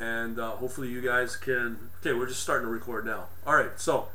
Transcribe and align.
and 0.00 0.40
uh, 0.40 0.52
hopefully 0.52 0.88
you 0.88 1.00
guys 1.00 1.36
can. 1.36 1.90
Okay, 2.00 2.12
we're 2.12 2.26
just 2.26 2.42
starting 2.42 2.66
to 2.66 2.72
record 2.72 3.04
now. 3.04 3.26
All 3.46 3.54
right, 3.54 3.78
so 3.78 4.08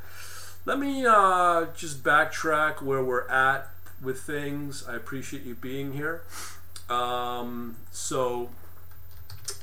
let 0.64 0.78
me 0.78 1.06
uh, 1.06 1.66
just 1.76 2.02
backtrack 2.02 2.82
where 2.82 3.02
we're 3.02 3.28
at 3.28 3.70
with 4.02 4.20
things. 4.20 4.84
I 4.86 4.96
appreciate 4.96 5.44
you 5.44 5.54
being 5.54 5.92
here. 5.92 6.24
Um, 6.90 7.76
so 7.90 8.50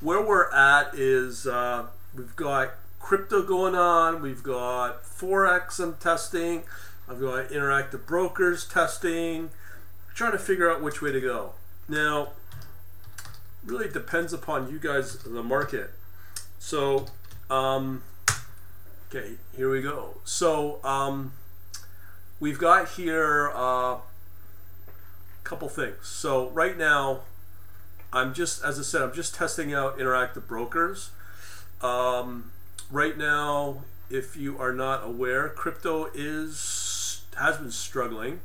where 0.01 0.21
we're 0.21 0.51
at 0.54 0.96
is 0.96 1.46
uh, 1.46 1.88
we've 2.15 2.35
got 2.35 2.71
crypto 2.99 3.43
going 3.43 3.75
on. 3.75 4.21
We've 4.21 4.43
got 4.43 5.03
forex 5.03 5.79
I'm 5.79 5.95
testing. 5.97 6.63
I've 7.07 7.19
got 7.19 7.49
interactive 7.49 8.05
brokers 8.05 8.65
testing. 8.65 9.49
trying 10.15 10.31
to 10.31 10.39
figure 10.39 10.71
out 10.71 10.81
which 10.81 11.01
way 11.01 11.11
to 11.11 11.19
go. 11.19 11.53
Now, 11.89 12.29
really 13.65 13.89
depends 13.89 14.31
upon 14.31 14.71
you 14.71 14.79
guys, 14.79 15.17
the 15.17 15.43
market. 15.43 15.91
So, 16.64 17.07
um, 17.50 18.04
okay, 19.10 19.33
here 19.54 19.69
we 19.69 19.82
go. 19.82 20.21
So, 20.24 20.79
um, 20.82 21.33
we've 22.39 22.57
got 22.57 22.92
here 22.92 23.47
a 23.47 23.51
uh, 23.51 23.97
couple 25.43 25.68
things. 25.68 26.07
So, 26.07 26.47
right 26.51 26.78
now, 26.78 27.23
I'm 28.14 28.34
just, 28.34 28.64
as 28.64 28.79
I 28.79 28.84
said, 28.84 29.01
I'm 29.01 29.14
just 29.14 29.36
testing 29.36 29.73
out 29.73 30.00
interactive 30.00 30.47
brokers. 30.47 31.10
Um, 31.82 32.53
right 32.89 33.17
now, 33.17 33.84
if 34.09 34.38
you 34.38 34.58
are 34.58 34.72
not 34.72 35.03
aware, 35.03 35.50
crypto 35.50 36.09
is 36.14 37.23
has 37.38 37.58
been 37.58 37.72
struggling 37.72 38.39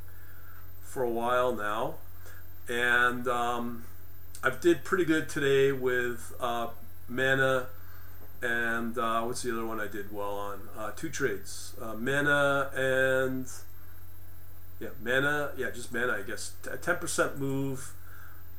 for 0.83 1.05
a 1.05 1.11
while 1.11 1.55
now, 1.55 1.95
and 2.69 3.29
um, 3.29 3.85
I 4.43 4.51
did 4.51 4.83
pretty 4.83 5.05
good 5.05 5.29
today 5.29 5.71
with 5.71 6.35
uh, 6.41 6.71
Mana 7.09 7.69
and 8.43 8.97
uh, 8.99 9.23
what's 9.23 9.43
the 9.43 9.53
other 9.53 9.67
one 9.67 9.81
I 9.81 9.87
did 9.87 10.13
well 10.13 10.37
on? 10.37 10.61
Uh, 10.77 10.91
two 10.93 11.09
trades, 11.09 11.75
uh, 11.81 11.95
Mana 11.95 12.71
and 12.75 13.47
yeah, 14.81 14.89
Mana. 15.03 15.51
Yeah, 15.57 15.71
just 15.71 15.93
Mana. 15.93 16.13
I 16.13 16.23
guess 16.23 16.53
a 16.71 16.77
ten 16.77 16.97
percent 16.97 17.39
move. 17.39 17.93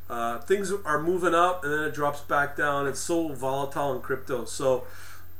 Uh, 0.09 0.39
things 0.39 0.71
are 0.85 1.01
moving 1.01 1.35
up 1.35 1.63
and 1.63 1.71
then 1.71 1.83
it 1.83 1.93
drops 1.93 2.21
back 2.21 2.57
down. 2.57 2.87
It's 2.87 2.99
so 2.99 3.29
volatile 3.29 3.95
in 3.95 4.01
crypto. 4.01 4.45
So 4.45 4.85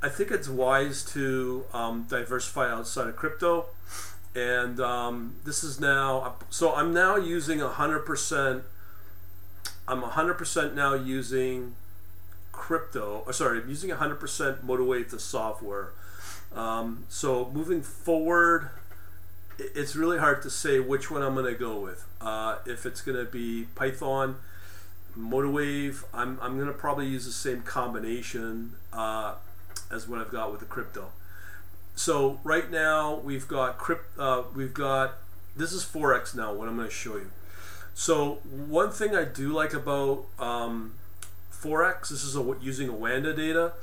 I 0.02 0.10
think 0.10 0.32
it's 0.32 0.48
wise 0.48 1.04
to 1.14 1.66
um, 1.73 2.06
diversify 2.08 2.72
outside 2.72 3.08
of 3.08 3.16
crypto. 3.16 3.66
And 4.36 4.80
um, 4.80 5.36
this 5.44 5.64
is 5.64 5.80
now, 5.80 6.36
so 6.52 6.73
I'm 6.76 6.94
now 6.94 7.16
using 7.16 7.60
100%, 7.60 8.62
I'm 9.88 10.02
100% 10.04 10.76
now 10.76 10.94
using 10.94 11.76
crypto, 12.60 13.24
or 13.26 13.34
sorry, 13.34 13.62
I'm 13.62 13.70
using 13.70 13.90
100% 13.90 14.20
MotiveWave, 14.64 15.10
the 15.10 15.20
software. 15.20 15.94
Um, 16.54 17.06
so 17.10 17.50
moving 17.54 17.82
forward, 17.82 18.70
it's 19.58 19.96
really 19.96 20.20
hard 20.20 20.42
to 20.44 20.50
say 20.50 20.80
which 20.80 21.10
one 21.10 21.22
I'm 21.22 21.34
going 21.34 21.52
to 21.52 21.60
go 21.60 21.80
with. 21.80 22.06
Uh, 22.22 22.58
if 22.66 22.86
it's 22.86 23.02
going 23.02 23.18
to 23.18 23.30
be 23.30 23.68
Python, 23.76 24.36
MotiveWave, 25.18 26.04
I'm, 26.14 26.38
I'm 26.42 26.56
going 26.56 26.68
to 26.68 26.74
probably 26.74 27.08
use 27.08 27.26
the 27.26 27.32
same 27.32 27.62
combination. 27.62 28.73
Uh, 28.94 29.36
as 29.92 30.08
what 30.08 30.20
I've 30.20 30.32
got 30.32 30.52
with 30.52 30.60
the 30.60 30.66
crypto. 30.66 31.12
So 31.96 32.40
right 32.44 32.70
now 32.70 33.16
we've 33.16 33.48
got 33.48 33.78
crypt, 33.78 34.18
uh, 34.18 34.44
we've 34.56 34.73
got 34.73 35.16
this 35.56 35.72
is 35.73 35.84
forex 35.84 36.36
now. 36.36 36.54
What 36.54 36.68
I'm 36.68 36.76
going 36.78 36.88
to 36.88 36.94
show 36.94 37.16
you. 37.16 37.32
So 37.94 38.36
one 38.46 38.92
thing 38.92 39.16
I 39.16 39.26
do 39.26 39.52
like 39.52 39.73
about 39.73 40.26
um, 40.38 40.94
forex, 41.62 42.10
this 42.10 42.24
is 42.24 42.36
a, 42.36 42.56
using 42.62 42.90
Oanda 42.90 43.36
data. 43.36 43.74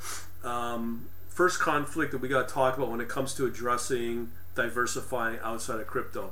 Um, 0.43 1.07
first 1.29 1.59
conflict 1.59 2.11
that 2.11 2.19
we 2.19 2.27
got 2.27 2.47
to 2.47 2.53
talk 2.53 2.77
about 2.77 2.89
when 2.89 3.01
it 3.01 3.09
comes 3.09 3.33
to 3.35 3.45
addressing 3.45 4.31
diversifying 4.55 5.39
outside 5.43 5.79
of 5.79 5.87
crypto. 5.87 6.31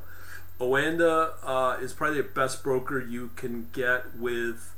Oanda 0.60 1.34
uh, 1.44 1.78
is 1.82 1.94
probably 1.94 2.22
the 2.22 2.28
best 2.28 2.64
broker 2.64 3.00
you 3.00 3.32
can 3.36 3.68
get 3.74 4.16
with 4.16 4.74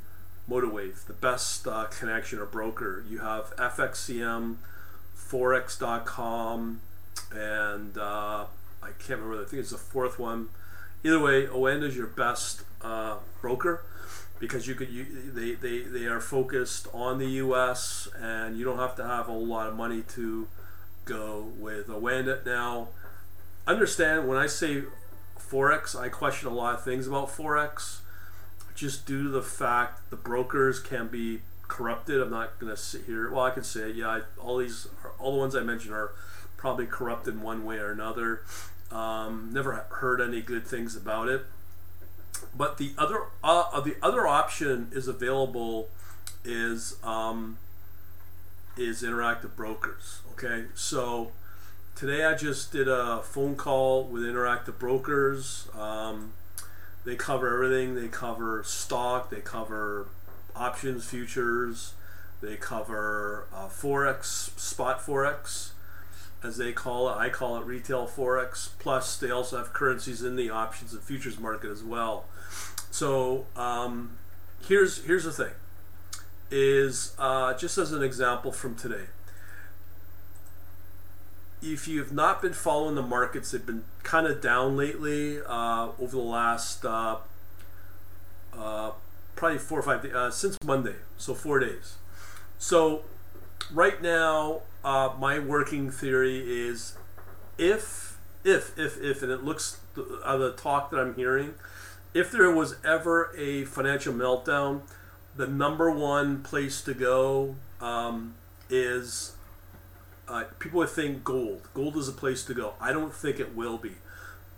MotiveWave, 0.50 1.06
the 1.06 1.12
best 1.12 1.66
uh, 1.66 1.84
connection 1.86 2.38
or 2.38 2.46
broker. 2.46 3.04
You 3.08 3.18
have 3.18 3.54
FXCM 3.56 4.56
forex.com, 5.16 6.80
and 7.32 7.98
uh, 7.98 8.44
I 8.82 8.86
can't 8.98 9.20
remember. 9.20 9.42
I 9.42 9.46
think 9.46 9.60
it's 9.60 9.70
the 9.70 9.78
fourth 9.78 10.18
one. 10.18 10.48
Either 11.04 11.20
way, 11.20 11.46
Oanda 11.46 11.84
is 11.84 11.96
your 11.96 12.06
best 12.08 12.62
uh, 12.82 13.18
broker 13.40 13.84
because 14.38 14.66
you 14.66 14.74
could 14.74 14.90
you, 14.90 15.04
they, 15.32 15.54
they 15.54 15.82
they 15.82 16.06
are 16.06 16.20
focused 16.20 16.86
on 16.92 17.18
the 17.18 17.26
U.S. 17.26 18.08
and 18.20 18.56
you 18.56 18.64
don't 18.64 18.78
have 18.78 18.94
to 18.96 19.04
have 19.04 19.28
a 19.28 19.32
lot 19.32 19.68
of 19.68 19.74
money 19.74 20.02
to 20.14 20.48
go 21.04 21.48
with 21.58 21.88
a 21.88 21.92
Oanda. 21.92 22.44
Now, 22.44 22.88
understand 23.66 24.28
when 24.28 24.38
I 24.38 24.46
say 24.46 24.84
forex, 25.38 25.98
I 25.98 26.08
question 26.08 26.48
a 26.48 26.54
lot 26.54 26.74
of 26.74 26.84
things 26.84 27.06
about 27.06 27.28
forex, 27.28 28.00
just 28.74 29.06
due 29.06 29.24
to 29.24 29.28
the 29.28 29.42
fact 29.42 30.10
the 30.10 30.16
brokers 30.16 30.80
can 30.80 31.08
be 31.08 31.40
corrupted. 31.66 32.20
I'm 32.20 32.30
not 32.30 32.58
to 32.60 32.76
sit 32.76 33.04
here. 33.06 33.30
Well, 33.30 33.44
I 33.44 33.50
can 33.50 33.64
say, 33.64 33.90
yeah, 33.90 34.08
I, 34.08 34.20
all 34.38 34.58
these, 34.58 34.88
all 35.18 35.32
the 35.32 35.38
ones 35.38 35.54
I 35.54 35.60
mentioned 35.60 35.94
are 35.94 36.12
probably 36.56 36.86
corrupted 36.86 37.34
in 37.34 37.42
one 37.42 37.64
way 37.64 37.78
or 37.78 37.90
another. 37.90 38.42
Um, 38.90 39.50
never 39.52 39.86
heard 39.90 40.20
any 40.20 40.40
good 40.40 40.66
things 40.66 40.96
about 40.96 41.28
it. 41.28 41.44
But 42.56 42.78
the 42.78 42.92
other, 42.98 43.22
uh, 43.42 43.80
the 43.80 43.96
other 44.02 44.26
option 44.26 44.88
is 44.92 45.08
available 45.08 45.88
is 46.44 46.96
um, 47.02 47.58
is 48.76 49.02
interactive 49.02 49.54
brokers. 49.56 50.20
Okay, 50.32 50.66
so 50.74 51.32
today 51.94 52.24
I 52.24 52.34
just 52.34 52.72
did 52.72 52.88
a 52.88 53.22
phone 53.22 53.56
call 53.56 54.04
with 54.04 54.22
interactive 54.22 54.78
brokers. 54.78 55.68
Um, 55.76 56.32
they 57.04 57.16
cover 57.16 57.52
everything. 57.54 57.94
They 57.94 58.08
cover 58.08 58.62
stock. 58.64 59.30
They 59.30 59.40
cover 59.40 60.06
options, 60.54 61.04
futures. 61.04 61.94
They 62.40 62.56
cover 62.56 63.46
uh, 63.52 63.68
forex, 63.68 64.56
spot 64.58 65.00
forex, 65.00 65.70
as 66.42 66.56
they 66.56 66.72
call 66.72 67.08
it. 67.08 67.16
I 67.16 67.28
call 67.28 67.56
it 67.56 67.64
retail 67.64 68.06
forex. 68.06 68.68
Plus, 68.78 69.16
they 69.16 69.30
also 69.30 69.58
have 69.58 69.72
currencies 69.72 70.22
in 70.22 70.36
the 70.36 70.50
options 70.50 70.92
and 70.92 71.02
futures 71.02 71.38
market 71.38 71.70
as 71.70 71.82
well. 71.82 72.26
So 72.90 73.46
um, 73.56 74.18
here's 74.66 75.04
here's 75.04 75.24
the 75.24 75.32
thing: 75.32 75.52
is 76.50 77.14
uh, 77.18 77.54
just 77.54 77.78
as 77.78 77.92
an 77.92 78.02
example 78.02 78.52
from 78.52 78.74
today. 78.74 79.06
If 81.60 81.88
you 81.88 81.98
have 81.98 82.12
not 82.12 82.40
been 82.40 82.52
following 82.52 82.94
the 82.94 83.02
markets, 83.02 83.50
they've 83.50 83.66
been 83.66 83.82
kind 84.04 84.28
of 84.28 84.40
down 84.40 84.76
lately 84.76 85.40
uh, 85.44 85.88
over 85.98 86.12
the 86.12 86.22
last 86.22 86.84
uh, 86.84 87.16
uh, 88.56 88.92
probably 89.34 89.58
four 89.58 89.80
or 89.80 89.82
five 89.82 90.02
days, 90.02 90.14
uh, 90.14 90.30
since 90.30 90.56
Monday, 90.64 90.94
so 91.16 91.34
four 91.34 91.58
days. 91.58 91.96
So 92.58 93.02
right 93.72 94.00
now, 94.00 94.62
uh, 94.84 95.14
my 95.18 95.38
working 95.38 95.90
theory 95.90 96.38
is 96.38 96.96
if, 97.56 98.18
if, 98.44 98.78
if, 98.78 99.00
if, 99.00 99.22
and 99.22 99.32
it 99.32 99.44
looks 99.44 99.80
uh, 100.24 100.36
the 100.36 100.52
talk 100.52 100.90
that 100.90 100.98
I'm 100.98 101.14
hearing, 101.14 101.54
if 102.14 102.30
there 102.30 102.50
was 102.50 102.76
ever 102.84 103.32
a 103.36 103.64
financial 103.64 104.14
meltdown, 104.14 104.82
the 105.36 105.46
number 105.46 105.90
one 105.90 106.42
place 106.42 106.82
to 106.82 106.94
go 106.94 107.56
um, 107.80 108.34
is 108.70 109.32
uh, 110.26 110.44
people 110.58 110.84
think 110.86 111.24
gold. 111.24 111.68
Gold 111.74 111.96
is 111.96 112.08
a 112.08 112.12
place 112.12 112.44
to 112.44 112.54
go. 112.54 112.74
I 112.80 112.92
don't 112.92 113.14
think 113.14 113.40
it 113.40 113.54
will 113.54 113.78
be. 113.78 113.92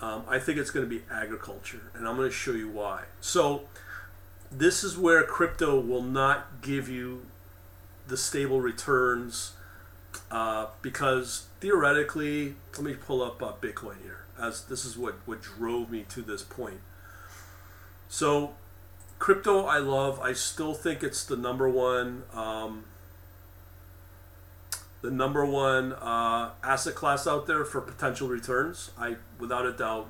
Um, 0.01 0.25
I 0.29 0.39
think 0.39 0.59
it's 0.59 0.71
going 0.71 0.89
to 0.89 0.91
be 0.91 1.03
agriculture, 1.11 1.91
and 1.95 2.09
I'm 2.09 2.17
going 2.17 2.29
to 2.29 2.35
show 2.35 2.53
you 2.53 2.71
why. 2.71 3.05
So, 3.21 3.65
this 4.51 4.83
is 4.83 4.97
where 4.97 5.23
crypto 5.23 5.79
will 5.79 6.03
not 6.03 6.63
give 6.63 6.89
you 6.89 7.27
the 8.09 8.17
stable 8.17 8.61
returns 8.61 9.53
uh, 10.31 10.67
because 10.83 11.47
theoretically, 11.61 12.55
let 12.75 12.83
me 12.83 12.95
pull 12.95 13.23
up 13.23 13.43
uh, 13.43 13.53
Bitcoin 13.61 14.03
here 14.03 14.25
as 14.41 14.65
this 14.65 14.85
is 14.85 14.97
what, 14.97 15.17
what 15.27 15.43
drove 15.43 15.91
me 15.91 16.05
to 16.09 16.23
this 16.23 16.43
point. 16.43 16.81
So, 18.09 18.55
crypto 19.19 19.67
I 19.67 19.79
love. 19.79 20.19
I 20.21 20.33
still 20.33 20.75
think 20.75 21.03
it's 21.03 21.25
the 21.25 21.37
number 21.37 21.69
one. 21.69 22.25
Um, 22.33 22.85
the 25.03 25.11
number 25.11 25.45
one 25.45 25.93
uh, 25.95 26.51
asset 26.63 26.95
class 26.95 27.27
out 27.27 27.47
there 27.47 27.65
for 27.65 27.81
potential 27.81 28.29
returns. 28.29 28.91
I, 28.99 29.17
without 29.39 29.65
a 29.67 29.73
doubt, 29.73 30.09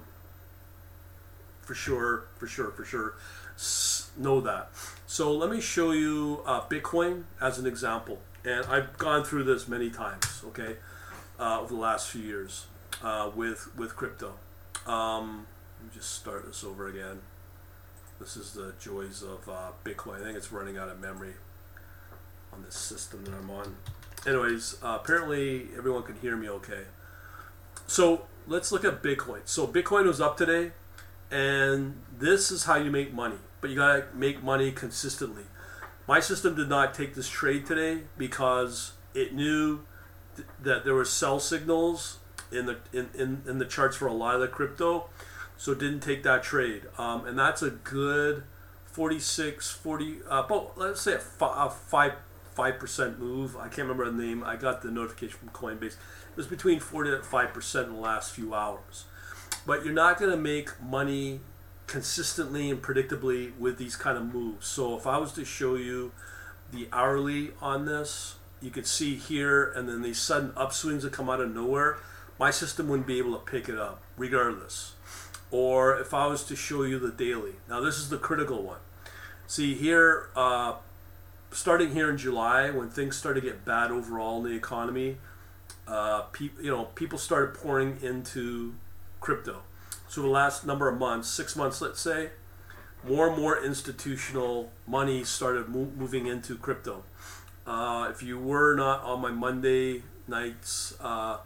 for 1.63 1.75
sure, 1.75 2.25
for 2.39 2.47
sure, 2.47 2.71
for 2.71 2.85
sure 2.85 3.15
know 4.17 4.41
that. 4.41 4.71
So 5.07 5.33
let 5.33 5.51
me 5.51 5.61
show 5.61 5.93
you 5.93 6.43
uh, 6.47 6.63
Bitcoin 6.63 7.25
as 7.41 7.59
an 7.59 7.67
example. 7.67 8.21
And 8.45 8.65
I've 8.67 8.97
gone 8.97 9.25
through 9.25 9.45
this 9.45 9.69
many 9.69 9.91
times, 9.91 10.43
okay, 10.47 10.77
uh, 11.39 11.61
over 11.61 11.75
the 11.75 11.81
last 11.81 12.11
few 12.11 12.23
years 12.23 12.67
uh, 13.03 13.31
with, 13.35 13.77
with 13.77 13.97
crypto. 13.97 14.35
Um, 14.87 15.47
let 15.79 15.93
me 15.93 15.99
just 15.99 16.15
start 16.15 16.47
this 16.47 16.65
over 16.65 16.89
again. 16.89 17.21
This 18.19 18.37
is 18.37 18.53
the 18.53 18.75
joys 18.81 19.23
of 19.23 19.49
uh, 19.49 19.73
Bitcoin. 19.85 20.21
I 20.21 20.25
think 20.25 20.37
it's 20.37 20.53
running 20.53 20.79
out 20.79 20.89
of 20.89 21.01
memory 21.01 21.35
on 22.53 22.63
this 22.63 22.77
system 22.77 23.25
that 23.25 23.35
I'm 23.35 23.51
on. 23.51 23.77
anyways, 24.27 24.77
uh, 24.83 24.99
apparently 25.01 25.69
everyone 25.77 26.03
can 26.03 26.17
hear 26.17 26.37
me 26.37 26.49
okay. 26.49 26.83
So 27.87 28.27
let's 28.47 28.73
look 28.73 28.85
at 28.85 29.03
Bitcoin. 29.03 29.41
So 29.45 29.67
Bitcoin 29.67 30.07
was 30.07 30.21
up 30.21 30.37
today, 30.37 30.73
and 31.31 32.01
this 32.19 32.51
is 32.51 32.65
how 32.65 32.77
you 32.77 32.91
make 32.91 33.13
money. 33.13 33.37
But 33.61 33.71
you 33.71 33.77
gotta 33.77 34.05
make 34.15 34.43
money 34.43 34.73
consistently. 34.73 35.45
My 36.11 36.19
system 36.19 36.57
did 36.57 36.69
not 36.69 36.93
take 36.93 37.15
this 37.15 37.29
trade 37.29 37.67
today 37.67 38.03
because 38.19 38.95
it 39.15 39.33
knew 39.33 39.83
th- 40.35 40.49
that 40.61 40.85
there 40.85 40.93
were 40.93 41.05
sell 41.05 41.39
signals 41.39 42.19
in 42.51 42.67
the 42.67 42.79
in, 42.93 43.11
in, 43.15 43.43
in 43.47 43.59
the 43.59 43.65
charts 43.65 43.97
for 43.97 44.09
a 44.09 44.13
lot 44.13 44.35
of 44.35 44.41
the 44.41 44.49
crypto, 44.49 45.09
so 45.57 45.73
didn't 45.73 46.01
take 46.01 46.25
that 46.25 46.43
trade. 46.43 46.83
Um, 46.99 47.27
and 47.27 47.39
that's 47.39 47.63
a 47.63 47.71
good 47.71 48.43
46, 48.87 49.71
40, 49.71 50.19
uh, 50.29 50.65
let's 50.75 51.01
say 51.01 51.13
a, 51.13 51.45
a 51.45 51.71
five 51.71 52.15
five 52.57 52.81
percent 52.81 53.21
move. 53.21 53.57
I 53.57 53.69
can't 53.69 53.87
remember 53.87 54.11
the 54.11 54.21
name. 54.21 54.43
I 54.43 54.57
got 54.57 54.83
the 54.83 54.91
notification 54.91 55.39
from 55.39 55.51
Coinbase. 55.51 55.95
It 55.95 56.37
was 56.37 56.49
between 56.49 56.81
four 56.81 57.05
to 57.05 57.23
five 57.23 57.55
percent 57.55 57.87
in 57.87 57.95
the 57.95 58.01
last 58.01 58.35
few 58.35 58.53
hours. 58.53 59.05
But 59.65 59.85
you're 59.85 59.95
not 59.95 60.19
going 60.19 60.33
to 60.33 60.37
make 60.37 60.71
money 60.83 61.39
consistently 61.91 62.71
and 62.71 62.81
predictably 62.81 63.51
with 63.59 63.77
these 63.77 63.97
kind 63.97 64.17
of 64.17 64.33
moves. 64.33 64.65
So 64.69 64.97
if 64.97 65.09
I 65.09 65.19
was 65.19 65.33
to 65.33 65.45
show 65.45 65.75
you 65.75 66.13
the 66.71 66.89
hourly 66.93 67.51
on 67.61 67.85
this, 67.85 68.37
you 68.63 68.71
could 68.71 68.87
see 68.87 69.17
here, 69.17 69.73
and 69.73 69.89
then 69.89 70.01
these 70.01 70.21
sudden 70.21 70.51
upswings 70.51 71.03
that 71.03 71.13
come 71.13 71.29
out 71.29 71.41
of 71.41 71.53
nowhere. 71.53 71.99
My 72.39 72.53
system 72.53 72.89
wouldn't 72.89 73.09
be 73.09 73.19
able 73.19 73.37
to 73.37 73.45
pick 73.45 73.69
it 73.69 73.77
up, 73.77 74.01
regardless. 74.17 74.95
Or 75.51 75.99
if 75.99 76.15
I 76.15 76.29
was 76.29 76.45
to 76.45 76.55
show 76.55 76.85
you 76.85 77.01
the 77.01 77.11
daily. 77.11 77.55
Now 77.69 77.81
this 77.81 77.99
is 77.99 78.09
the 78.09 78.19
critical 78.19 78.63
one. 78.63 78.79
See 79.49 79.75
here, 79.75 80.29
uh, 80.37 80.75
starting 81.51 81.91
here 81.91 82.09
in 82.09 82.17
July, 82.17 82.71
when 82.71 82.89
things 82.89 83.17
started 83.17 83.41
to 83.41 83.47
get 83.49 83.65
bad 83.65 83.91
overall 83.91 84.39
in 84.39 84.53
the 84.53 84.57
economy, 84.57 85.17
uh, 85.89 86.21
pe- 86.33 86.51
you 86.63 86.71
know, 86.71 86.85
people 86.95 87.19
started 87.19 87.53
pouring 87.53 87.99
into 88.01 88.75
crypto. 89.21 89.63
So 90.11 90.23
the 90.23 90.27
last 90.29 90.67
number 90.67 90.89
of 90.89 90.99
months, 90.99 91.29
six 91.29 91.55
months, 91.55 91.81
let's 91.81 92.01
say, 92.01 92.31
more 93.07 93.29
and 93.29 93.41
more 93.41 93.65
institutional 93.65 94.73
money 94.85 95.23
started 95.23 95.69
mo- 95.69 95.93
moving 95.97 96.27
into 96.27 96.57
crypto. 96.57 97.05
Uh, 97.65 98.09
if 98.11 98.21
you 98.21 98.37
were 98.37 98.75
not 98.75 99.05
on 99.05 99.21
my 99.21 99.31
Monday 99.31 100.03
night's 100.27 100.95
uh, 101.01 101.37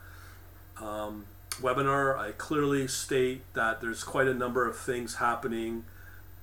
um, 0.81 1.26
webinar, 1.61 2.16
I 2.16 2.32
clearly 2.32 2.88
state 2.88 3.43
that 3.52 3.82
there's 3.82 4.02
quite 4.02 4.28
a 4.28 4.34
number 4.34 4.67
of 4.67 4.78
things 4.78 5.17
happening 5.17 5.84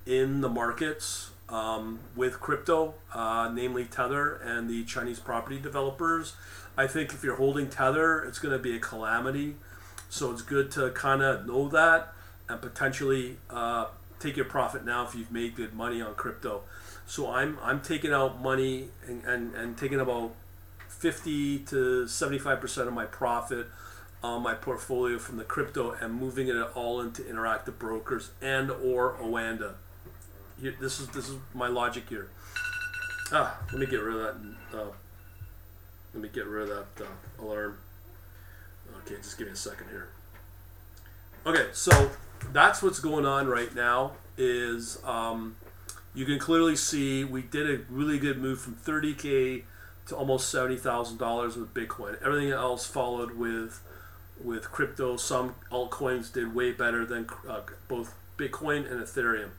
in 0.06 0.42
the 0.42 0.48
markets 0.48 1.32
um, 1.48 1.98
with 2.14 2.38
crypto, 2.38 2.94
uh, 3.12 3.50
namely 3.52 3.84
Tether 3.84 4.36
and 4.36 4.70
the 4.70 4.84
Chinese 4.84 5.18
property 5.18 5.58
developers. 5.58 6.36
I 6.76 6.86
think 6.86 7.12
if 7.12 7.24
you're 7.24 7.34
holding 7.34 7.68
Tether, 7.68 8.22
it's 8.22 8.38
going 8.38 8.56
to 8.56 8.62
be 8.62 8.76
a 8.76 8.78
calamity. 8.78 9.56
So 10.12 10.30
it's 10.30 10.42
good 10.42 10.70
to 10.72 10.90
kind 10.90 11.22
of 11.22 11.46
know 11.46 11.68
that 11.68 12.12
and 12.46 12.60
potentially 12.60 13.38
uh, 13.48 13.86
take 14.20 14.36
your 14.36 14.44
profit 14.44 14.84
now 14.84 15.06
if 15.06 15.14
you've 15.14 15.32
made 15.32 15.56
good 15.56 15.72
money 15.72 16.02
on 16.02 16.14
crypto. 16.16 16.64
So 17.06 17.30
I'm 17.30 17.56
I'm 17.62 17.80
taking 17.80 18.12
out 18.12 18.38
money 18.38 18.88
and, 19.06 19.24
and, 19.24 19.54
and 19.54 19.78
taking 19.78 20.00
about 20.00 20.34
50 20.88 21.60
to 21.60 22.04
75% 22.04 22.86
of 22.88 22.92
my 22.92 23.06
profit 23.06 23.68
on 24.22 24.42
my 24.42 24.52
portfolio 24.52 25.18
from 25.18 25.38
the 25.38 25.44
crypto 25.44 25.92
and 25.92 26.12
moving 26.12 26.48
it 26.48 26.56
all 26.74 27.00
into 27.00 27.22
interactive 27.22 27.78
brokers 27.78 28.32
and 28.42 28.70
or 28.70 29.14
Oanda. 29.14 29.76
Here, 30.60 30.74
this 30.78 31.00
is 31.00 31.08
this 31.08 31.30
is 31.30 31.36
my 31.54 31.68
logic 31.68 32.10
here. 32.10 32.28
Ah, 33.32 33.58
let 33.72 33.80
me 33.80 33.86
get 33.86 34.02
rid 34.02 34.16
of 34.16 34.20
that. 34.20 34.78
Uh, 34.78 34.92
let 36.12 36.22
me 36.22 36.28
get 36.28 36.44
rid 36.44 36.68
of 36.68 36.86
that 36.96 37.06
uh, 37.06 37.42
alarm. 37.42 37.78
Okay, 38.98 39.16
just 39.16 39.38
give 39.38 39.46
me 39.46 39.52
a 39.52 39.56
second 39.56 39.88
here. 39.88 40.08
Okay, 41.44 41.68
so 41.72 42.10
that's 42.52 42.82
what's 42.82 43.00
going 43.00 43.26
on 43.26 43.46
right 43.46 43.74
now. 43.74 44.12
Is 44.36 44.98
um, 45.04 45.56
you 46.14 46.24
can 46.24 46.38
clearly 46.38 46.76
see 46.76 47.24
we 47.24 47.42
did 47.42 47.68
a 47.68 47.82
really 47.90 48.18
good 48.18 48.38
move 48.38 48.60
from 48.60 48.74
30k 48.74 49.64
to 50.06 50.16
almost 50.16 50.48
seventy 50.48 50.76
thousand 50.76 51.18
dollars 51.18 51.56
with 51.56 51.74
Bitcoin. 51.74 52.20
Everything 52.24 52.50
else 52.50 52.86
followed 52.86 53.36
with 53.36 53.80
with 54.42 54.70
crypto. 54.70 55.16
Some 55.16 55.54
altcoins 55.70 56.32
did 56.32 56.54
way 56.54 56.72
better 56.72 57.04
than 57.04 57.28
uh, 57.48 57.60
both 57.88 58.14
Bitcoin 58.36 58.90
and 58.90 59.00
Ethereum. 59.00 59.50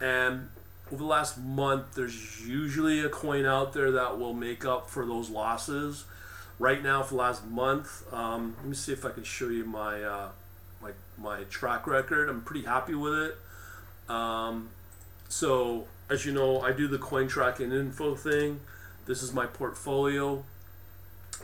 And 0.00 0.48
over 0.92 1.02
the 1.02 1.08
last 1.08 1.38
month, 1.38 1.94
there's 1.94 2.46
usually 2.46 3.00
a 3.00 3.08
coin 3.08 3.46
out 3.46 3.72
there 3.72 3.90
that 3.92 4.18
will 4.18 4.34
make 4.34 4.64
up 4.64 4.90
for 4.90 5.06
those 5.06 5.30
losses. 5.30 6.04
Right 6.58 6.82
now, 6.82 7.02
for 7.02 7.14
the 7.14 7.20
last 7.20 7.44
month, 7.46 8.04
um, 8.12 8.54
let 8.58 8.66
me 8.66 8.74
see 8.74 8.92
if 8.92 9.04
I 9.04 9.10
can 9.10 9.24
show 9.24 9.48
you 9.48 9.64
my 9.64 10.02
uh, 10.02 10.28
my 10.80 10.90
my 11.18 11.44
track 11.44 11.86
record. 11.86 12.28
I'm 12.28 12.42
pretty 12.42 12.64
happy 12.64 12.94
with 12.94 13.14
it. 13.14 13.36
Um, 14.08 14.70
so, 15.28 15.86
as 16.08 16.24
you 16.24 16.32
know, 16.32 16.60
I 16.60 16.72
do 16.72 16.86
the 16.86 16.98
coin 16.98 17.26
tracking 17.26 17.72
info 17.72 18.14
thing. 18.14 18.60
This 19.06 19.22
is 19.22 19.32
my 19.32 19.46
portfolio. 19.46 20.44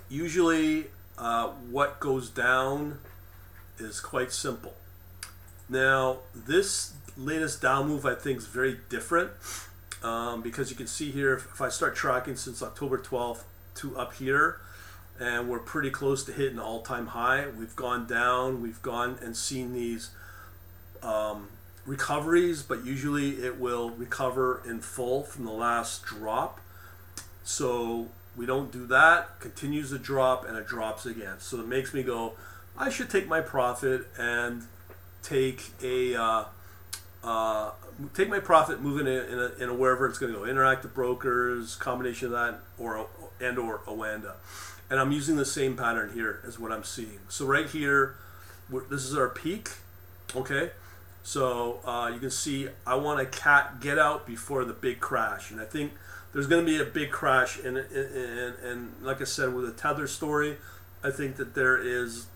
Usually, 0.08 0.86
uh, 1.18 1.48
what 1.48 1.98
goes 1.98 2.30
down 2.30 2.98
is 3.78 4.00
quite 4.00 4.32
simple. 4.32 4.74
Now, 5.68 6.18
this 6.34 6.94
latest 7.16 7.60
down 7.60 7.88
move 7.88 8.06
I 8.06 8.14
think 8.14 8.38
is 8.38 8.46
very 8.46 8.78
different 8.88 9.30
um, 10.02 10.42
because 10.42 10.70
you 10.70 10.76
can 10.76 10.86
see 10.86 11.10
here 11.10 11.34
if 11.34 11.60
I 11.60 11.68
start 11.68 11.94
tracking 11.94 12.36
since 12.36 12.62
October 12.62 12.98
12th 12.98 13.42
to 13.76 13.96
up 13.96 14.14
here, 14.14 14.60
and 15.20 15.48
we're 15.48 15.58
pretty 15.58 15.90
close 15.90 16.24
to 16.24 16.32
hitting 16.32 16.58
all-time 16.58 17.08
high. 17.08 17.46
We've 17.46 17.76
gone 17.76 18.06
down, 18.06 18.62
we've 18.62 18.80
gone 18.80 19.18
and 19.22 19.36
seen 19.36 19.74
these 19.74 20.10
um, 21.02 21.48
recoveries, 21.84 22.62
but 22.62 22.84
usually 22.84 23.32
it 23.32 23.60
will 23.60 23.90
recover 23.90 24.62
in 24.66 24.80
full 24.80 25.22
from 25.22 25.44
the 25.44 25.52
last 25.52 26.04
drop. 26.04 26.58
So 27.44 28.08
we 28.36 28.46
don't 28.46 28.72
do 28.72 28.86
that. 28.86 29.38
Continues 29.40 29.90
to 29.90 29.98
drop 29.98 30.48
and 30.48 30.56
it 30.56 30.66
drops 30.66 31.04
again. 31.04 31.36
So 31.38 31.60
it 31.60 31.68
makes 31.68 31.92
me 31.92 32.02
go, 32.02 32.32
I 32.76 32.88
should 32.88 33.10
take 33.10 33.28
my 33.28 33.42
profit 33.42 34.06
and 34.18 34.62
take 35.22 35.64
a 35.82 36.14
uh, 36.14 36.44
uh, 37.22 37.72
take 38.14 38.30
my 38.30 38.40
profit, 38.40 38.80
move 38.80 39.00
it 39.00 39.06
in, 39.06 39.32
in, 39.32 39.38
a, 39.38 39.64
in 39.64 39.68
a 39.68 39.74
wherever 39.74 40.06
it's 40.06 40.18
going 40.18 40.32
to 40.32 40.38
go. 40.38 40.44
Interactive 40.46 40.94
brokers, 40.94 41.76
combination 41.76 42.26
of 42.26 42.32
that, 42.32 42.60
or 42.78 43.06
and 43.40 43.58
or 43.58 43.80
Oanda. 43.80 44.34
And 44.90 44.98
I'm 44.98 45.12
using 45.12 45.36
the 45.36 45.44
same 45.44 45.76
pattern 45.76 46.12
here 46.12 46.40
as 46.44 46.58
what 46.58 46.72
I'm 46.72 46.82
seeing. 46.82 47.20
So 47.28 47.46
right 47.46 47.68
here, 47.70 48.16
this 48.90 49.04
is 49.04 49.16
our 49.16 49.28
peak. 49.28 49.70
Okay, 50.34 50.70
so 51.22 51.80
uh, 51.84 52.10
you 52.12 52.20
can 52.20 52.30
see 52.30 52.68
I 52.86 52.96
want 52.96 53.18
to 53.18 53.38
cat 53.38 53.80
get 53.80 53.98
out 53.98 54.26
before 54.26 54.64
the 54.64 54.72
big 54.72 55.00
crash, 55.00 55.50
and 55.50 55.60
I 55.60 55.64
think 55.64 55.92
there's 56.32 56.46
going 56.46 56.64
to 56.64 56.70
be 56.70 56.80
a 56.80 56.84
big 56.84 57.10
crash. 57.10 57.58
And, 57.58 57.76
and, 57.76 58.54
and 58.64 58.92
like 59.02 59.20
I 59.20 59.24
said, 59.24 59.54
with 59.54 59.66
the 59.66 59.72
tether 59.72 60.06
story, 60.06 60.56
I 61.02 61.10
think 61.10 61.36
that 61.36 61.54
there 61.54 61.76
is 61.76 62.26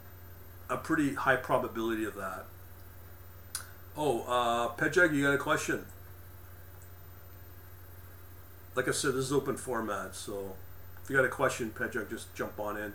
a 0.69 0.77
pretty 0.77 1.15
high 1.15 1.37
probability 1.37 2.05
of 2.05 2.15
that. 2.15 2.47
Oh, 3.97 4.23
uh, 4.23 4.69
Pejag, 4.77 5.15
you 5.15 5.23
got 5.23 5.35
a 5.35 5.39
question? 5.39 5.87
Like 8.75 8.89
I 8.89 8.91
said, 8.91 9.15
this 9.15 9.27
is 9.27 9.33
open 9.33 9.57
format, 9.57 10.17
so 10.17 10.57
if 11.05 11.11
you 11.11 11.17
got 11.17 11.27
a 11.27 11.29
question, 11.29 11.71
Pejag, 11.71 12.09
just 12.09 12.35
jump 12.35 12.59
on 12.59 12.79
in. 12.79 12.95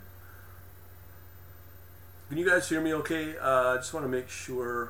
Can 2.27 2.39
you 2.39 2.49
guys 2.49 2.67
hear 2.67 2.81
me 2.81 2.91
okay? 2.95 3.37
Uh, 3.37 3.73
I 3.73 3.75
just 3.77 3.93
want 3.93 4.03
to 4.03 4.09
make 4.09 4.29
sure. 4.29 4.89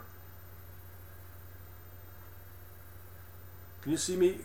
Can 3.82 3.92
you 3.92 3.98
see 3.98 4.16
me? 4.16 4.38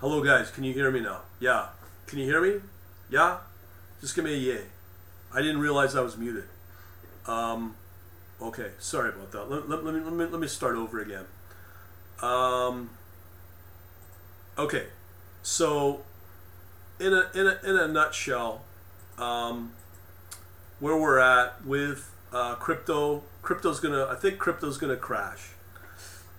Hello, 0.00 0.22
guys. 0.22 0.52
Can 0.52 0.62
you 0.62 0.72
hear 0.72 0.90
me 0.92 1.00
now? 1.00 1.22
Yeah. 1.40 1.66
Can 2.06 2.20
you 2.20 2.26
hear 2.26 2.40
me? 2.40 2.60
Yeah? 3.10 3.38
Just 4.00 4.14
give 4.14 4.24
me 4.24 4.34
a 4.34 4.36
yay. 4.36 4.62
I 5.34 5.40
didn't 5.40 5.58
realize 5.58 5.96
I 5.96 6.02
was 6.02 6.16
muted. 6.16 6.44
Um, 7.26 7.74
okay, 8.40 8.70
sorry 8.78 9.08
about 9.08 9.32
that. 9.32 9.50
Let, 9.50 9.68
let, 9.68 9.84
let, 9.84 9.94
me, 9.94 10.00
let, 10.00 10.12
me, 10.12 10.24
let 10.26 10.40
me 10.40 10.46
start 10.46 10.76
over 10.76 11.00
again. 11.00 11.24
Um, 12.22 12.90
okay, 14.56 14.86
so 15.42 16.02
in 16.98 17.12
a, 17.12 17.30
in 17.34 17.46
a, 17.46 17.58
in 17.64 17.76
a 17.76 17.88
nutshell, 17.88 18.62
um, 19.18 19.72
where 20.80 20.96
we're 20.96 21.18
at 21.18 21.64
with 21.64 22.10
uh, 22.32 22.54
crypto, 22.56 23.22
crypto's 23.42 23.80
gonna, 23.80 24.06
I 24.06 24.14
think 24.14 24.38
crypto's 24.38 24.78
gonna 24.78 24.96
crash. 24.96 25.50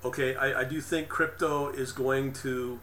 Okay, 0.05 0.35
I, 0.35 0.61
I 0.61 0.63
do 0.63 0.79
think 0.79 1.09
crypto 1.09 1.69
is 1.69 1.91
going 1.91 2.33
to 2.33 2.79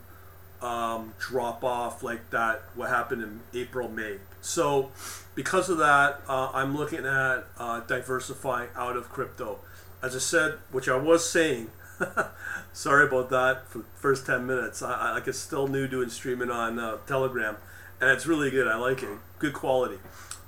um, 0.61 1.14
drop 1.19 1.62
off 1.62 2.02
like 2.02 2.31
that, 2.31 2.62
what 2.75 2.88
happened 2.88 3.23
in 3.23 3.40
April, 3.52 3.88
May. 3.88 4.16
So, 4.40 4.90
because 5.35 5.69
of 5.69 5.78
that, 5.78 6.21
uh, 6.28 6.50
I'm 6.52 6.76
looking 6.76 7.07
at 7.07 7.45
uh, 7.59 7.81
diversifying 7.81 8.71
out 8.76 8.97
of 8.97 9.09
crypto. 9.11 9.59
As 10.02 10.16
I 10.16 10.19
said, 10.19 10.59
which 10.71 10.88
I 10.88 10.97
was 10.97 11.28
saying, 11.28 11.71
sorry 12.73 13.07
about 13.07 13.31
that 13.31 13.69
for 13.69 13.79
the 13.79 13.85
first 13.95 14.27
10 14.27 14.47
minutes. 14.47 14.83
I, 14.83 14.93
I 14.93 15.13
like 15.13 15.29
it's 15.29 15.39
still 15.39 15.69
new 15.69 15.87
doing 15.87 16.09
streaming 16.09 16.51
on 16.51 16.79
uh, 16.79 16.99
Telegram. 17.07 17.57
and 18.01 18.11
it's 18.11 18.27
really 18.27 18.51
good. 18.51 18.67
I 18.69 18.77
like 18.77 19.03
it. 19.03 19.09
Good 19.39 19.55
quality. 19.55 19.99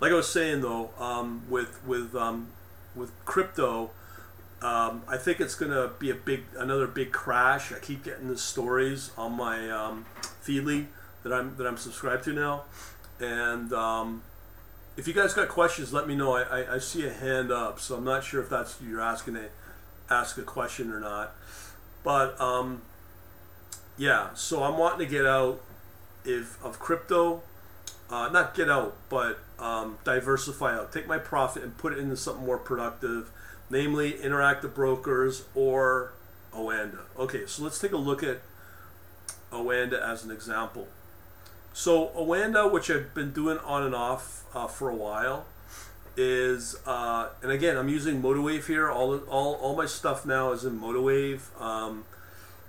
Like 0.01 0.13
I 0.13 0.15
was 0.15 0.31
saying 0.31 0.61
though, 0.61 0.91
um, 0.99 1.43
with 1.49 1.85
with 1.87 2.15
um, 2.15 2.49
with 2.95 3.13
crypto, 3.25 3.91
um, 4.61 5.03
I 5.09 5.17
think 5.17 5.41
it's 5.41 5.55
gonna 5.55 5.91
be 5.99 6.11
a 6.11 6.15
big 6.15 6.45
another 6.57 6.87
big 6.87 7.13
crash. 7.13 7.73
I 7.73 7.79
keep 7.79 8.05
getting 8.05 8.29
the 8.29 8.37
stories 8.37 9.11
on 9.17 9.33
my 9.33 9.71
um, 9.71 10.05
Feedly 10.45 10.87
that 11.23 11.33
I'm 11.33 11.57
that 11.57 11.67
I'm 11.67 11.79
subscribed 11.79 12.25
to 12.25 12.33
now, 12.33 12.65
and 13.21 13.73
um, 13.73 14.23
if 14.97 15.09
you 15.09 15.15
guys 15.15 15.33
got 15.33 15.49
questions, 15.49 15.93
let 15.93 16.07
me 16.07 16.15
know. 16.15 16.37
I, 16.37 16.43
I, 16.43 16.75
I, 16.75 16.79
see 16.79 17.07
a 17.07 17.13
hand 17.13 17.51
up, 17.51 17.81
so 17.81 17.97
I'm 17.97 18.05
not 18.05 18.25
sure 18.25 18.43
if 18.43 18.49
that's 18.49 18.79
you're 18.81 19.01
asking 19.01 19.35
to 19.35 19.49
ask 20.11 20.39
a 20.39 20.43
question 20.43 20.93
or 20.93 21.01
not. 21.01 21.35
But 22.05 22.41
um, 22.41 22.83
yeah, 23.97 24.35
so 24.35 24.63
I'm 24.63 24.79
wanting 24.79 25.07
to 25.07 25.13
get 25.13 25.27
out 25.27 25.61
if 26.25 26.63
of 26.65 26.79
crypto, 26.79 27.43
uh, 28.11 28.29
not 28.33 28.55
get 28.55 28.71
out, 28.71 28.97
but 29.09 29.39
um, 29.59 29.99
diversify 30.05 30.75
out. 30.75 30.93
Take 30.93 31.07
my 31.07 31.19
profit 31.19 31.63
and 31.63 31.77
put 31.77 31.93
it 31.93 31.99
into 31.99 32.17
something 32.17 32.45
more 32.45 32.59
productive, 32.59 33.31
namely 33.71 34.13
Interactive 34.13 34.75
Brokers 34.75 35.45
or 35.55 36.13
Oanda. 36.55 37.01
Okay, 37.19 37.47
so 37.47 37.63
let's 37.63 37.79
take 37.79 37.93
a 37.93 37.97
look 37.97 38.23
at 38.23 38.41
Oanda 39.53 40.01
as 40.01 40.25
an 40.25 40.31
example. 40.31 40.89
So 41.73 42.09
Oanda, 42.17 42.71
which 42.71 42.91
I've 42.91 43.15
been 43.15 43.33
doing 43.33 43.59
on 43.59 43.83
and 43.83 43.95
off 43.95 44.45
uh, 44.55 44.67
for 44.67 44.89
a 44.89 44.95
while, 44.95 45.47
is 46.17 46.77
uh, 46.87 47.29
and 47.43 47.51
again 47.51 47.77
I'm 47.77 47.89
using 47.89 48.23
MotiveWave 48.23 48.67
here. 48.67 48.91
All 48.91 49.19
all 49.19 49.55
all 49.55 49.77
my 49.77 49.87
stuff 49.87 50.25
now 50.25 50.53
is 50.53 50.65
in 50.65 50.81
MotiveWave. 50.81 51.61
Um, 51.61 52.05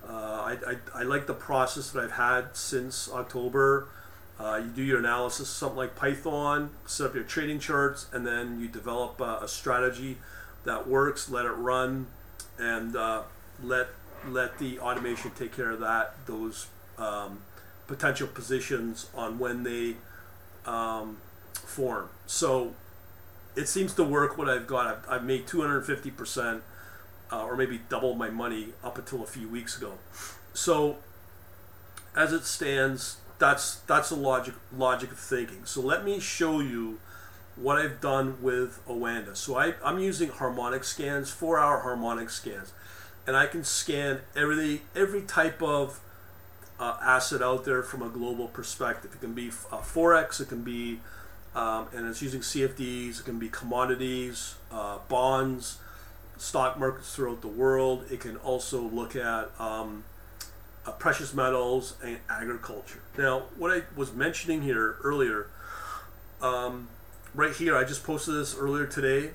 uh, 0.07 0.11
I, 0.11 0.57
I, 0.65 1.01
I 1.01 1.03
like 1.03 1.27
the 1.27 1.33
process 1.33 1.91
that 1.91 2.03
I've 2.03 2.11
had 2.13 2.55
since 2.55 3.09
October. 3.11 3.89
Uh, 4.39 4.61
you 4.63 4.69
do 4.69 4.83
your 4.83 4.99
analysis, 4.99 5.49
something 5.49 5.77
like 5.77 5.95
Python, 5.95 6.69
set 6.85 7.07
up 7.07 7.15
your 7.15 7.23
trading 7.23 7.59
charts, 7.59 8.05
and 8.13 8.25
then 8.25 8.61
you 8.61 8.67
develop 8.67 9.19
a, 9.19 9.39
a 9.41 9.47
strategy 9.47 10.17
that 10.63 10.87
works. 10.87 11.29
Let 11.29 11.45
it 11.45 11.51
run, 11.51 12.07
and 12.59 12.95
uh, 12.95 13.23
let 13.61 13.87
let 14.27 14.59
the 14.59 14.79
automation 14.79 15.31
take 15.31 15.55
care 15.55 15.71
of 15.71 15.79
that. 15.79 16.15
Those 16.25 16.67
um, 16.97 17.39
potential 17.87 18.27
positions 18.27 19.09
on 19.15 19.39
when 19.39 19.63
they 19.63 19.95
um, 20.65 21.17
form. 21.53 22.09
So 22.27 22.73
it 23.57 23.67
seems 23.67 23.93
to 23.95 24.03
work 24.03 24.37
what 24.37 24.47
I've 24.47 24.67
got. 24.67 24.87
I've, 24.87 25.09
I've 25.09 25.23
made 25.23 25.47
250%, 25.47 26.61
uh, 27.31 27.43
or 27.43 27.57
maybe 27.57 27.81
double 27.89 28.13
my 28.13 28.29
money 28.29 28.69
up 28.83 28.97
until 28.97 29.23
a 29.23 29.27
few 29.27 29.49
weeks 29.49 29.77
ago. 29.77 29.93
So 30.53 30.97
as 32.15 32.33
it 32.33 32.45
stands, 32.45 33.17
that's 33.39 33.75
that's 33.81 34.09
a 34.09 34.15
logic 34.15 34.55
logic 34.75 35.11
of 35.11 35.19
thinking. 35.19 35.65
So 35.65 35.81
let 35.81 36.05
me 36.05 36.19
show 36.19 36.59
you 36.59 36.99
what 37.55 37.77
I've 37.77 37.99
done 37.99 38.37
with 38.41 38.79
Oanda. 38.87 39.35
So 39.35 39.57
I, 39.57 39.73
I'm 39.83 39.99
using 39.99 40.29
harmonic 40.29 40.83
scans, 40.83 41.29
four 41.29 41.59
hour 41.59 41.79
harmonic 41.79 42.29
scans, 42.29 42.73
and 43.25 43.35
I 43.35 43.47
can 43.47 43.63
scan 43.63 44.21
every 44.35 44.81
every 44.95 45.21
type 45.21 45.61
of 45.61 45.99
uh, 46.79 46.97
asset 47.01 47.41
out 47.41 47.65
there 47.65 47.83
from 47.83 48.01
a 48.01 48.09
global 48.09 48.47
perspective. 48.47 49.13
It 49.13 49.21
can 49.21 49.33
be 49.33 49.49
uh, 49.71 49.79
forex, 49.79 50.39
it 50.39 50.49
can 50.49 50.63
be, 50.63 50.99
um, 51.57 51.87
and 51.91 52.05
it's 52.05 52.21
using 52.21 52.41
CFDs. 52.41 53.19
It 53.19 53.25
can 53.25 53.39
be 53.39 53.49
commodities, 53.49 54.55
uh, 54.71 54.99
bonds, 55.09 55.79
stock 56.37 56.77
markets 56.77 57.15
throughout 57.15 57.41
the 57.41 57.47
world. 57.47 58.05
It 58.11 58.19
can 58.19 58.37
also 58.37 58.79
look 58.79 59.15
at 59.15 59.49
um, 59.59 60.03
uh, 60.85 60.91
precious 60.91 61.33
metals 61.33 61.95
and 62.03 62.19
agriculture. 62.29 62.99
Now, 63.17 63.45
what 63.57 63.71
I 63.71 63.81
was 63.95 64.13
mentioning 64.13 64.61
here 64.61 64.97
earlier, 65.03 65.49
um, 66.43 66.89
right 67.33 67.55
here, 67.55 67.75
I 67.75 67.83
just 67.85 68.03
posted 68.03 68.35
this 68.35 68.55
earlier 68.55 68.85
today. 68.85 69.31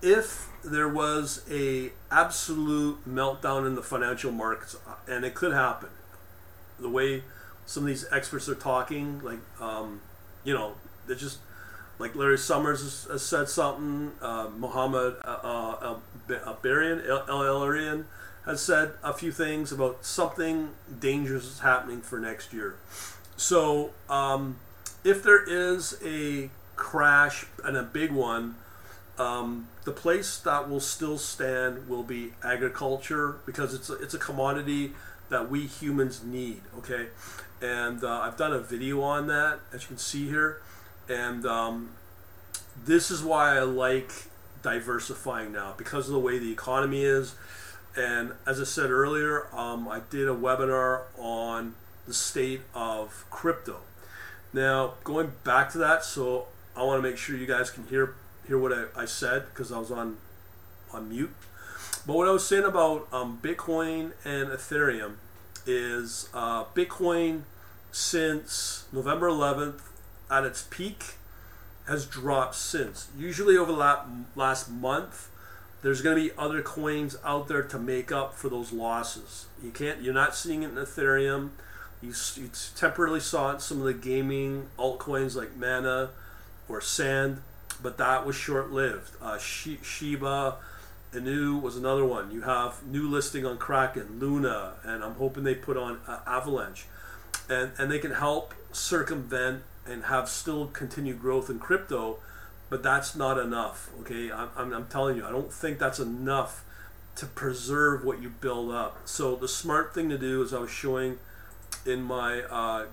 If 0.00 0.48
there 0.64 0.88
was 0.88 1.44
a 1.50 1.92
absolute 2.10 3.06
meltdown 3.06 3.66
in 3.66 3.74
the 3.74 3.82
financial 3.82 4.32
markets, 4.32 4.74
uh, 4.88 4.94
and 5.06 5.22
it 5.22 5.34
could 5.34 5.52
happen, 5.52 5.90
the 6.80 6.88
way 6.88 7.24
some 7.66 7.82
of 7.82 7.88
these 7.88 8.06
experts 8.10 8.48
are 8.48 8.54
talking, 8.54 9.20
like 9.22 9.38
um, 9.60 10.00
you 10.44 10.54
know, 10.54 10.76
they're 11.06 11.16
just 11.16 11.38
like 11.98 12.14
Larry 12.16 12.38
Summers 12.38 12.82
has, 12.82 13.04
has 13.10 13.22
said 13.22 13.48
something. 13.48 14.12
Uh, 14.20 14.48
Mohammed 14.56 15.14
uh, 15.24 15.76
uh, 15.80 15.98
Erian, 16.28 17.06
El 17.08 18.04
has 18.44 18.60
said 18.60 18.92
a 19.04 19.12
few 19.12 19.30
things 19.30 19.70
about 19.70 20.04
something 20.04 20.70
dangerous 20.98 21.44
is 21.44 21.58
happening 21.60 22.00
for 22.00 22.18
next 22.18 22.52
year. 22.52 22.76
So 23.36 23.90
um, 24.08 24.58
if 25.04 25.22
there 25.22 25.44
is 25.44 25.96
a 26.04 26.50
crash 26.76 27.46
and 27.64 27.76
a 27.76 27.82
big 27.82 28.10
one, 28.10 28.56
um, 29.18 29.68
the 29.84 29.92
place 29.92 30.38
that 30.38 30.68
will 30.68 30.80
still 30.80 31.18
stand 31.18 31.88
will 31.88 32.02
be 32.02 32.32
agriculture 32.42 33.36
because 33.46 33.74
it's 33.74 33.90
a, 33.90 33.94
it's 33.94 34.14
a 34.14 34.18
commodity 34.18 34.92
that 35.28 35.50
we 35.50 35.66
humans 35.66 36.24
need. 36.24 36.62
Okay, 36.78 37.08
and 37.60 38.02
uh, 38.02 38.20
I've 38.20 38.36
done 38.36 38.52
a 38.52 38.58
video 38.58 39.02
on 39.02 39.28
that, 39.28 39.60
as 39.72 39.82
you 39.82 39.88
can 39.88 39.98
see 39.98 40.28
here, 40.28 40.60
and 41.08 41.44
um, 41.46 41.90
this 42.84 43.10
is 43.10 43.22
why 43.22 43.56
I 43.56 43.60
like 43.60 44.12
diversifying 44.62 45.52
now 45.52 45.74
because 45.76 46.08
of 46.08 46.14
the 46.14 46.20
way 46.20 46.38
the 46.38 46.52
economy 46.52 47.04
is. 47.04 47.34
And 47.96 48.32
as 48.46 48.60
I 48.60 48.64
said 48.64 48.90
earlier, 48.90 49.54
um, 49.54 49.88
I 49.88 50.00
did 50.08 50.28
a 50.28 50.34
webinar 50.34 51.02
on 51.18 51.74
the 52.06 52.14
state 52.14 52.62
of 52.74 53.26
crypto. 53.30 53.80
Now, 54.52 54.94
going 55.04 55.32
back 55.44 55.70
to 55.72 55.78
that, 55.78 56.04
so 56.04 56.46
I 56.76 56.82
want 56.84 57.02
to 57.02 57.08
make 57.08 57.18
sure 57.18 57.36
you 57.36 57.46
guys 57.46 57.70
can 57.70 57.86
hear 57.86 58.14
hear 58.46 58.58
what 58.58 58.72
I, 58.72 58.84
I 58.96 59.04
said 59.04 59.46
because 59.50 59.70
I 59.70 59.78
was 59.78 59.90
on 59.90 60.16
on 60.92 61.08
mute. 61.08 61.34
But 62.06 62.16
what 62.16 62.28
I 62.28 62.32
was 62.32 62.46
saying 62.46 62.64
about 62.64 63.08
um, 63.12 63.38
Bitcoin 63.42 64.12
and 64.24 64.48
Ethereum 64.48 65.14
is 65.66 66.28
uh, 66.34 66.64
Bitcoin 66.64 67.42
since 67.92 68.86
November 68.92 69.28
11th 69.28 69.80
at 70.32 70.44
its 70.44 70.62
peak 70.62 71.14
has 71.86 72.06
dropped 72.06 72.54
since. 72.54 73.08
Usually 73.16 73.56
over 73.56 73.72
the 73.72 74.16
last 74.34 74.70
month, 74.70 75.28
there's 75.82 76.00
going 76.00 76.16
to 76.16 76.22
be 76.22 76.30
other 76.38 76.62
coins 76.62 77.16
out 77.24 77.48
there 77.48 77.62
to 77.62 77.78
make 77.78 78.10
up 78.10 78.34
for 78.34 78.48
those 78.48 78.72
losses. 78.72 79.46
You 79.62 79.70
can't. 79.70 80.00
You're 80.00 80.14
not 80.14 80.34
seeing 80.34 80.62
it 80.62 80.70
in 80.70 80.76
Ethereum. 80.76 81.50
You, 82.00 82.12
you 82.36 82.50
temporarily 82.76 83.20
saw 83.20 83.50
it 83.50 83.54
in 83.54 83.60
some 83.60 83.78
of 83.78 83.84
the 83.84 83.94
gaming 83.94 84.68
altcoins 84.78 85.36
like 85.36 85.56
Mana 85.56 86.10
or 86.68 86.80
Sand, 86.80 87.42
but 87.82 87.98
that 87.98 88.24
was 88.24 88.34
short-lived. 88.34 89.12
Uh, 89.20 89.38
Shiba 89.38 90.56
Inu 91.12 91.60
was 91.60 91.76
another 91.76 92.04
one. 92.04 92.30
You 92.30 92.42
have 92.42 92.82
new 92.86 93.08
listing 93.08 93.44
on 93.44 93.58
Kraken, 93.58 94.18
Luna, 94.18 94.74
and 94.82 95.04
I'm 95.04 95.14
hoping 95.14 95.44
they 95.44 95.54
put 95.54 95.76
on 95.76 95.98
uh, 96.08 96.20
Avalanche, 96.26 96.86
and 97.48 97.72
and 97.78 97.90
they 97.90 97.98
can 97.98 98.12
help 98.12 98.54
circumvent 98.72 99.62
and 99.86 100.04
have 100.04 100.28
still 100.28 100.66
continued 100.66 101.20
growth 101.20 101.50
in 101.50 101.58
crypto, 101.58 102.18
but 102.70 102.82
that's 102.82 103.14
not 103.14 103.38
enough. 103.38 103.90
Okay, 104.00 104.30
I'm, 104.30 104.72
I'm, 104.72 104.86
telling 104.86 105.16
you, 105.16 105.26
I 105.26 105.30
don't 105.30 105.52
think 105.52 105.78
that's 105.78 105.98
enough 105.98 106.64
to 107.16 107.26
preserve 107.26 108.04
what 108.04 108.22
you 108.22 108.30
build 108.30 108.70
up. 108.70 108.98
So 109.04 109.36
the 109.36 109.48
smart 109.48 109.94
thing 109.94 110.08
to 110.08 110.18
do, 110.18 110.42
as 110.42 110.54
I 110.54 110.60
was 110.60 110.70
showing 110.70 111.18
in 111.84 112.02
my 112.02 112.42
uh, 112.42 112.86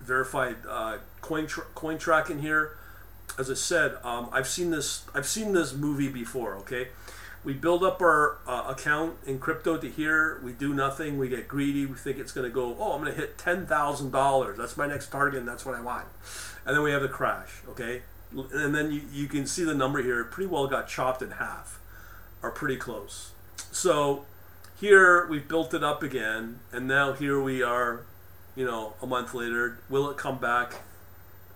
verified 0.00 0.56
uh, 0.68 0.98
coin 1.20 1.46
tra- 1.46 1.64
coin 1.74 1.98
tracking 1.98 2.40
here 2.40 2.76
as 3.38 3.50
I 3.50 3.54
said, 3.54 3.96
um, 4.02 4.28
I've 4.32 4.46
seen 4.48 4.70
this. 4.70 5.04
I've 5.14 5.26
seen 5.26 5.52
this 5.52 5.74
movie 5.74 6.08
before. 6.08 6.54
Okay, 6.56 6.88
we 7.46 7.52
build 7.52 7.84
up 7.84 8.00
our 8.02 8.38
uh, 8.44 8.64
account 8.66 9.14
in 9.24 9.38
crypto 9.38 9.78
to 9.78 9.88
here. 9.88 10.40
We 10.42 10.50
do 10.50 10.74
nothing. 10.74 11.16
We 11.16 11.28
get 11.28 11.46
greedy. 11.46 11.86
We 11.86 11.94
think 11.94 12.18
it's 12.18 12.32
going 12.32 12.44
to 12.44 12.52
go. 12.52 12.76
Oh, 12.76 12.92
I'm 12.92 13.00
going 13.00 13.14
to 13.14 13.18
hit 13.18 13.38
ten 13.38 13.66
thousand 13.68 14.10
dollars. 14.10 14.58
That's 14.58 14.76
my 14.76 14.88
next 14.88 15.12
target, 15.12 15.38
and 15.38 15.48
that's 15.48 15.64
what 15.64 15.76
I 15.76 15.80
want. 15.80 16.06
And 16.66 16.74
then 16.74 16.82
we 16.82 16.90
have 16.90 17.02
the 17.02 17.08
crash. 17.08 17.62
Okay, 17.68 18.02
and 18.52 18.74
then 18.74 18.90
you, 18.90 19.02
you 19.12 19.28
can 19.28 19.46
see 19.46 19.62
the 19.62 19.76
number 19.76 20.02
here. 20.02 20.24
Pretty 20.24 20.48
well 20.48 20.66
got 20.66 20.88
chopped 20.88 21.22
in 21.22 21.30
half, 21.30 21.78
or 22.42 22.50
pretty 22.50 22.76
close. 22.76 23.30
So 23.70 24.24
here 24.80 25.24
we've 25.28 25.46
built 25.46 25.72
it 25.72 25.84
up 25.84 26.02
again, 26.02 26.58
and 26.72 26.88
now 26.88 27.12
here 27.12 27.40
we 27.40 27.62
are. 27.62 28.02
You 28.56 28.64
know, 28.64 28.94
a 29.00 29.06
month 29.06 29.34
later, 29.34 29.78
will 29.88 30.10
it 30.10 30.16
come 30.16 30.38
back? 30.38 30.80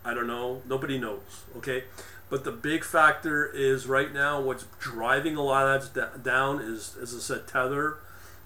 I 0.05 0.15
don't 0.15 0.29
know. 0.29 0.63
Nobody 0.69 0.99
knows. 0.99 1.47
Okay. 1.57 1.83
But 2.31 2.45
the 2.45 2.53
big 2.53 2.85
factor 2.85 3.45
is 3.47 3.87
right 3.87 4.13
now 4.13 4.41
what's 4.41 4.65
driving 4.79 5.37
a 5.37 5.43
lot 5.43 5.67
of 5.67 5.93
that 5.95 6.23
down 6.23 6.61
is, 6.61 6.97
as 7.03 7.13
I 7.13 7.19
said, 7.19 7.49
Tether 7.49 7.99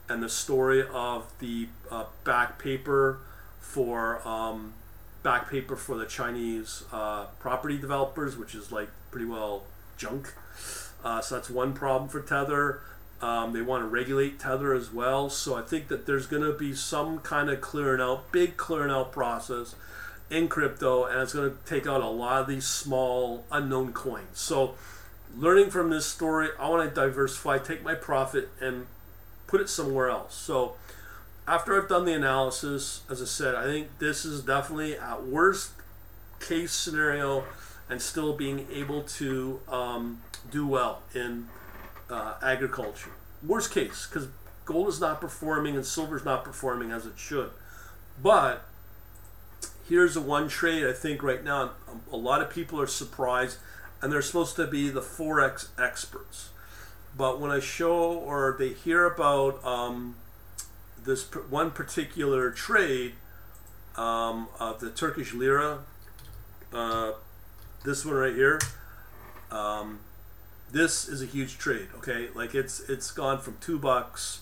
and 0.08 0.22
the 0.22 0.28
story 0.28 0.82
of 0.92 1.30
the 1.38 1.68
uh, 1.90 2.06
back 2.24 2.58
paper 2.58 3.18
for 3.60 4.26
um, 4.26 4.72
back 5.22 5.50
paper 5.50 5.76
for 5.76 5.96
the 5.96 6.06
Chinese 6.06 6.84
uh, 6.92 7.26
property 7.38 7.78
developers, 7.78 8.38
which 8.38 8.54
is 8.54 8.72
like 8.72 8.88
pretty 9.10 9.26
well 9.26 9.64
junk. 9.98 10.32
Uh, 11.04 11.20
so 11.20 11.34
that's 11.34 11.50
one 11.50 11.74
problem 11.74 12.08
for 12.08 12.22
Tether. 12.22 12.80
Um, 13.20 13.52
they 13.52 13.62
want 13.62 13.82
to 13.82 13.86
regulate 13.86 14.38
Tether 14.40 14.72
as 14.74 14.92
well. 14.92 15.28
So 15.28 15.54
I 15.54 15.62
think 15.62 15.88
that 15.88 16.06
there's 16.06 16.26
going 16.26 16.42
to 16.42 16.52
be 16.52 16.74
some 16.74 17.18
kind 17.18 17.50
of 17.50 17.60
clearing 17.60 18.00
out, 18.00 18.32
big 18.32 18.56
clearing 18.56 18.90
out 18.90 19.12
process 19.12 19.74
in 20.34 20.48
crypto, 20.48 21.04
and 21.04 21.20
it's 21.20 21.32
going 21.32 21.50
to 21.50 21.56
take 21.64 21.86
out 21.86 22.00
a 22.00 22.08
lot 22.08 22.42
of 22.42 22.48
these 22.48 22.66
small 22.66 23.44
unknown 23.52 23.92
coins. 23.92 24.38
So, 24.40 24.74
learning 25.36 25.70
from 25.70 25.90
this 25.90 26.06
story, 26.06 26.48
I 26.58 26.68
want 26.68 26.88
to 26.88 26.94
diversify, 26.94 27.58
take 27.58 27.84
my 27.84 27.94
profit, 27.94 28.48
and 28.60 28.86
put 29.46 29.60
it 29.60 29.68
somewhere 29.68 30.08
else. 30.08 30.34
So, 30.34 30.74
after 31.46 31.80
I've 31.80 31.88
done 31.88 32.04
the 32.04 32.14
analysis, 32.14 33.02
as 33.08 33.22
I 33.22 33.26
said, 33.26 33.54
I 33.54 33.64
think 33.64 33.98
this 34.00 34.24
is 34.24 34.42
definitely 34.42 34.98
at 34.98 35.22
worst 35.24 35.72
case 36.40 36.72
scenario 36.72 37.44
and 37.88 38.02
still 38.02 38.34
being 38.34 38.66
able 38.72 39.02
to 39.02 39.60
um, 39.68 40.20
do 40.50 40.66
well 40.66 41.02
in 41.14 41.46
uh, 42.10 42.34
agriculture. 42.42 43.10
Worst 43.46 43.70
case, 43.70 44.06
because 44.06 44.28
gold 44.64 44.88
is 44.88 45.00
not 45.00 45.20
performing 45.20 45.76
and 45.76 45.84
silver 45.84 46.16
is 46.16 46.24
not 46.24 46.44
performing 46.44 46.90
as 46.90 47.06
it 47.06 47.12
should. 47.16 47.50
But 48.20 48.64
here's 49.88 50.14
the 50.14 50.20
one 50.20 50.48
trade 50.48 50.86
I 50.86 50.92
think 50.92 51.22
right 51.22 51.42
now 51.42 51.72
a 52.10 52.16
lot 52.16 52.40
of 52.40 52.50
people 52.50 52.80
are 52.80 52.86
surprised, 52.86 53.58
and 54.00 54.12
they're 54.12 54.22
supposed 54.22 54.56
to 54.56 54.66
be 54.66 54.88
the 54.90 55.00
forex 55.00 55.68
experts. 55.78 56.50
But 57.16 57.40
when 57.40 57.50
I 57.50 57.60
show 57.60 58.12
or 58.12 58.56
they 58.58 58.70
hear 58.70 59.04
about 59.04 59.64
um, 59.64 60.16
this 61.04 61.24
one 61.48 61.70
particular 61.70 62.50
trade, 62.50 63.14
um, 63.96 64.48
uh, 64.58 64.72
the 64.72 64.90
Turkish 64.90 65.32
lira, 65.32 65.80
uh, 66.72 67.12
this 67.84 68.04
one 68.04 68.14
right 68.14 68.34
here, 68.34 68.60
um, 69.50 70.00
this 70.72 71.08
is 71.08 71.22
a 71.22 71.26
huge 71.26 71.58
trade. 71.58 71.88
Okay, 71.98 72.28
like 72.34 72.54
it's 72.54 72.80
it's 72.88 73.12
gone 73.12 73.38
from 73.38 73.56
two 73.60 73.78
bucks 73.78 74.40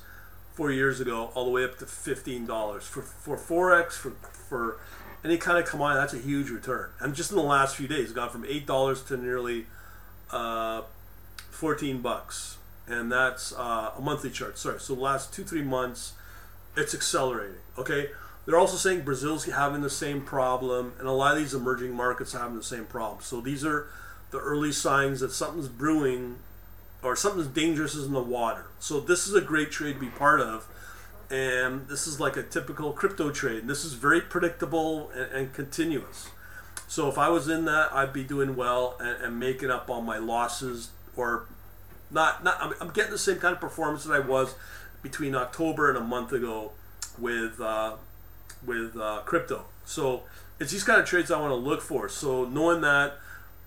four 0.54 0.70
years 0.70 1.00
ago 1.00 1.30
all 1.34 1.44
the 1.44 1.50
way 1.50 1.64
up 1.64 1.78
to 1.78 1.86
fifteen 1.86 2.46
dollars 2.46 2.84
for 2.84 3.02
for 3.02 3.36
forex 3.36 3.92
for 3.92 4.10
for 4.32 4.80
any 5.24 5.36
kind 5.36 5.58
of 5.58 5.64
commodity. 5.66 6.00
That's 6.00 6.14
a 6.14 6.28
huge 6.28 6.50
return. 6.50 6.90
And 7.00 7.14
just 7.14 7.30
in 7.30 7.36
the 7.36 7.42
last 7.42 7.76
few 7.76 7.88
days, 7.88 8.04
it's 8.04 8.12
gone 8.12 8.30
from 8.30 8.44
eight 8.46 8.66
dollars 8.66 9.02
to 9.04 9.16
nearly 9.16 9.66
uh, 10.30 10.82
fourteen 11.50 12.00
bucks, 12.00 12.58
and 12.86 13.10
that's 13.10 13.52
uh, 13.52 13.92
a 13.96 14.00
monthly 14.00 14.30
chart. 14.30 14.58
Sorry, 14.58 14.80
so 14.80 14.94
the 14.94 15.00
last 15.00 15.32
two 15.32 15.44
three 15.44 15.62
months, 15.62 16.14
it's 16.76 16.94
accelerating. 16.94 17.58
Okay. 17.78 18.10
They're 18.44 18.58
also 18.58 18.76
saying 18.76 19.02
Brazil's 19.02 19.44
having 19.44 19.82
the 19.82 19.88
same 19.88 20.20
problem, 20.20 20.94
and 20.98 21.06
a 21.06 21.12
lot 21.12 21.36
of 21.36 21.38
these 21.38 21.54
emerging 21.54 21.94
markets 21.94 22.34
are 22.34 22.40
having 22.40 22.56
the 22.56 22.64
same 22.64 22.86
problem. 22.86 23.22
So 23.22 23.40
these 23.40 23.64
are 23.64 23.86
the 24.32 24.40
early 24.40 24.72
signs 24.72 25.20
that 25.20 25.30
something's 25.30 25.68
brewing 25.68 26.38
or 27.04 27.14
something's 27.14 27.46
dangerous 27.46 27.94
is 27.94 28.06
in 28.06 28.12
the 28.12 28.20
water. 28.20 28.66
So 28.80 28.98
this 28.98 29.28
is 29.28 29.34
a 29.34 29.40
great 29.40 29.70
trade 29.70 29.92
to 29.92 30.00
be 30.00 30.08
part 30.08 30.40
of. 30.40 30.66
And 31.32 31.88
this 31.88 32.06
is 32.06 32.20
like 32.20 32.36
a 32.36 32.42
typical 32.42 32.92
crypto 32.92 33.30
trade. 33.30 33.66
This 33.66 33.86
is 33.86 33.94
very 33.94 34.20
predictable 34.20 35.10
and, 35.10 35.32
and 35.32 35.54
continuous. 35.54 36.28
So 36.88 37.08
if 37.08 37.16
I 37.16 37.30
was 37.30 37.48
in 37.48 37.64
that, 37.64 37.90
I'd 37.90 38.12
be 38.12 38.22
doing 38.22 38.54
well 38.54 38.96
and, 39.00 39.24
and 39.24 39.40
making 39.40 39.70
up 39.70 39.88
on 39.88 40.04
my 40.04 40.18
losses 40.18 40.90
or 41.16 41.46
not. 42.10 42.44
Not 42.44 42.58
I'm, 42.60 42.74
I'm, 42.82 42.90
getting 42.90 43.12
the 43.12 43.18
same 43.18 43.38
kind 43.38 43.54
of 43.54 43.62
performance 43.62 44.04
that 44.04 44.12
I 44.12 44.18
was 44.18 44.54
between 45.02 45.34
October 45.34 45.88
and 45.88 45.96
a 45.96 46.02
month 46.02 46.32
ago 46.32 46.72
with 47.18 47.58
uh, 47.62 47.94
with 48.62 48.94
uh, 48.94 49.22
crypto. 49.24 49.64
So 49.86 50.24
it's 50.60 50.70
these 50.70 50.84
kind 50.84 51.00
of 51.00 51.06
trades 51.06 51.30
I 51.30 51.40
want 51.40 51.52
to 51.52 51.56
look 51.56 51.80
for. 51.80 52.10
So 52.10 52.44
knowing 52.44 52.82
that, 52.82 53.14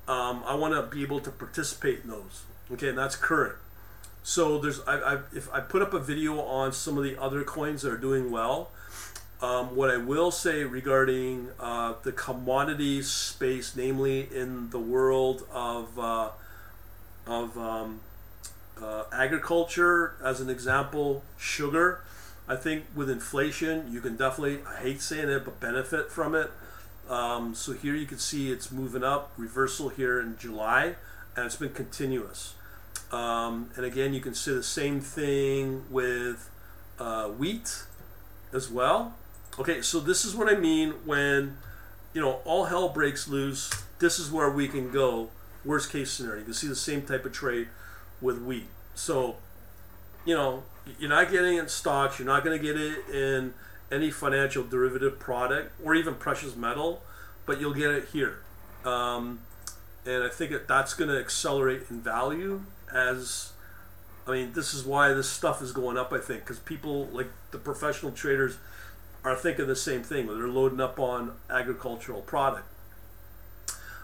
um, 0.08 0.44
I 0.46 0.54
want 0.54 0.76
to 0.76 0.84
be 0.84 1.02
able 1.02 1.20
to 1.22 1.32
participate 1.32 2.02
in 2.04 2.12
those. 2.12 2.44
Okay, 2.72 2.90
and 2.90 2.98
that's 2.98 3.16
current. 3.16 3.56
So 4.26 4.58
there's 4.58 4.82
I, 4.88 4.96
I 4.98 5.18
if 5.36 5.54
I 5.54 5.60
put 5.60 5.84
up 5.84 5.94
a 5.94 6.00
video 6.00 6.42
on 6.42 6.74
some 6.74 6.98
of 6.98 7.04
the 7.04 7.16
other 7.22 7.44
coins 7.44 7.84
that 7.84 7.92
are 7.92 7.98
doing 7.98 8.32
well. 8.32 8.72
Um, 9.40 9.76
what 9.76 9.92
I 9.92 9.98
will 9.98 10.32
say 10.32 10.64
regarding 10.64 11.50
uh, 11.60 11.94
the 12.02 12.12
commodity 12.12 13.04
space, 13.04 13.76
namely 13.76 14.28
in 14.34 14.72
the 14.72 14.80
world 14.80 15.46
of 15.54 16.00
uh, 16.00 16.30
of 17.28 17.56
um, 17.56 18.00
uh, 18.82 19.04
agriculture, 19.14 20.16
as 20.24 20.42
an 20.42 20.50
example, 20.50 21.22
sugar. 21.38 22.02
I 22.48 22.56
think 22.56 22.86
with 22.96 23.12
inflation, 23.12 23.86
you 23.92 24.02
can 24.02 24.16
definitely, 24.16 24.62
I 24.68 24.82
hate 24.82 25.02
saying 25.02 25.30
it, 25.30 25.46
but 25.46 25.60
benefit 25.60 26.12
from 26.12 26.34
it. 26.34 26.50
Um, 27.08 27.54
so 27.54 27.74
here 27.74 27.94
you 27.94 28.08
can 28.08 28.18
see 28.18 28.52
it's 28.52 28.72
moving 28.72 29.04
up, 29.04 29.34
reversal 29.38 29.90
here 29.90 30.20
in 30.20 30.36
July, 30.40 30.96
and 31.36 31.46
it's 31.46 31.58
been 31.58 31.74
continuous. 31.74 32.55
Um, 33.16 33.70
and 33.78 33.86
again, 33.86 34.14
you 34.14 34.20
can 34.20 34.34
see 34.34 34.54
the 34.54 34.62
same 34.62 35.00
thing 35.00 35.86
with 35.90 36.50
uh, 37.00 37.30
wheat 37.30 37.86
as 38.52 38.70
well. 38.70 39.16
Okay, 39.58 39.82
so 39.82 40.02
this 40.02 40.26
is 40.26 40.36
what 40.36 40.54
I 40.54 40.60
mean 40.60 40.92
when, 41.06 41.58
you 42.14 42.20
know, 42.20 42.42
all 42.44 42.66
hell 42.66 42.90
breaks 42.90 43.30
loose. 43.30 43.72
This 44.00 44.20
is 44.20 44.30
where 44.30 44.50
we 44.50 44.68
can 44.68 44.92
go. 44.92 45.30
Worst 45.64 45.94
case 45.94 46.12
scenario. 46.12 46.40
You 46.40 46.46
can 46.46 46.54
see 46.54 46.68
the 46.68 46.76
same 46.76 47.04
type 47.04 47.26
of 47.26 47.32
trade 47.32 47.70
with 48.20 48.42
wheat. 48.42 48.68
So, 48.96 49.38
you 50.26 50.36
know, 50.36 50.64
you're 51.00 51.10
not 51.10 51.32
getting 51.32 51.56
it 51.56 51.60
in 51.62 51.68
stocks. 51.70 52.20
You're 52.20 52.28
not 52.28 52.44
going 52.44 52.60
to 52.60 52.64
get 52.64 52.76
it 52.78 53.08
in 53.16 53.54
any 53.90 54.12
financial 54.12 54.66
derivative 54.66 55.20
product 55.20 55.72
or 55.82 55.96
even 55.96 56.16
precious 56.16 56.58
metal, 56.58 57.02
but 57.46 57.62
you'll 57.62 57.74
get 57.74 57.92
it 57.92 58.10
here. 58.12 58.40
Um, 58.84 59.40
and 60.06 60.22
I 60.22 60.28
think 60.28 60.52
that 60.52 60.68
that's 60.68 60.94
going 60.94 61.10
to 61.10 61.18
accelerate 61.18 61.84
in 61.90 62.02
value 62.02 62.66
as 62.94 63.52
I 64.28 64.32
mean, 64.32 64.54
this 64.54 64.74
is 64.74 64.84
why 64.84 65.14
this 65.14 65.30
stuff 65.30 65.62
is 65.62 65.72
going 65.72 65.98
up. 65.98 66.12
I 66.12 66.20
think 66.20 66.42
because 66.42 66.60
people 66.60 67.06
like 67.08 67.30
the 67.52 67.58
professional 67.58 68.12
traders 68.12 68.58
are 69.24 69.36
thinking 69.36 69.68
the 69.68 69.76
same 69.76 70.04
thing. 70.04 70.28
They're 70.28 70.48
loading 70.48 70.80
up 70.80 71.00
on 71.00 71.34
agricultural 71.50 72.22
product. 72.22 72.68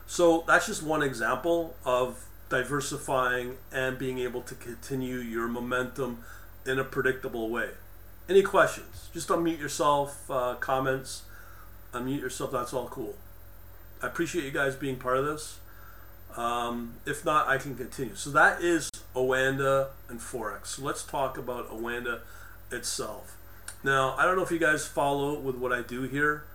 So 0.07 0.43
that's 0.45 0.67
just 0.67 0.83
one 0.83 1.01
example 1.01 1.75
of 1.85 2.25
diversifying 2.49 3.57
and 3.71 3.97
being 3.97 4.19
able 4.19 4.41
to 4.41 4.55
continue 4.55 5.17
your 5.17 5.47
momentum 5.47 6.23
in 6.65 6.79
a 6.79 6.83
predictable 6.83 7.49
way. 7.49 7.69
Any 8.27 8.41
questions? 8.41 9.09
Just 9.13 9.29
unmute 9.29 9.59
yourself, 9.59 10.29
uh, 10.29 10.55
comments, 10.55 11.23
unmute 11.93 12.19
yourself. 12.19 12.51
That's 12.51 12.73
all 12.73 12.89
cool. 12.89 13.15
I 14.01 14.07
appreciate 14.07 14.43
you 14.43 14.51
guys 14.51 14.75
being 14.75 14.97
part 14.97 15.17
of 15.17 15.25
this. 15.25 15.59
Um, 16.37 16.93
if 17.05 17.25
not, 17.25 17.47
I 17.47 17.57
can 17.57 17.75
continue. 17.75 18.15
So 18.15 18.29
that 18.31 18.61
is 18.61 18.89
Oanda 19.15 19.87
and 20.09 20.19
Forex. 20.19 20.67
So 20.67 20.83
let's 20.83 21.03
talk 21.03 21.37
about 21.37 21.69
Oanda 21.69 22.19
itself. 22.71 23.37
Now, 23.83 24.15
I 24.17 24.25
don't 24.25 24.35
know 24.35 24.43
if 24.43 24.51
you 24.51 24.59
guys 24.59 24.87
follow 24.87 25.37
with 25.39 25.55
what 25.55 25.73
I 25.73 25.81
do 25.81 26.03
here. 26.03 26.45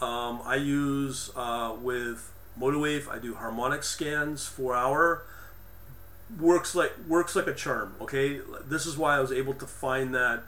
Um, 0.00 0.42
I 0.44 0.56
use 0.56 1.30
uh, 1.34 1.74
with 1.80 2.30
MotiveWave, 2.58 3.08
I 3.08 3.18
do 3.18 3.34
harmonic 3.34 3.82
scans, 3.82 4.46
four 4.46 4.74
hour. 4.74 5.22
Works 6.38 6.74
like 6.74 6.92
works 7.06 7.36
like 7.36 7.46
a 7.46 7.54
charm. 7.54 7.94
Okay, 8.00 8.40
this 8.66 8.86
is 8.86 8.96
why 8.96 9.16
I 9.16 9.20
was 9.20 9.30
able 9.30 9.54
to 9.54 9.66
find 9.66 10.14
that 10.14 10.42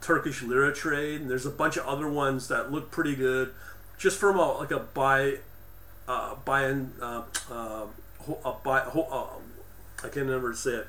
Turkish 0.00 0.42
lira 0.42 0.74
trade. 0.74 1.22
And 1.22 1.30
there's 1.30 1.46
a 1.46 1.50
bunch 1.50 1.76
of 1.76 1.86
other 1.86 2.08
ones 2.08 2.48
that 2.48 2.70
look 2.70 2.90
pretty 2.90 3.16
good, 3.16 3.52
just 3.98 4.18
from 4.18 4.38
a 4.38 4.52
like 4.58 4.70
a 4.70 4.80
buy, 4.80 5.38
uh, 6.06 6.36
buy 6.44 6.64
and 6.64 6.92
uh, 7.00 7.22
uh, 7.50 7.86
a 8.44 8.52
buy. 8.52 8.80
Uh, 8.80 9.26
I 9.98 10.02
can't 10.02 10.26
remember 10.26 10.52
to 10.52 10.56
say 10.56 10.72
it. 10.72 10.86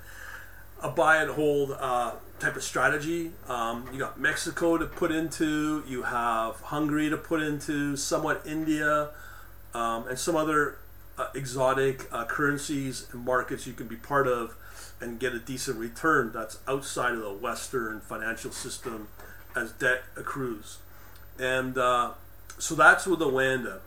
A 0.81 0.89
buy 0.89 1.17
and 1.17 1.31
hold 1.31 1.71
uh, 1.79 2.13
type 2.39 2.55
of 2.55 2.63
strategy. 2.63 3.31
Um, 3.47 3.87
you 3.93 3.99
got 3.99 4.19
Mexico 4.19 4.77
to 4.77 4.85
put 4.85 5.11
into. 5.11 5.83
You 5.87 6.03
have 6.03 6.55
Hungary 6.61 7.09
to 7.09 7.17
put 7.17 7.41
into. 7.41 7.95
Somewhat 7.95 8.41
India, 8.45 9.09
um, 9.73 10.07
and 10.07 10.19
some 10.19 10.35
other 10.35 10.77
uh, 11.17 11.27
exotic 11.35 12.07
uh, 12.11 12.25
currencies 12.25 13.07
and 13.11 13.23
markets 13.23 13.67
you 13.67 13.73
can 13.73 13.87
be 13.87 13.95
part 13.95 14.27
of 14.27 14.55
and 14.99 15.19
get 15.19 15.33
a 15.33 15.39
decent 15.39 15.77
return 15.77 16.31
that's 16.33 16.59
outside 16.67 17.13
of 17.13 17.19
the 17.19 17.33
Western 17.33 17.99
financial 17.99 18.51
system 18.51 19.09
as 19.55 19.71
debt 19.73 20.03
accrues. 20.15 20.77
And 21.39 21.77
uh, 21.77 22.11
so 22.57 22.75
that's 22.75 23.05
with 23.05 23.19
the 23.19 23.25
Oanda. 23.27 23.79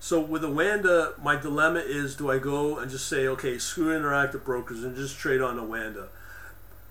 So 0.00 0.18
with 0.18 0.42
Oanda, 0.42 1.22
my 1.22 1.36
dilemma 1.36 1.80
is: 1.80 2.16
do 2.16 2.30
I 2.30 2.38
go 2.38 2.78
and 2.78 2.90
just 2.90 3.06
say, 3.06 3.28
okay, 3.28 3.58
screw 3.58 3.96
interactive 3.96 4.44
brokers 4.44 4.82
and 4.82 4.96
just 4.96 5.18
trade 5.18 5.42
on 5.42 5.58
Oanda? 5.58 6.08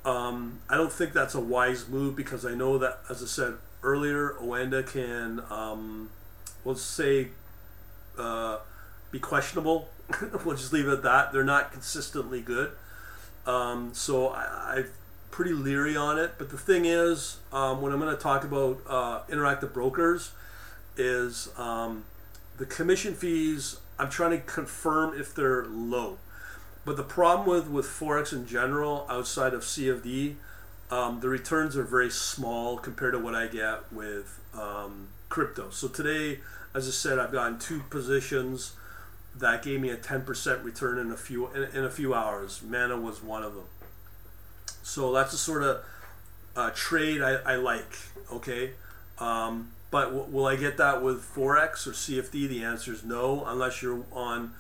Um, 0.05 0.59
I 0.69 0.77
don't 0.77 0.91
think 0.91 1.13
that's 1.13 1.33
a 1.33 1.39
wise 1.39 1.87
move 1.87 2.15
because 2.15 2.45
I 2.45 2.53
know 2.53 2.77
that, 2.77 2.99
as 3.09 3.21
I 3.23 3.25
said 3.25 3.55
earlier, 3.81 4.35
Oanda 4.39 4.85
can, 4.85 5.41
um, 5.49 6.11
let's 6.63 6.81
say, 6.81 7.29
uh, 8.17 8.59
be 9.11 9.19
questionable. 9.19 9.89
we'll 10.45 10.55
just 10.55 10.71
leave 10.71 10.87
it 10.87 10.91
at 10.91 11.03
that. 11.03 11.33
They're 11.33 11.43
not 11.43 11.71
consistently 11.71 12.41
good. 12.41 12.71
Um, 13.45 13.91
so 13.93 14.29
I, 14.29 14.77
am 14.77 14.85
pretty 15.31 15.51
leery 15.51 15.95
on 15.95 16.19
it. 16.19 16.33
But 16.37 16.51
the 16.51 16.57
thing 16.57 16.85
is, 16.85 17.37
um, 17.51 17.81
when 17.81 17.91
I'm 17.91 17.99
going 17.99 18.15
to 18.15 18.21
talk 18.21 18.43
about 18.43 18.81
uh, 18.87 19.21
interactive 19.29 19.73
brokers, 19.73 20.31
is 20.95 21.49
um, 21.57 22.03
the 22.59 22.65
commission 22.65 23.15
fees, 23.15 23.77
I'm 23.97 24.09
trying 24.09 24.31
to 24.31 24.39
confirm 24.39 25.19
if 25.19 25.33
they're 25.33 25.65
low. 25.65 26.17
But 26.85 26.97
the 26.97 27.03
problem 27.03 27.47
with, 27.47 27.69
with 27.69 27.85
Forex 27.85 28.33
in 28.33 28.45
general, 28.45 29.05
outside 29.09 29.53
of 29.53 29.61
CFD, 29.61 30.35
um, 30.91 31.21
the 31.21 31.29
returns 31.29 31.77
are 31.77 31.83
very 31.83 32.09
small 32.09 32.77
compared 32.77 33.13
to 33.13 33.19
what 33.19 33.33
I 33.33 33.47
get 33.47 33.91
with 33.91 34.39
um, 34.53 35.07
crypto. 35.29 35.69
So 35.69 35.87
today, 35.87 36.39
As 36.73 36.87
I 36.87 36.91
said, 36.91 37.17
I've 37.17 37.31
gotten 37.31 37.57
two 37.57 37.81
positions 37.89 38.73
that 39.35 39.63
gave 39.63 39.79
me 39.79 39.89
a 39.89 39.97
10% 39.97 40.63
return 40.63 40.99
in 40.99 41.11
a 41.11 41.17
few 41.17 41.47
in, 41.47 41.63
in 41.73 41.83
a 41.83 41.89
few 41.89 42.13
hours. 42.13 42.61
Mana 42.61 42.97
was 42.97 43.23
one 43.23 43.43
of 43.43 43.55
them. 43.55 43.65
So 44.83 45.11
that's 45.13 45.31
the 45.31 45.37
sort 45.37 45.63
of 45.63 45.83
uh, 46.55 46.71
trade 46.75 47.21
I, 47.21 47.35
I 47.53 47.55
like. 47.55 47.97
Okay, 48.31 48.71
um, 49.17 49.71
but 49.91 50.05
w- 50.05 50.25
will 50.29 50.45
I 50.45 50.55
get 50.55 50.77
that 50.77 51.01
with 51.01 51.23
forex 51.23 51.87
or 51.87 51.91
CFD? 51.91 52.47
The 52.47 52.63
answer 52.63 52.93
is 52.93 53.03
no, 53.03 53.43
unless 53.45 53.81
you're 53.81 54.03
on 54.11 54.53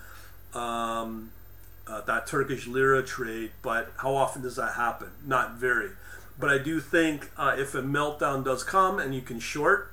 um, 0.53 1.31
uh, 1.87 2.01
that 2.01 2.27
Turkish 2.27 2.67
lira 2.67 3.03
trade. 3.03 3.51
But 3.61 3.91
how 3.97 4.15
often 4.15 4.41
does 4.41 4.55
that 4.55 4.73
happen? 4.73 5.09
Not 5.25 5.55
very. 5.55 5.91
But 6.39 6.49
I 6.49 6.57
do 6.57 6.79
think 6.79 7.31
uh, 7.37 7.55
if 7.57 7.75
a 7.75 7.81
meltdown 7.81 8.45
does 8.45 8.63
come 8.63 8.97
and 8.99 9.13
you 9.13 9.21
can 9.21 9.39
short, 9.39 9.91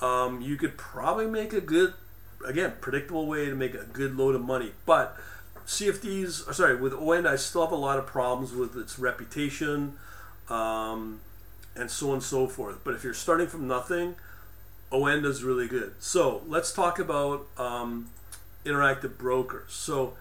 um, 0.00 0.40
you 0.40 0.56
could 0.56 0.76
probably 0.76 1.26
make 1.26 1.52
a 1.52 1.60
good, 1.60 1.94
again, 2.46 2.74
predictable 2.80 3.26
way 3.26 3.46
to 3.46 3.54
make 3.54 3.74
a 3.74 3.84
good 3.84 4.16
load 4.16 4.34
of 4.34 4.42
money. 4.42 4.72
But 4.84 5.16
CFDs, 5.66 6.52
sorry, 6.54 6.76
with 6.76 6.92
ON, 6.92 7.26
I 7.26 7.36
still 7.36 7.62
have 7.62 7.72
a 7.72 7.76
lot 7.76 7.98
of 7.98 8.06
problems 8.06 8.52
with 8.52 8.76
its 8.76 8.98
reputation 8.98 9.94
um, 10.48 11.20
and 11.74 11.90
so 11.90 12.08
on 12.08 12.14
and 12.14 12.22
so 12.22 12.46
forth. 12.46 12.80
But 12.84 12.94
if 12.94 13.04
you're 13.04 13.14
starting 13.14 13.46
from 13.46 13.66
nothing, 13.66 14.16
ON 14.92 15.24
is 15.24 15.42
really 15.44 15.68
good. 15.68 15.94
So 15.98 16.42
let's 16.46 16.72
talk 16.72 16.98
about 16.98 17.46
um, 17.56 18.10
interactive 18.64 19.16
brokers. 19.16 19.72
So 19.72 20.14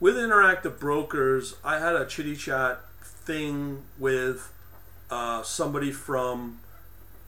with 0.00 0.16
interactive 0.16 0.78
brokers, 0.78 1.56
I 1.64 1.78
had 1.78 1.94
a 1.94 2.06
chitty 2.06 2.36
chat 2.36 2.80
thing 3.00 3.82
with 3.98 4.52
uh, 5.10 5.42
somebody 5.42 5.92
from 5.92 6.60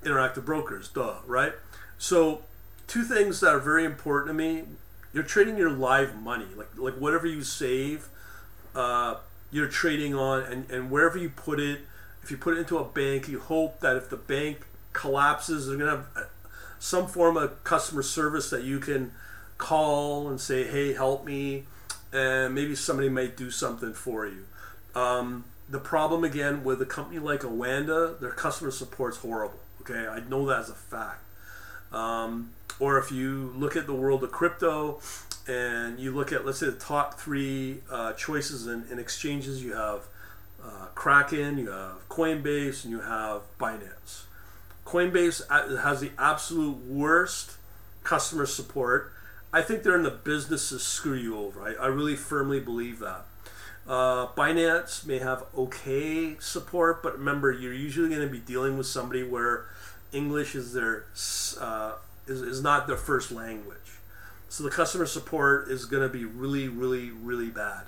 interactive 0.02 0.44
brokers, 0.44 0.88
duh, 0.88 1.16
right? 1.26 1.52
So 1.98 2.42
two 2.86 3.04
things 3.04 3.40
that 3.40 3.54
are 3.54 3.60
very 3.60 3.84
important 3.84 4.28
to 4.28 4.34
me. 4.34 4.64
You're 5.12 5.24
trading 5.24 5.56
your 5.56 5.70
live 5.70 6.16
money, 6.20 6.46
like 6.56 6.68
like 6.76 6.94
whatever 6.94 7.26
you 7.26 7.42
save, 7.42 8.08
uh, 8.74 9.16
you're 9.50 9.68
trading 9.68 10.14
on, 10.14 10.42
and, 10.42 10.70
and 10.70 10.90
wherever 10.90 11.16
you 11.16 11.30
put 11.30 11.58
it, 11.58 11.80
if 12.22 12.30
you 12.30 12.36
put 12.36 12.54
it 12.56 12.60
into 12.60 12.78
a 12.78 12.84
bank, 12.84 13.26
you 13.26 13.40
hope 13.40 13.80
that 13.80 13.96
if 13.96 14.10
the 14.10 14.16
bank 14.16 14.66
collapses, 14.92 15.66
they're 15.66 15.78
gonna 15.78 15.90
have 15.90 16.28
some 16.78 17.06
form 17.06 17.36
of 17.36 17.62
customer 17.64 18.02
service 18.02 18.50
that 18.50 18.62
you 18.62 18.78
can 18.78 19.12
call 19.56 20.28
and 20.28 20.40
say, 20.40 20.64
"Hey, 20.64 20.92
help 20.94 21.24
me," 21.24 21.66
and 22.12 22.54
maybe 22.54 22.74
somebody 22.74 23.08
might 23.08 23.36
do 23.36 23.50
something 23.50 23.92
for 23.92 24.26
you. 24.26 24.44
Um, 24.94 25.44
the 25.68 25.78
problem 25.78 26.24
again 26.24 26.64
with 26.64 26.80
a 26.80 26.86
company 26.86 27.18
like 27.18 27.40
Oanda, 27.40 28.18
their 28.18 28.30
customer 28.30 28.70
support's 28.70 29.18
horrible. 29.18 29.60
Okay, 29.82 30.06
I 30.06 30.20
know 30.20 30.46
that 30.46 30.60
as 30.60 30.70
a 30.70 30.74
fact. 30.74 31.22
Um, 31.92 32.50
or 32.80 32.98
if 32.98 33.10
you 33.10 33.52
look 33.56 33.76
at 33.76 33.86
the 33.86 33.94
world 33.94 34.22
of 34.22 34.30
crypto 34.30 35.00
and 35.46 35.98
you 35.98 36.14
look 36.14 36.32
at, 36.32 36.44
let's 36.44 36.58
say, 36.58 36.66
the 36.66 36.72
top 36.72 37.18
three 37.18 37.80
uh, 37.90 38.12
choices 38.12 38.66
in, 38.66 38.84
in, 38.90 38.98
exchanges, 38.98 39.64
you 39.64 39.74
have 39.74 40.02
uh, 40.62 40.86
Kraken, 40.94 41.58
you 41.58 41.70
have 41.70 42.08
Coinbase, 42.08 42.84
and 42.84 42.92
you 42.92 43.00
have 43.00 43.42
Binance. 43.58 44.24
Coinbase 44.88 45.42
uh, 45.50 45.82
has 45.82 46.00
the 46.00 46.12
absolute 46.18 46.78
worst 46.86 47.58
customer 48.04 48.46
support. 48.46 49.12
I 49.52 49.60
think 49.60 49.82
they're 49.82 49.96
in 49.96 50.02
the 50.02 50.10
business 50.10 50.70
to 50.70 50.78
screw 50.78 51.14
you 51.14 51.38
over. 51.38 51.62
I, 51.62 51.84
I 51.84 51.86
really 51.88 52.16
firmly 52.16 52.58
believe 52.58 52.98
that. 53.00 53.26
Uh, 53.86 54.28
Binance 54.28 55.06
may 55.06 55.18
have 55.18 55.44
okay 55.54 56.36
support, 56.40 57.02
but 57.02 57.18
remember, 57.18 57.52
you're 57.52 57.74
usually 57.74 58.08
going 58.08 58.22
to 58.22 58.32
be 58.32 58.40
dealing 58.40 58.78
with 58.78 58.86
somebody 58.86 59.22
where 59.22 59.66
English 60.10 60.54
is 60.54 60.72
their 60.72 61.04
uh, 61.60 61.92
is, 62.26 62.40
is 62.40 62.62
not 62.62 62.86
their 62.86 62.96
first 62.96 63.30
language. 63.30 63.76
So 64.48 64.64
the 64.64 64.70
customer 64.70 65.04
support 65.04 65.68
is 65.68 65.84
going 65.84 66.02
to 66.02 66.08
be 66.08 66.24
really, 66.24 66.66
really, 66.66 67.10
really 67.10 67.50
bad. 67.50 67.84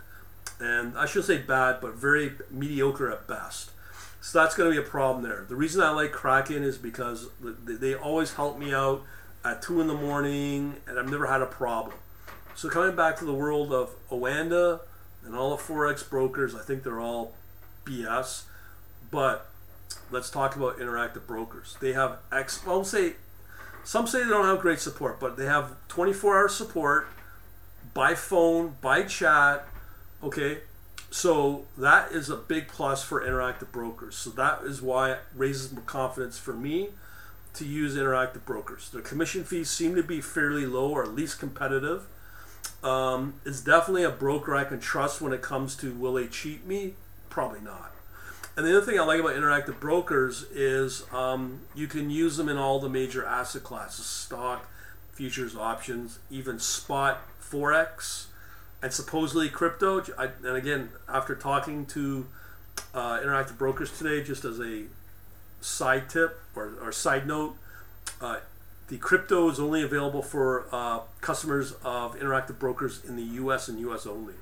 And 0.58 0.98
I 0.98 1.06
should 1.06 1.24
say 1.24 1.38
bad, 1.38 1.80
but 1.80 1.94
very 1.94 2.32
mediocre 2.50 3.10
at 3.10 3.26
best. 3.26 3.70
So 4.20 4.40
that's 4.40 4.54
going 4.54 4.70
to 4.70 4.80
be 4.80 4.86
a 4.86 4.88
problem 4.88 5.24
there. 5.24 5.46
The 5.48 5.56
reason 5.56 5.82
I 5.82 5.90
like 5.90 6.12
Kraken 6.12 6.62
is 6.62 6.76
because 6.76 7.28
they 7.40 7.94
always 7.94 8.34
help 8.34 8.58
me 8.58 8.74
out 8.74 9.02
at 9.44 9.62
2 9.62 9.80
in 9.80 9.86
the 9.86 9.94
morning, 9.94 10.76
and 10.86 10.98
I've 10.98 11.08
never 11.08 11.26
had 11.26 11.40
a 11.40 11.46
problem. 11.46 11.96
So 12.54 12.68
coming 12.68 12.94
back 12.94 13.16
to 13.18 13.24
the 13.24 13.32
world 13.32 13.72
of 13.72 13.90
Oanda 14.10 14.80
and 15.24 15.34
all 15.34 15.56
the 15.56 15.62
Forex 15.62 16.08
brokers, 16.08 16.54
I 16.54 16.60
think 16.60 16.82
they're 16.82 17.00
all 17.00 17.32
BS. 17.86 18.42
But 19.10 19.48
let's 20.10 20.30
talk 20.30 20.56
about 20.56 20.78
interactive 20.78 21.26
brokers. 21.26 21.76
They 21.80 21.94
have 21.94 22.18
X, 22.30 22.64
well, 22.66 22.84
say 22.84 23.14
some 23.84 24.06
say 24.06 24.22
they 24.22 24.28
don't 24.28 24.44
have 24.44 24.60
great 24.60 24.80
support, 24.80 25.18
but 25.18 25.36
they 25.36 25.46
have 25.46 25.74
24 25.88 26.36
hour 26.36 26.48
support 26.48 27.08
by 27.94 28.14
phone, 28.14 28.76
by 28.80 29.02
chat. 29.02 29.66
Okay, 30.22 30.58
so 31.10 31.64
that 31.76 32.12
is 32.12 32.30
a 32.30 32.36
big 32.36 32.68
plus 32.68 33.02
for 33.02 33.20
interactive 33.20 33.72
brokers. 33.72 34.14
So 34.14 34.30
that 34.30 34.62
is 34.62 34.80
why 34.80 35.12
it 35.12 35.18
raises 35.34 35.72
more 35.72 35.82
confidence 35.82 36.38
for 36.38 36.52
me 36.52 36.90
to 37.54 37.64
use 37.64 37.96
interactive 37.96 38.44
brokers. 38.44 38.90
Their 38.90 39.02
commission 39.02 39.42
fees 39.42 39.68
seem 39.68 39.96
to 39.96 40.04
be 40.04 40.20
fairly 40.20 40.66
low 40.66 40.90
or 40.90 41.02
at 41.02 41.14
least 41.14 41.40
competitive. 41.40 42.06
Um, 42.84 43.34
it's 43.44 43.60
definitely 43.60 44.04
a 44.04 44.10
broker 44.10 44.54
I 44.54 44.64
can 44.64 44.78
trust 44.78 45.20
when 45.20 45.32
it 45.32 45.42
comes 45.42 45.74
to 45.76 45.92
will 45.92 46.14
they 46.14 46.28
cheat 46.28 46.64
me? 46.64 46.94
Probably 47.28 47.60
not. 47.60 47.92
And 48.56 48.66
the 48.66 48.76
other 48.76 48.86
thing 48.86 48.98
I 48.98 49.04
like 49.04 49.20
about 49.20 49.34
interactive 49.34 49.80
brokers 49.80 50.42
is 50.52 51.04
um, 51.12 51.60
you 51.74 51.86
can 51.86 52.10
use 52.10 52.36
them 52.36 52.48
in 52.48 52.56
all 52.56 52.78
the 52.78 52.88
major 52.88 53.24
asset 53.24 53.64
classes 53.64 54.06
stock, 54.06 54.68
futures, 55.12 55.56
options, 55.56 56.20
even 56.30 56.58
spot, 56.58 57.20
forex, 57.42 58.26
and 58.82 58.92
supposedly 58.92 59.48
crypto. 59.48 60.02
I, 60.18 60.28
and 60.44 60.56
again, 60.56 60.90
after 61.08 61.34
talking 61.34 61.86
to 61.86 62.26
uh, 62.94 63.18
interactive 63.20 63.58
brokers 63.58 63.96
today, 63.96 64.22
just 64.22 64.44
as 64.44 64.58
a 64.60 64.84
side 65.60 66.08
tip 66.08 66.40
or, 66.54 66.72
or 66.82 66.92
side 66.92 67.26
note, 67.26 67.56
uh, 68.20 68.38
the 68.88 68.98
crypto 68.98 69.48
is 69.48 69.60
only 69.60 69.82
available 69.82 70.22
for 70.22 70.66
uh, 70.72 71.00
customers 71.20 71.72
of 71.84 72.18
interactive 72.18 72.58
brokers 72.58 73.04
in 73.04 73.16
the 73.16 73.22
US 73.22 73.68
and 73.68 73.78
US 73.80 74.06
only. 74.06 74.34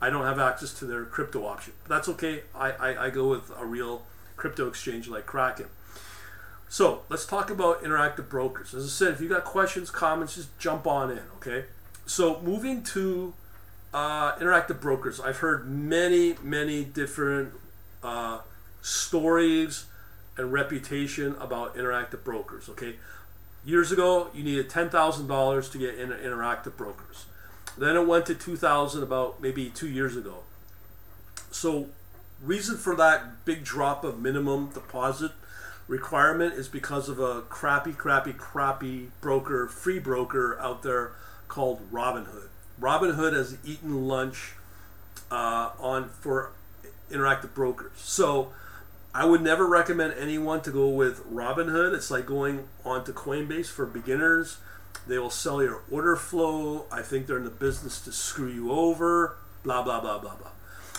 I 0.00 0.10
don't 0.10 0.24
have 0.24 0.38
access 0.38 0.72
to 0.78 0.84
their 0.84 1.04
crypto 1.04 1.46
option. 1.46 1.72
But 1.82 1.96
that's 1.96 2.08
okay. 2.10 2.42
I, 2.54 2.70
I, 2.72 3.06
I 3.06 3.10
go 3.10 3.28
with 3.28 3.50
a 3.58 3.64
real 3.64 4.02
crypto 4.36 4.68
exchange 4.68 5.08
like 5.08 5.26
Kraken. 5.26 5.66
So 6.68 7.02
let's 7.08 7.26
talk 7.26 7.50
about 7.50 7.82
interactive 7.82 8.28
brokers. 8.28 8.74
As 8.74 8.84
I 8.84 8.88
said, 8.88 9.14
if 9.14 9.20
you 9.20 9.28
got 9.28 9.44
questions, 9.44 9.90
comments, 9.90 10.34
just 10.34 10.56
jump 10.58 10.86
on 10.86 11.10
in, 11.10 11.22
okay? 11.36 11.64
So 12.06 12.40
moving 12.42 12.82
to 12.84 13.34
uh, 13.96 14.36
interactive 14.36 14.78
brokers, 14.78 15.20
I've 15.20 15.38
heard 15.38 15.66
many, 15.66 16.34
many 16.42 16.84
different 16.84 17.54
uh, 18.02 18.40
stories 18.82 19.86
and 20.36 20.52
reputation 20.52 21.34
about 21.40 21.76
interactive 21.76 22.22
brokers, 22.22 22.68
okay? 22.68 22.96
Years 23.64 23.90
ago, 23.90 24.28
you 24.34 24.44
needed 24.44 24.68
$10,000 24.68 25.72
to 25.72 25.78
get 25.78 25.98
interactive 25.98 26.76
brokers. 26.76 27.24
Then 27.78 27.96
it 27.96 28.06
went 28.06 28.26
to 28.26 28.34
2000 28.34 29.02
about 29.02 29.40
maybe 29.40 29.70
two 29.70 29.88
years 29.88 30.14
ago. 30.14 30.40
So, 31.50 31.86
reason 32.42 32.76
for 32.76 32.94
that 32.96 33.46
big 33.46 33.64
drop 33.64 34.04
of 34.04 34.20
minimum 34.20 34.72
deposit 34.74 35.32
requirement 35.88 36.52
is 36.52 36.68
because 36.68 37.08
of 37.08 37.18
a 37.18 37.40
crappy, 37.48 37.94
crappy, 37.94 38.34
crappy 38.34 39.08
broker, 39.22 39.66
free 39.68 39.98
broker 39.98 40.58
out 40.60 40.82
there 40.82 41.12
called 41.48 41.90
Robinhood. 41.90 42.45
Robinhood 42.80 43.32
has 43.32 43.56
eaten 43.64 44.06
lunch 44.06 44.52
uh, 45.30 45.70
on 45.78 46.08
for 46.08 46.52
interactive 47.10 47.54
brokers. 47.54 47.92
So 47.96 48.52
I 49.14 49.24
would 49.24 49.40
never 49.40 49.66
recommend 49.66 50.14
anyone 50.18 50.60
to 50.62 50.70
go 50.70 50.88
with 50.88 51.24
Robinhood. 51.32 51.94
It's 51.94 52.10
like 52.10 52.26
going 52.26 52.68
onto 52.84 53.12
Coinbase 53.12 53.68
for 53.68 53.86
beginners. 53.86 54.58
They 55.06 55.18
will 55.18 55.30
sell 55.30 55.62
your 55.62 55.82
order 55.90 56.16
flow. 56.16 56.86
I 56.90 57.02
think 57.02 57.26
they're 57.26 57.38
in 57.38 57.44
the 57.44 57.50
business 57.50 58.00
to 58.02 58.12
screw 58.12 58.48
you 58.48 58.72
over. 58.72 59.36
Blah 59.62 59.82
blah 59.82 60.00
blah 60.00 60.18
blah 60.18 60.34
blah. 60.34 60.50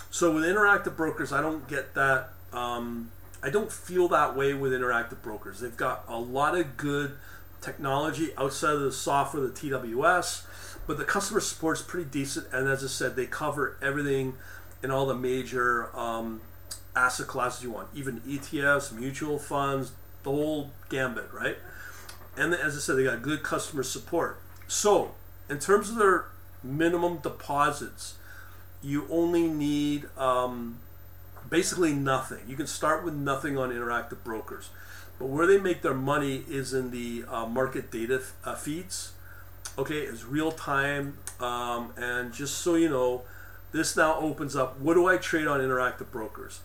So 0.10 0.34
with 0.34 0.44
interactive 0.44 0.96
brokers, 0.96 1.32
I 1.32 1.42
don't 1.42 1.68
get 1.68 1.94
that. 1.94 2.30
Um, 2.54 3.12
I 3.44 3.50
don't 3.50 3.72
feel 3.72 4.08
that 4.08 4.36
way 4.36 4.54
with 4.54 4.72
interactive 4.72 5.22
brokers. 5.22 5.60
They've 5.60 5.76
got 5.76 6.04
a 6.08 6.18
lot 6.18 6.58
of 6.58 6.78
good 6.78 7.18
technology 7.62 8.30
outside 8.38 8.74
of 8.74 8.82
the 8.82 8.92
software, 8.92 9.46
the 9.46 9.50
TWS, 9.50 10.44
but 10.88 10.98
the 10.98 11.04
customer 11.04 11.40
support 11.40 11.78
is 11.78 11.84
pretty 11.84 12.10
decent. 12.10 12.48
And 12.52 12.68
as 12.68 12.84
I 12.84 12.88
said, 12.88 13.16
they 13.16 13.26
cover 13.26 13.78
everything 13.82 14.34
in 14.82 14.90
all 14.90 15.06
the 15.06 15.16
major 15.16 15.96
um, 15.96 16.42
asset 16.96 17.28
classes 17.28 17.64
you 17.64 17.72
want, 17.72 17.90
even 17.94 18.22
ETFs, 18.22 18.92
mutual 18.92 19.38
funds, 19.38 19.92
the 20.24 20.32
whole 20.32 20.72
gambit, 20.90 21.32
right? 21.32 21.58
and 22.38 22.54
as 22.54 22.78
I 22.78 22.80
said, 22.80 22.98
they 22.98 23.04
got 23.04 23.22
good 23.22 23.44
customer 23.44 23.84
support. 23.84 24.40
So, 24.68 25.16
in 25.50 25.60
terms 25.60 25.90
of 25.90 25.98
their 25.98 26.26
minimum 26.64 27.18
deposits, 27.18 28.16
you 28.84 29.08
only 29.10 29.48
need 29.48 30.06
um, 30.18 30.80
basically 31.50 31.94
nothing. 31.94 32.40
You 32.48 32.56
can 32.56 32.68
start 32.68 33.04
with 33.04 33.16
nothing 33.16 33.58
on 33.58 33.72
interactive 33.72 34.24
brokers, 34.24 34.70
but 35.18 35.26
where 35.26 35.48
they 35.48 35.58
make 35.58 35.82
their 35.82 35.96
money 35.96 36.44
is 36.48 36.74
in 36.74 36.92
the 36.92 37.26
uh, 37.28 37.48
market 37.48 37.92
data 37.92 38.22
uh, 38.44 38.56
feeds. 38.56 39.14
Okay, 39.78 40.00
it's 40.00 40.24
real 40.26 40.52
time. 40.52 41.18
Um, 41.40 41.94
and 41.98 42.34
just 42.34 42.58
so 42.58 42.76
you 42.76 42.90
know, 42.90 43.24
this 43.72 43.96
now 43.96 44.20
opens 44.20 44.56
up 44.56 44.80
what 44.80 44.96
do 44.96 45.08
I 45.08 45.18
trade 45.18 45.48
on 45.48 45.60
Interactive 45.60 46.10
Brokers? 46.12 46.62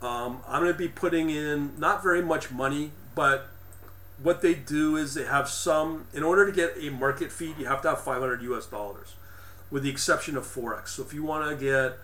Um, 0.00 0.40
I'm 0.46 0.62
going 0.62 0.72
to 0.72 0.78
be 0.78 0.88
putting 0.88 1.30
in 1.30 1.78
not 1.78 2.02
very 2.02 2.22
much 2.22 2.50
money, 2.50 2.92
but 3.14 3.48
what 4.22 4.42
they 4.42 4.54
do 4.54 4.96
is 4.96 5.14
they 5.14 5.24
have 5.24 5.48
some, 5.48 6.06
in 6.12 6.22
order 6.22 6.46
to 6.46 6.52
get 6.52 6.74
a 6.80 6.90
market 6.90 7.32
feed, 7.32 7.56
you 7.58 7.66
have 7.66 7.82
to 7.82 7.90
have 7.90 8.00
500 8.00 8.42
US 8.42 8.66
dollars, 8.66 9.14
with 9.70 9.82
the 9.82 9.90
exception 9.90 10.36
of 10.36 10.44
Forex. 10.44 10.88
So 10.88 11.02
if 11.02 11.12
you 11.12 11.22
want 11.22 11.48
to 11.48 11.56
get 11.56 11.98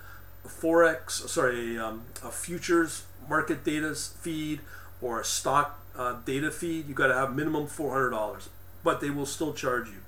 a 0.45 0.49
Forex, 0.49 1.11
sorry, 1.29 1.77
a, 1.77 1.87
um, 1.87 2.03
a 2.23 2.31
futures 2.31 3.05
market 3.29 3.65
data 3.65 3.95
feed 3.95 4.61
or 5.01 5.21
a 5.21 5.25
stock 5.25 5.79
uh, 5.97 6.17
data 6.25 6.51
feed, 6.51 6.89
you 6.89 6.95
got 6.95 7.09
to 7.09 7.15
have 7.15 7.35
minimum 7.35 7.67
$400, 7.67 8.49
but 8.83 9.01
they 9.01 9.11
will 9.11 9.27
still 9.27 9.53
charge 9.53 9.89
you. 9.89 10.02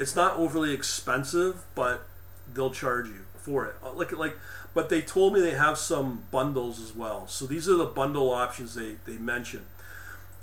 It's 0.00 0.16
not 0.16 0.36
overly 0.36 0.72
expensive, 0.72 1.62
but 1.74 2.06
they'll 2.52 2.70
charge 2.70 3.08
you 3.08 3.26
for 3.36 3.66
it. 3.66 3.74
Uh, 3.84 3.92
like 3.92 4.10
like, 4.16 4.36
but 4.74 4.88
they 4.88 5.02
told 5.02 5.34
me 5.34 5.40
they 5.40 5.52
have 5.52 5.78
some 5.78 6.24
bundles 6.30 6.80
as 6.80 6.94
well. 6.96 7.26
So 7.26 7.46
these 7.46 7.68
are 7.68 7.76
the 7.76 7.84
bundle 7.84 8.30
options 8.30 8.74
they 8.74 8.96
they 9.06 9.18
mentioned. 9.18 9.66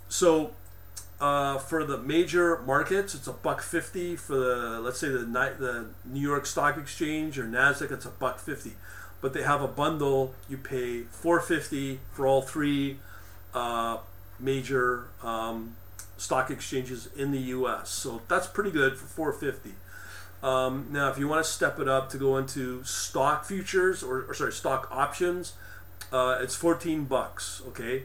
So 0.09 0.51
uh, 1.19 1.57
for 1.57 1.83
the 1.83 1.97
major 1.97 2.59
markets, 2.59 3.15
it's 3.15 3.27
a 3.27 3.33
buck 3.33 3.61
fifty. 3.61 4.15
For 4.15 4.35
the 4.35 4.79
let's 4.79 4.99
say 4.99 5.09
the 5.09 5.25
the 5.25 5.87
New 6.05 6.21
York 6.21 6.45
Stock 6.45 6.77
Exchange 6.77 7.39
or 7.39 7.45
Nasdaq, 7.45 7.91
it's 7.91 8.05
a 8.05 8.09
buck 8.09 8.39
fifty. 8.39 8.73
But 9.19 9.33
they 9.33 9.41
have 9.41 9.63
a 9.63 9.67
bundle. 9.67 10.35
You 10.47 10.57
pay 10.57 11.01
four 11.01 11.39
fifty 11.39 11.99
for 12.11 12.27
all 12.27 12.43
three 12.43 12.99
uh, 13.53 13.97
major 14.39 15.07
um, 15.23 15.75
stock 16.17 16.49
exchanges 16.49 17.09
in 17.15 17.31
the 17.31 17.39
U.S. 17.39 17.89
So 17.89 18.21
that's 18.27 18.47
pretty 18.47 18.71
good 18.71 18.97
for 18.97 19.05
four 19.05 19.33
fifty. 19.33 19.73
Um, 20.43 20.87
now, 20.91 21.09
if 21.09 21.17
you 21.17 21.27
want 21.27 21.43
to 21.43 21.49
step 21.49 21.79
it 21.79 21.87
up 21.87 22.09
to 22.11 22.17
go 22.17 22.37
into 22.37 22.83
stock 22.83 23.45
futures 23.45 24.03
or, 24.03 24.25
or 24.29 24.33
sorry, 24.33 24.51
stock 24.51 24.87
options, 24.91 25.53
uh, 26.11 26.37
it's 26.41 26.55
14 26.55 27.05
bucks. 27.05 27.61
Okay, 27.69 28.03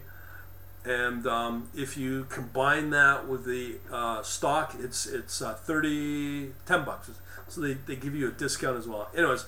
and 0.85 1.27
um, 1.27 1.68
if 1.75 1.96
you 1.96 2.27
combine 2.31 2.90
that 2.90 3.29
with 3.29 3.44
the 3.44 3.77
uh, 3.92 4.22
stock, 4.22 4.75
it's 4.79 5.07
it's 5.07 5.42
uh, 5.42 5.55
30 5.55 6.53
10 6.66 6.85
bucks. 6.85 7.11
So 7.48 7.61
they, 7.61 7.75
they 7.75 7.96
give 7.96 8.14
you 8.14 8.29
a 8.29 8.33
discount 8.33 8.79
as 8.79 8.88
well. 8.88 9.11
Anyways, 9.14 9.44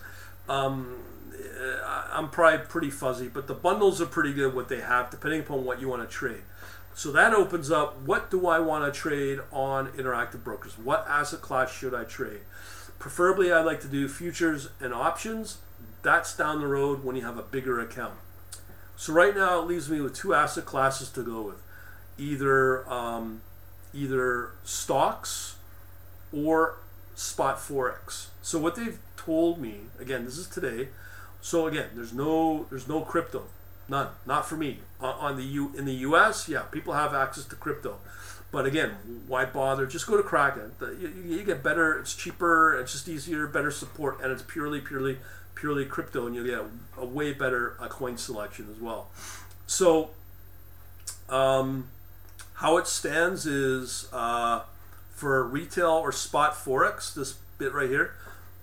um, 0.48 0.98
I'm 2.12 2.28
probably 2.28 2.66
pretty 2.66 2.90
fuzzy, 2.90 3.28
but 3.28 3.46
the 3.46 3.54
bundles 3.54 4.00
are 4.02 4.06
pretty 4.06 4.34
good. 4.34 4.54
What 4.54 4.68
they 4.68 4.80
have, 4.80 5.10
depending 5.10 5.40
upon 5.40 5.64
what 5.64 5.80
you 5.80 5.88
want 5.88 6.08
to 6.08 6.14
trade. 6.14 6.42
So 6.94 7.10
that 7.12 7.34
opens 7.34 7.70
up. 7.70 8.00
What 8.02 8.30
do 8.30 8.46
I 8.46 8.60
want 8.60 8.84
to 8.84 8.98
trade 8.98 9.40
on 9.50 9.88
Interactive 9.88 10.44
Brokers? 10.44 10.78
What 10.78 11.04
asset 11.08 11.40
class 11.40 11.72
should 11.72 11.92
I 11.94 12.04
trade? 12.04 12.40
Preferably, 12.98 13.52
I 13.52 13.60
like 13.62 13.80
to 13.80 13.88
do 13.88 14.08
futures 14.08 14.68
and 14.80 14.94
options. 14.94 15.58
That's 16.02 16.36
down 16.36 16.60
the 16.60 16.68
road 16.68 17.02
when 17.02 17.16
you 17.16 17.22
have 17.22 17.36
a 17.36 17.42
bigger 17.42 17.80
account. 17.80 18.14
So 18.96 19.12
right 19.12 19.34
now, 19.34 19.60
it 19.60 19.66
leaves 19.66 19.90
me 19.90 20.00
with 20.00 20.14
two 20.14 20.34
asset 20.34 20.64
classes 20.64 21.10
to 21.10 21.22
go 21.22 21.42
with, 21.42 21.62
either 22.16 22.88
um, 22.88 23.42
either 23.92 24.50
stocks 24.62 25.56
or 26.32 26.76
spot 27.14 27.58
forex. 27.58 28.26
So 28.40 28.58
what 28.58 28.76
they've 28.76 28.98
told 29.16 29.60
me 29.60 29.80
again, 29.98 30.24
this 30.24 30.38
is 30.38 30.46
today. 30.46 30.88
So 31.40 31.66
again, 31.66 31.88
there's 31.94 32.12
no 32.12 32.66
there's 32.70 32.88
no 32.88 33.00
crypto, 33.00 33.44
none, 33.88 34.08
not 34.26 34.46
for 34.46 34.56
me. 34.56 34.78
On 35.00 35.36
the 35.36 35.42
U 35.42 35.72
in 35.76 35.84
the 35.84 35.94
U.S., 35.94 36.48
yeah, 36.48 36.62
people 36.62 36.94
have 36.94 37.14
access 37.14 37.44
to 37.46 37.56
crypto. 37.56 37.98
But 38.50 38.66
again, 38.66 38.92
why 39.26 39.46
bother? 39.46 39.84
Just 39.84 40.06
go 40.06 40.16
to 40.16 40.22
Kraken. 40.22 40.70
You, 41.26 41.42
get 41.42 41.62
better. 41.64 41.98
It's 41.98 42.14
cheaper. 42.14 42.78
It's 42.78 42.92
just 42.92 43.08
easier, 43.08 43.48
better 43.48 43.72
support, 43.72 44.20
and 44.22 44.30
it's 44.30 44.44
purely, 44.44 44.80
purely, 44.80 45.18
purely 45.56 45.84
crypto, 45.84 46.26
and 46.26 46.36
you 46.36 46.44
get 46.44 46.60
a, 46.60 46.66
a 47.00 47.04
way 47.04 47.32
better 47.32 47.76
uh, 47.80 47.88
coin 47.88 48.16
selection 48.16 48.68
as 48.70 48.80
well. 48.80 49.10
So, 49.66 50.10
um, 51.28 51.88
how 52.54 52.76
it 52.76 52.86
stands 52.86 53.44
is 53.44 54.08
uh, 54.12 54.62
for 55.10 55.42
retail 55.42 55.90
or 55.90 56.12
spot 56.12 56.54
forex. 56.54 57.12
This 57.12 57.32
bit 57.58 57.72
right 57.72 57.90
here. 57.90 58.14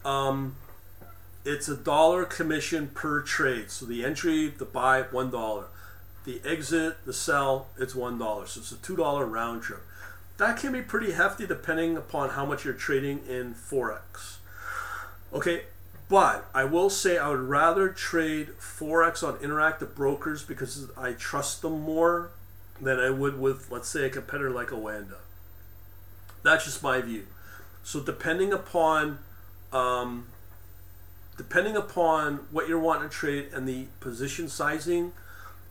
Um, 0.06 0.56
it's 1.44 1.68
a 1.68 1.76
dollar 1.76 2.26
commission 2.26 2.88
per 2.88 3.22
trade. 3.22 3.72
So 3.72 3.86
the 3.86 4.06
entry, 4.06 4.50
the 4.50 4.66
buy, 4.66 5.04
one 5.04 5.32
dollar 5.32 5.66
the 6.24 6.42
exit, 6.46 7.04
the 7.06 7.14
sell, 7.14 7.68
it's 7.78 7.96
one 7.96 8.18
dollar. 8.18 8.46
So 8.46 8.62
it's 8.62 8.72
a 8.72 8.78
two 8.78 8.96
dollar 8.96 9.26
round 9.26 9.64
trip. 9.64 9.82
That 10.38 10.58
can 10.58 10.72
be 10.72 10.82
pretty 10.82 11.12
hefty 11.12 11.46
depending 11.46 11.98
upon 11.98 12.32
how 12.32 12.46
much 12.46 12.66
you're 12.66 12.74
trading 12.74 13.22
in 13.28 13.54
forex. 13.54 14.38
Okay, 15.34 15.64
but 16.10 16.50
I 16.54 16.64
will 16.66 16.90
say 16.90 17.18
I 17.18 17.30
would 17.30 17.40
rather 17.40 17.90
trade 17.90 18.50
forex 18.60 19.26
on 19.26 19.36
interactive 19.38 19.96
brokers 19.96 20.44
because 20.44 20.90
I 20.98 21.14
trust 21.14 21.62
them 21.62 21.82
more 21.82 22.32
than 22.80 23.00
I 23.00 23.12
would 23.12 23.40
with, 23.40 23.70
let's 23.72 23.88
say, 23.88 24.06
a 24.06 24.10
competitor 24.10 24.50
like 24.50 24.68
Oanda. 24.68 25.18
That's 26.44 26.66
just 26.66 26.82
my 26.82 27.02
view. 27.02 27.28
So 27.84 28.00
depending 28.00 28.52
upon 28.52 29.20
um, 29.72 30.28
depending 31.38 31.76
upon 31.76 32.48
what 32.52 32.68
you're 32.68 32.80
wanting 32.80 33.10
to 33.10 33.16
trade 33.16 33.50
and 33.54 33.68
the 33.68 33.86
position 34.00 34.48
sizing 34.48 35.12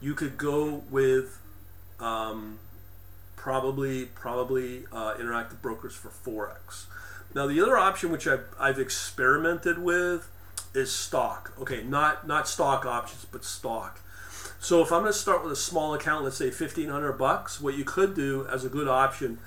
you 0.01 0.15
could 0.15 0.37
go 0.37 0.83
with 0.91 1.39
um, 2.01 2.59
probably 3.37 4.07
probably 4.07 4.85
uh, 4.93 5.15
interactive 5.15 5.61
brokers 5.63 5.95
for 5.95 6.09
forex. 6.09 6.87
Now 7.35 7.47
the 7.47 7.61
other 7.61 7.77
option 7.77 8.11
which 8.11 8.27
I've, 8.27 8.47
I've 8.59 8.79
experimented 8.79 9.79
with 9.79 10.31
is 10.75 10.93
stock. 10.93 11.53
Okay, 11.61 11.83
not 11.83 12.27
not 12.27 12.49
stock 12.49 12.87
options, 12.87 13.27
but 13.31 13.45
stock. 13.45 14.01
So 14.59 14.83
if 14.83 14.93
I'm 14.93 15.01
going 15.01 15.13
to 15.13 15.19
start 15.19 15.43
with 15.43 15.53
a 15.53 15.57
small 15.57 15.95
account, 15.95 16.25
let's 16.25 16.37
say 16.37 16.51
fifteen 16.51 16.89
hundred 16.89 17.13
bucks, 17.15 17.61
what 17.61 17.75
you 17.75 17.85
could 17.85 18.15
do 18.15 18.47
as 18.51 18.65
a 18.65 18.69
good 18.69 18.89
option 18.89 19.39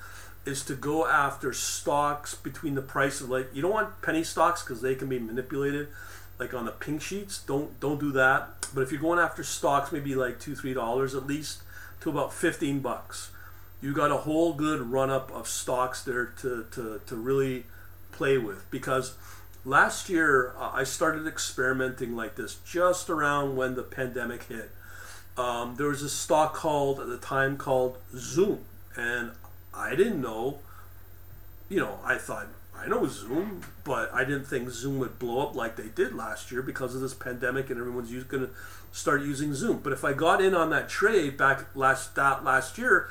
is 0.45 0.63
to 0.65 0.75
go 0.75 1.07
after 1.07 1.53
stocks 1.53 2.35
between 2.35 2.75
the 2.75 2.81
price 2.81 3.21
of 3.21 3.29
like 3.29 3.49
you 3.53 3.61
don't 3.61 3.71
want 3.71 4.01
penny 4.01 4.23
stocks 4.23 4.63
because 4.63 4.81
they 4.81 4.95
can 4.95 5.07
be 5.07 5.19
manipulated 5.19 5.87
like 6.39 6.53
on 6.53 6.65
the 6.65 6.71
pink 6.71 7.01
sheets. 7.01 7.39
Don't 7.39 7.79
don't 7.79 7.99
do 7.99 8.11
that. 8.13 8.67
But 8.73 8.81
if 8.81 8.91
you're 8.91 9.01
going 9.01 9.19
after 9.19 9.43
stocks, 9.43 9.91
maybe 9.91 10.15
like 10.15 10.39
two 10.39 10.55
three 10.55 10.73
dollars 10.73 11.15
at 11.15 11.27
least 11.27 11.61
to 12.01 12.09
about 12.09 12.33
fifteen 12.33 12.79
bucks, 12.79 13.31
you 13.81 13.93
got 13.93 14.11
a 14.11 14.17
whole 14.17 14.53
good 14.53 14.81
run 14.81 15.09
up 15.09 15.31
of 15.31 15.47
stocks 15.47 16.03
there 16.03 16.25
to 16.41 16.65
to 16.71 17.01
to 17.05 17.15
really 17.15 17.65
play 18.11 18.37
with 18.37 18.69
because. 18.71 19.15
Last 19.65 20.09
year, 20.09 20.53
uh, 20.59 20.71
I 20.73 20.83
started 20.83 21.25
experimenting 21.25 22.17
like 22.17 22.35
this 22.35 22.55
just 22.65 23.09
around 23.09 23.55
when 23.55 23.75
the 23.75 23.81
pandemic 23.81 24.43
hit. 24.43 24.71
Um, 25.37 25.75
there 25.77 25.87
was 25.87 26.01
a 26.01 26.09
stock 26.09 26.53
called 26.53 26.99
at 26.99 27.07
the 27.07 27.17
time 27.17 27.55
called 27.55 27.97
Zoom, 28.13 28.65
and 28.97 29.31
I 29.73 29.95
didn't 29.95 30.21
know. 30.21 30.59
You 31.69 31.79
know, 31.79 31.99
I 32.03 32.17
thought 32.17 32.47
I 32.77 32.87
know 32.87 33.07
Zoom, 33.07 33.61
but 33.83 34.13
I 34.13 34.23
didn't 34.23 34.45
think 34.45 34.69
Zoom 34.69 34.99
would 34.99 35.19
blow 35.19 35.47
up 35.47 35.55
like 35.55 35.75
they 35.75 35.87
did 35.87 36.13
last 36.13 36.51
year 36.51 36.61
because 36.61 36.95
of 36.95 37.01
this 37.01 37.13
pandemic 37.13 37.69
and 37.69 37.79
everyone's 37.79 38.11
going 38.25 38.47
to 38.47 38.53
start 38.91 39.21
using 39.21 39.53
Zoom. 39.53 39.79
But 39.79 39.93
if 39.93 40.03
I 40.03 40.13
got 40.13 40.41
in 40.41 40.53
on 40.53 40.69
that 40.71 40.89
trade 40.89 41.37
back 41.37 41.75
last 41.75 42.15
that 42.15 42.43
last 42.43 42.77
year, 42.77 43.09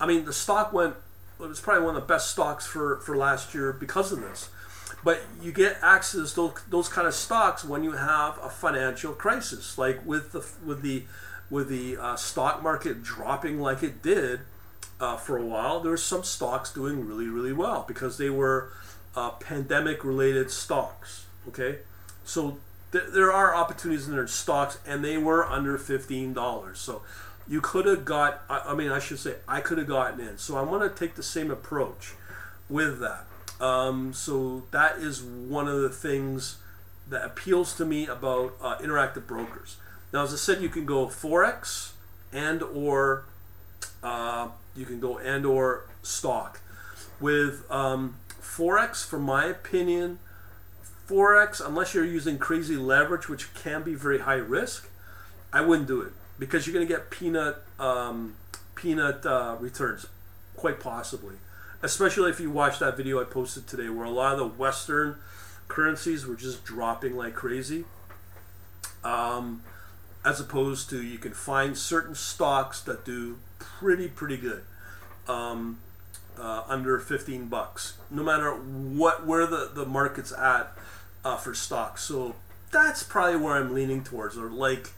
I 0.00 0.06
mean 0.06 0.24
the 0.24 0.32
stock 0.32 0.72
went. 0.72 0.94
It 1.40 1.48
was 1.48 1.60
probably 1.60 1.84
one 1.84 1.96
of 1.96 2.02
the 2.02 2.06
best 2.06 2.30
stocks 2.30 2.66
for 2.66 2.98
for 2.98 3.16
last 3.16 3.54
year 3.54 3.72
because 3.72 4.12
of 4.12 4.20
this. 4.20 4.48
But 5.04 5.22
you 5.40 5.50
get 5.50 5.78
access 5.82 6.30
to 6.34 6.36
those, 6.36 6.52
those 6.68 6.88
kind 6.88 7.08
of 7.08 7.14
stocks 7.14 7.64
when 7.64 7.82
you 7.82 7.92
have 7.92 8.38
a 8.40 8.48
financial 8.48 9.12
crisis, 9.12 9.76
like 9.76 10.04
with 10.06 10.32
the 10.32 10.46
with 10.64 10.82
the 10.82 11.04
with 11.50 11.68
the 11.68 11.96
uh, 11.98 12.16
stock 12.16 12.62
market 12.62 13.02
dropping 13.02 13.60
like 13.60 13.82
it 13.82 14.02
did 14.02 14.40
uh, 15.02 15.16
for 15.16 15.36
a 15.36 15.44
while. 15.44 15.80
There 15.80 15.90
were 15.90 15.96
some 15.96 16.22
stocks 16.22 16.72
doing 16.72 17.06
really 17.06 17.26
really 17.26 17.52
well 17.52 17.84
because 17.86 18.16
they 18.16 18.30
were 18.30 18.72
uh, 19.16 19.30
pandemic 19.30 20.04
related 20.04 20.50
stocks. 20.50 21.26
Okay, 21.48 21.80
so 22.24 22.58
th- 22.92 23.08
there 23.12 23.32
are 23.32 23.54
opportunities 23.54 24.06
in 24.06 24.14
their 24.14 24.28
stocks, 24.28 24.78
and 24.86 25.04
they 25.04 25.18
were 25.18 25.44
under 25.44 25.76
fifteen 25.76 26.32
dollars. 26.32 26.78
So 26.78 27.02
you 27.48 27.60
could 27.60 27.84
have 27.84 28.04
got. 28.04 28.42
I, 28.48 28.60
I, 28.68 28.74
mean, 28.74 28.92
I 28.92 29.00
should 29.00 29.18
say 29.18 29.34
I 29.48 29.60
could 29.60 29.78
have 29.78 29.88
gotten 29.88 30.20
in. 30.20 30.38
So 30.38 30.56
I 30.56 30.62
want 30.62 30.82
to 30.82 30.98
take 30.98 31.16
the 31.16 31.22
same 31.22 31.50
approach 31.50 32.12
with 32.70 33.00
that. 33.00 33.26
Um, 33.60 34.12
so 34.12 34.62
that 34.70 34.98
is 34.98 35.20
one 35.22 35.68
of 35.68 35.80
the 35.80 35.90
things 35.90 36.58
that 37.08 37.24
appeals 37.24 37.74
to 37.74 37.84
me 37.84 38.06
about 38.06 38.54
uh, 38.60 38.78
interactive 38.78 39.26
brokers. 39.26 39.76
Now, 40.12 40.22
as 40.22 40.32
I 40.32 40.36
said, 40.36 40.62
you 40.62 40.68
can 40.68 40.86
go 40.86 41.06
forex 41.06 41.92
and 42.32 42.62
or 42.62 43.24
uh, 44.02 44.48
you 44.74 44.84
can 44.86 45.00
go 45.00 45.18
and 45.18 45.44
or 45.46 45.84
stock. 46.02 46.60
With 47.20 47.70
um, 47.70 48.16
Forex, 48.40 49.04
for 49.06 49.18
my 49.18 49.44
opinion, 49.44 50.18
Forex, 51.06 51.64
unless 51.64 51.94
you're 51.94 52.04
using 52.04 52.38
crazy 52.38 52.76
leverage, 52.76 53.28
which 53.28 53.52
can 53.54 53.82
be 53.82 53.94
very 53.94 54.20
high 54.20 54.34
risk, 54.34 54.88
I 55.52 55.60
wouldn't 55.60 55.86
do 55.88 56.00
it 56.00 56.12
because 56.38 56.66
you're 56.66 56.74
going 56.74 56.86
to 56.86 56.92
get 56.92 57.10
peanut 57.10 57.62
um, 57.78 58.36
peanut 58.74 59.24
uh, 59.26 59.56
returns, 59.60 60.06
quite 60.56 60.80
possibly. 60.80 61.36
especially 61.82 62.30
if 62.30 62.40
you 62.40 62.50
watch 62.50 62.78
that 62.78 62.96
video 62.96 63.20
I 63.20 63.24
posted 63.24 63.66
today, 63.66 63.88
where 63.88 64.06
a 64.06 64.10
lot 64.10 64.34
of 64.34 64.38
the 64.38 64.46
Western 64.46 65.16
currencies 65.68 66.24
were 66.26 66.36
just 66.36 66.64
dropping 66.64 67.16
like 67.16 67.34
crazy. 67.34 67.84
Um, 69.04 69.62
as 70.24 70.40
opposed 70.40 70.88
to 70.90 71.02
you 71.02 71.18
can 71.18 71.32
find 71.32 71.76
certain 71.76 72.14
stocks 72.14 72.80
that 72.80 73.04
do 73.04 73.38
pretty 73.58 74.08
pretty 74.08 74.36
good 74.36 74.62
um, 75.28 75.78
uh, 76.38 76.62
under 76.66 76.98
15 76.98 77.48
bucks 77.48 77.96
no 78.10 78.22
matter 78.22 78.52
what 78.52 79.26
where 79.26 79.46
the, 79.46 79.70
the 79.74 79.86
market's 79.86 80.32
at 80.32 80.72
uh, 81.24 81.36
for 81.36 81.54
stocks. 81.54 82.02
So 82.02 82.34
that's 82.70 83.02
probably 83.02 83.36
where 83.36 83.54
i'm 83.54 83.74
leaning 83.74 84.02
towards 84.02 84.36
or 84.38 84.48
like 84.48 84.90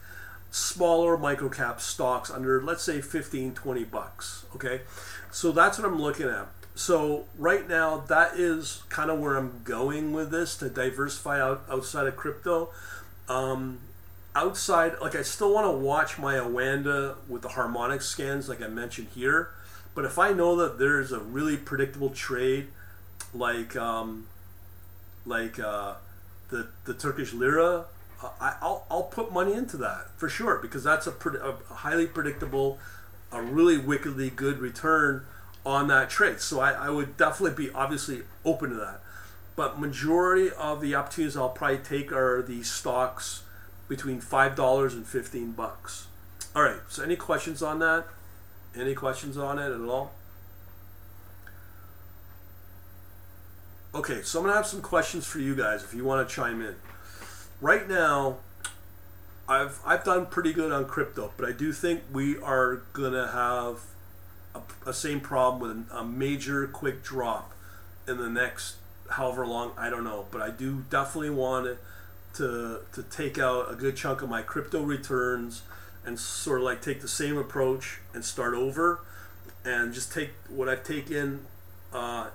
smaller 0.49 1.17
micro 1.17 1.49
cap 1.49 1.81
stocks 1.81 2.31
under 2.31 2.61
let's 2.61 2.83
say 2.83 3.01
15 3.01 3.53
20 3.53 3.83
bucks 3.83 4.45
okay? 4.55 4.81
So 5.31 5.51
that's 5.51 5.77
what 5.77 5.87
i'm 5.87 6.01
looking 6.01 6.27
at. 6.27 6.47
So 6.75 7.25
right 7.37 7.67
now 7.67 7.97
that 7.97 8.35
is 8.35 8.83
kind 8.89 9.09
of 9.09 9.19
where 9.19 9.35
i'm 9.35 9.61
going 9.63 10.13
with 10.13 10.31
this 10.31 10.55
to 10.57 10.69
diversify 10.69 11.41
out 11.41 11.63
outside 11.69 12.07
of 12.07 12.15
crypto. 12.15 12.69
Um, 13.27 13.79
outside 14.35 14.93
like 15.01 15.15
i 15.15 15.21
still 15.21 15.53
want 15.53 15.65
to 15.65 15.71
watch 15.71 16.17
my 16.19 16.35
Oanda 16.35 17.15
with 17.27 17.41
the 17.41 17.49
harmonic 17.49 18.01
scans 18.01 18.49
like 18.49 18.61
i 18.61 18.67
mentioned 18.67 19.07
here 19.15 19.51
but 19.93 20.05
if 20.05 20.19
i 20.19 20.31
know 20.31 20.55
that 20.57 20.77
there's 20.77 21.11
a 21.11 21.19
really 21.19 21.57
predictable 21.57 22.09
trade 22.09 22.67
like 23.33 23.75
um, 23.75 24.27
like 25.25 25.59
uh, 25.59 25.95
the 26.49 26.67
the 26.85 26.93
turkish 26.93 27.33
lira 27.33 27.85
I, 28.39 28.55
I'll, 28.61 28.85
I'll 28.89 29.03
put 29.03 29.31
money 29.31 29.53
into 29.53 29.77
that 29.77 30.09
for 30.17 30.29
sure 30.29 30.57
because 30.57 30.83
that's 30.83 31.07
a, 31.07 31.11
pre- 31.11 31.39
a 31.39 31.55
highly 31.73 32.07
predictable, 32.07 32.79
a 33.31 33.41
really 33.41 33.77
wickedly 33.77 34.29
good 34.29 34.59
return 34.59 35.25
on 35.65 35.87
that 35.87 36.09
trade. 36.09 36.39
So 36.39 36.59
I, 36.59 36.71
I 36.71 36.89
would 36.89 37.17
definitely 37.17 37.65
be 37.65 37.73
obviously 37.73 38.21
open 38.43 38.69
to 38.69 38.75
that. 38.75 39.01
But 39.55 39.79
majority 39.79 40.51
of 40.51 40.81
the 40.81 40.95
opportunities 40.95 41.37
I'll 41.37 41.49
probably 41.49 41.77
take 41.77 42.11
are 42.11 42.41
the 42.41 42.63
stocks 42.63 43.43
between 43.87 44.21
five 44.21 44.55
dollars 44.55 44.93
and 44.93 45.05
fifteen 45.05 45.51
bucks. 45.51 46.07
All 46.55 46.63
right. 46.63 46.79
So 46.87 47.03
any 47.03 47.15
questions 47.15 47.61
on 47.61 47.79
that? 47.79 48.05
Any 48.75 48.93
questions 48.93 49.37
on 49.37 49.59
it 49.59 49.71
at 49.71 49.81
all? 49.81 50.11
Okay, 53.93 54.21
so 54.23 54.39
I'm 54.39 54.45
gonna 54.45 54.57
have 54.57 54.67
some 54.67 54.81
questions 54.81 55.25
for 55.25 55.39
you 55.39 55.55
guys 55.55 55.81
if 55.81 55.93
you 55.93 56.03
want 56.03 56.27
to 56.27 56.35
chime 56.35 56.61
in 56.61 56.75
right 57.61 57.87
now, 57.87 58.37
I've 59.47 59.79
I've 59.85 60.03
done 60.03 60.25
pretty 60.27 60.53
good 60.53 60.71
on 60.71 60.85
crypto, 60.85 61.31
but 61.37 61.47
I 61.47 61.51
do 61.51 61.71
think 61.71 62.01
we 62.11 62.37
are 62.39 62.81
gonna 62.93 63.27
have 63.27 63.81
a, 64.53 64.89
a 64.89 64.93
same 64.93 65.19
problem 65.19 65.61
with 65.61 65.87
a 65.91 66.03
major 66.03 66.67
quick 66.67 67.03
drop 67.03 67.53
in 68.07 68.17
the 68.17 68.29
next 68.29 68.75
however 69.11 69.45
long 69.45 69.71
I 69.77 69.89
don't 69.89 70.03
know, 70.03 70.25
but 70.31 70.41
I 70.41 70.49
do 70.49 70.85
definitely 70.89 71.29
want 71.29 71.65
to 71.65 71.77
to 72.35 72.81
to 72.93 73.03
take 73.03 73.37
out 73.37 73.71
a 73.71 73.75
good 73.75 73.95
chunk 73.95 74.21
of 74.21 74.29
my 74.29 74.41
crypto 74.41 74.81
returns 74.81 75.63
and 76.05 76.19
sort 76.19 76.59
of 76.59 76.65
like 76.65 76.81
take 76.81 77.01
the 77.01 77.07
same 77.07 77.37
approach 77.37 77.99
and 78.13 78.23
start 78.23 78.53
over 78.53 79.01
and 79.63 79.93
just 79.93 80.13
take 80.13 80.31
what 80.49 80.69
I've 80.69 80.83
taken 80.83 81.45
uh, 81.93 82.27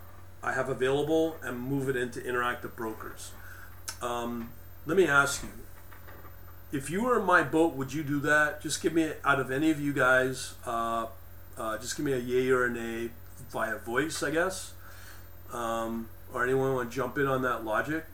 I 0.43 0.53
have 0.53 0.69
available 0.69 1.37
and 1.43 1.61
move 1.61 1.89
it 1.89 1.97
into 1.97 2.21
interactive 2.21 2.75
brokers. 2.75 3.33
Um, 4.01 4.51
let 4.87 4.97
me 4.97 5.07
ask 5.07 5.43
you 5.43 5.51
if 6.73 6.89
you 6.89 7.03
were 7.03 7.19
in 7.19 7.27
my 7.27 7.43
boat 7.43 7.75
would 7.75 7.93
you 7.93 8.03
do 8.03 8.21
that? 8.21 8.63
Just 8.63 8.83
give 8.83 8.93
me 8.93 9.13
out 9.25 9.39
of 9.39 9.51
any 9.51 9.71
of 9.71 9.81
you 9.81 9.93
guys 9.93 10.55
uh, 10.67 11.07
uh, 11.59 11.79
just 11.79 11.97
give 11.97 12.07
me 12.07 12.13
a 12.13 12.19
yay 12.19 12.49
or 12.51 12.65
a 12.65 12.71
nay 12.71 13.11
via 13.51 13.77
voice 13.79 14.23
i 14.23 14.31
guess. 14.31 14.73
Um, 15.53 16.09
or 16.33 16.45
anyone 16.45 16.75
want 16.75 16.91
to 16.91 16.97
jump 16.97 17.19
in 17.19 17.27
on 17.27 17.43
that 17.43 17.65
logic 17.65 18.05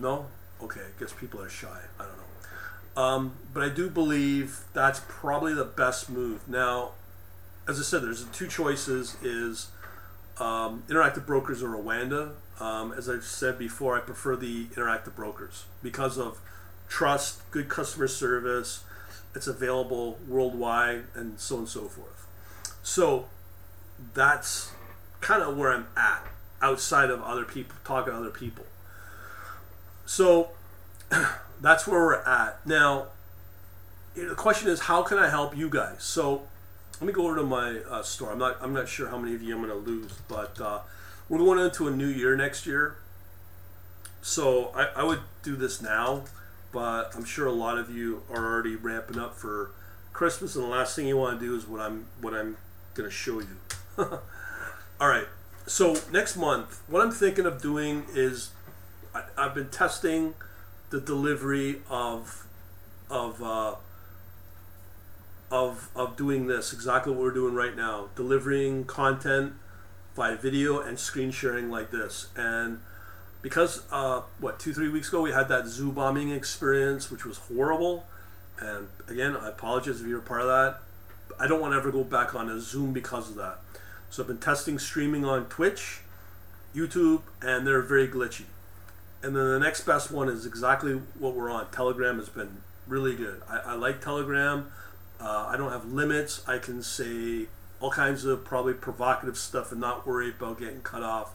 no 0.00 0.26
okay 0.62 0.80
i 0.80 1.00
guess 1.00 1.12
people 1.12 1.40
are 1.40 1.48
shy 1.48 1.80
i 1.98 2.04
don't 2.04 2.16
know 2.16 3.02
um, 3.02 3.32
but 3.52 3.62
i 3.62 3.68
do 3.68 3.88
believe 3.88 4.60
that's 4.72 5.00
probably 5.08 5.54
the 5.54 5.64
best 5.64 6.10
move 6.10 6.46
now 6.48 6.90
as 7.68 7.78
i 7.78 7.82
said 7.82 8.02
there's 8.02 8.24
two 8.26 8.48
choices 8.48 9.16
is 9.22 9.68
um, 10.40 10.82
interactive 10.88 11.26
brokers 11.26 11.62
or 11.62 11.68
Oanda. 11.70 12.32
Um, 12.58 12.92
as 12.92 13.08
I've 13.08 13.24
said 13.24 13.58
before, 13.58 13.96
I 13.96 14.00
prefer 14.00 14.36
the 14.36 14.66
interactive 14.66 15.14
brokers 15.14 15.64
because 15.82 16.18
of 16.18 16.40
trust, 16.88 17.48
good 17.50 17.68
customer 17.68 18.08
service. 18.08 18.84
It's 19.34 19.46
available 19.46 20.18
worldwide, 20.26 21.04
and 21.14 21.38
so 21.38 21.56
on 21.56 21.60
and 21.60 21.68
so 21.68 21.82
forth. 21.88 22.26
So 22.82 23.28
that's 24.14 24.72
kind 25.20 25.42
of 25.42 25.56
where 25.56 25.72
I'm 25.72 25.86
at 25.96 26.26
outside 26.60 27.10
of 27.10 27.22
other 27.22 27.44
people, 27.44 27.76
talking 27.84 28.12
to 28.12 28.18
other 28.18 28.30
people. 28.30 28.64
So 30.10 30.48
that's 31.60 31.86
where 31.86 32.00
we're 32.00 32.22
at. 32.22 32.66
Now, 32.66 33.06
the 34.16 34.34
question 34.34 34.68
is, 34.68 34.80
how 34.80 35.04
can 35.04 35.18
I 35.18 35.30
help 35.30 35.56
you 35.56 35.70
guys? 35.70 36.02
So 36.02 36.48
let 37.00 37.06
me 37.06 37.12
go 37.12 37.26
over 37.28 37.36
to 37.36 37.44
my 37.44 37.78
uh, 37.88 38.02
store. 38.02 38.32
I'm 38.32 38.38
not 38.38 38.56
I'm 38.60 38.74
not 38.74 38.88
sure 38.88 39.08
how 39.08 39.18
many 39.18 39.36
of 39.36 39.42
you 39.42 39.54
I'm 39.54 39.62
going 39.64 39.72
to 39.72 39.88
lose, 39.88 40.10
but 40.26 40.60
uh, 40.60 40.80
we're 41.28 41.38
going 41.38 41.60
into 41.60 41.86
a 41.86 41.92
new 41.92 42.08
year 42.08 42.34
next 42.34 42.66
year. 42.66 42.96
So 44.20 44.72
I, 44.74 44.88
I 44.96 45.04
would 45.04 45.20
do 45.44 45.54
this 45.54 45.80
now, 45.80 46.24
but 46.72 47.12
I'm 47.14 47.24
sure 47.24 47.46
a 47.46 47.52
lot 47.52 47.78
of 47.78 47.88
you 47.88 48.24
are 48.30 48.44
already 48.44 48.74
ramping 48.74 49.16
up 49.16 49.36
for 49.36 49.70
Christmas, 50.12 50.56
and 50.56 50.64
the 50.64 50.68
last 50.68 50.96
thing 50.96 51.06
you 51.06 51.18
want 51.18 51.38
to 51.38 51.46
do 51.46 51.54
is 51.54 51.68
what 51.68 51.80
I'm 51.80 52.06
what 52.20 52.34
I'm 52.34 52.56
going 52.94 53.08
to 53.08 53.14
show 53.14 53.38
you. 53.38 53.58
All 53.96 55.08
right. 55.08 55.28
So 55.68 55.94
next 56.10 56.36
month, 56.36 56.82
what 56.88 57.00
I'm 57.00 57.12
thinking 57.12 57.46
of 57.46 57.62
doing 57.62 58.06
is 58.12 58.50
I, 59.14 59.24
have 59.36 59.54
been 59.54 59.70
testing 59.70 60.34
the 60.90 61.00
delivery 61.00 61.82
of 61.88 62.46
of 63.08 63.42
uh, 63.42 63.74
of 65.50 65.88
of 65.96 66.16
doing 66.16 66.46
this 66.46 66.72
exactly 66.72 67.12
what 67.12 67.22
we're 67.22 67.30
doing 67.32 67.54
right 67.54 67.76
now 67.76 68.08
delivering 68.14 68.84
content 68.84 69.54
via 70.14 70.36
video 70.36 70.80
and 70.80 70.98
screen 70.98 71.30
sharing 71.30 71.70
like 71.70 71.90
this. 71.90 72.28
And 72.36 72.80
because 73.42 73.82
uh, 73.90 74.22
what 74.38 74.60
two 74.60 74.72
three 74.72 74.88
weeks 74.88 75.08
ago 75.08 75.22
we 75.22 75.32
had 75.32 75.48
that 75.48 75.66
Zoom 75.66 75.94
bombing 75.94 76.30
experience 76.30 77.10
which 77.10 77.24
was 77.24 77.38
horrible. 77.38 78.06
And 78.58 78.88
again 79.08 79.36
i 79.36 79.48
apologize 79.48 80.00
if 80.00 80.06
you're 80.06 80.18
a 80.18 80.22
part 80.22 80.42
of 80.42 80.48
that. 80.48 80.80
I 81.38 81.46
don't 81.46 81.60
want 81.60 81.72
to 81.72 81.78
ever 81.78 81.90
go 81.90 82.04
back 82.04 82.34
on 82.34 82.50
a 82.50 82.60
zoom 82.60 82.92
because 82.92 83.30
of 83.30 83.36
that. 83.36 83.60
So 84.10 84.22
i've 84.22 84.26
been 84.26 84.38
testing 84.38 84.78
streaming 84.78 85.24
on 85.24 85.46
twitch 85.46 86.00
youtube 86.74 87.22
and 87.42 87.66
they're 87.66 87.82
very 87.82 88.06
glitchy 88.06 88.44
and 89.22 89.36
then 89.36 89.48
the 89.50 89.58
next 89.58 89.82
best 89.82 90.10
one 90.10 90.28
is 90.28 90.46
exactly 90.46 90.94
what 91.18 91.34
we're 91.34 91.50
on 91.50 91.70
telegram 91.70 92.18
has 92.18 92.28
been 92.28 92.62
really 92.86 93.14
good 93.14 93.42
i, 93.48 93.58
I 93.58 93.74
like 93.74 94.00
telegram 94.00 94.70
uh, 95.20 95.46
I 95.48 95.56
don't 95.56 95.70
have 95.70 95.84
limits. 95.84 96.42
I 96.48 96.58
can 96.58 96.82
say 96.82 97.46
all 97.78 97.90
kinds 97.90 98.24
of 98.24 98.44
probably 98.44 98.74
provocative 98.74 99.36
stuff 99.36 99.70
and 99.70 99.80
not 99.80 100.06
worry 100.06 100.30
about 100.30 100.58
getting 100.58 100.80
cut 100.80 101.02
off 101.02 101.34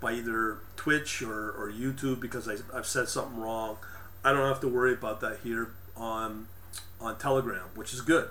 by 0.00 0.12
either 0.12 0.58
Twitch 0.76 1.22
or, 1.22 1.50
or 1.50 1.70
YouTube 1.70 2.20
because 2.20 2.48
I, 2.48 2.56
I've 2.74 2.86
said 2.86 3.08
something 3.08 3.38
wrong. 3.38 3.76
I 4.24 4.32
don't 4.32 4.48
have 4.48 4.60
to 4.60 4.68
worry 4.68 4.92
about 4.92 5.20
that 5.20 5.40
here 5.42 5.70
on 5.96 6.48
on 7.00 7.18
Telegram, 7.18 7.68
which 7.74 7.92
is 7.92 8.00
good. 8.00 8.28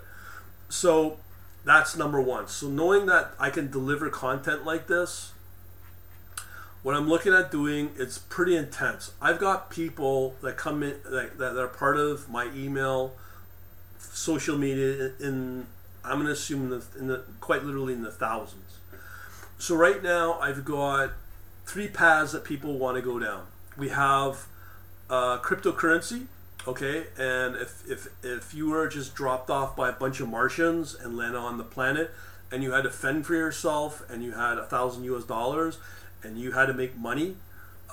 So 0.68 1.20
that's 1.64 1.96
number 1.96 2.22
one. 2.22 2.48
So 2.48 2.68
knowing 2.68 3.06
that 3.06 3.32
I 3.40 3.50
can 3.50 3.70
deliver 3.70 4.10
content 4.10 4.66
like 4.66 4.88
this, 4.88 5.32
what 6.88 6.95
I'm 6.95 7.10
looking 7.10 7.34
at 7.34 7.52
doing 7.52 7.89
it's 7.97 8.17
pretty 8.17 8.56
intense. 8.56 9.12
I've 9.21 9.39
got 9.39 9.69
people 9.69 10.36
that 10.41 10.56
come 10.56 10.84
in 10.84 10.95
that, 11.04 11.38
that 11.38 11.62
are 11.62 11.67
part 11.67 11.97
of 11.97 12.30
my 12.30 12.50
email 12.56 13.12
social 14.00 14.57
media 14.57 15.12
in 15.20 15.68
I'm 16.05 16.14
going 16.14 16.28
to 16.28 16.32
assume 16.32 16.70
the, 16.70 16.82
in 16.97 17.07
the 17.07 17.26
quite 17.41 17.66
literally 17.66 17.91
in 17.91 18.03
the 18.03 18.12
thousands. 18.12 18.78
So 19.57 19.76
right 19.76 20.01
now 20.01 20.39
I've 20.39 20.64
got 20.64 21.12
three 21.66 21.89
paths 21.89 22.32
that 22.32 22.45
people 22.45 22.78
want 22.78 22.95
to 22.95 23.01
go 23.01 23.20
down. 23.20 23.47
We 23.76 23.89
have 23.89 24.47
uh, 25.09 25.39
cryptocurrency, 25.39 26.28
okay, 26.66 27.07
and 27.18 27.57
if, 27.57 27.84
if 27.86 28.07
if 28.24 28.53
you 28.53 28.70
were 28.70 28.88
just 28.88 29.14
dropped 29.14 29.49
off 29.49 29.76
by 29.76 29.89
a 29.89 29.93
bunch 29.93 30.22
of 30.22 30.30
Martians 30.30 30.95
and 30.95 31.18
landed 31.18 31.38
on 31.38 31.57
the 31.57 31.66
planet, 31.66 32.12
and 32.49 32.64
you 32.64 32.72
had 32.72 32.86
to 32.86 32.91
fend 32.91 33.26
for 33.26 33.36
yourself, 33.36 34.09
and 34.09 34.24
you 34.24 34.32
had 34.32 34.57
a 34.57 34.64
thousand 34.64 35.03
U.S. 35.03 35.26
dollars, 35.26 35.80
and 36.24 36.39
you 36.39 36.51
had 36.51 36.65
to 36.68 36.74
make 36.74 36.97
money 36.97 37.36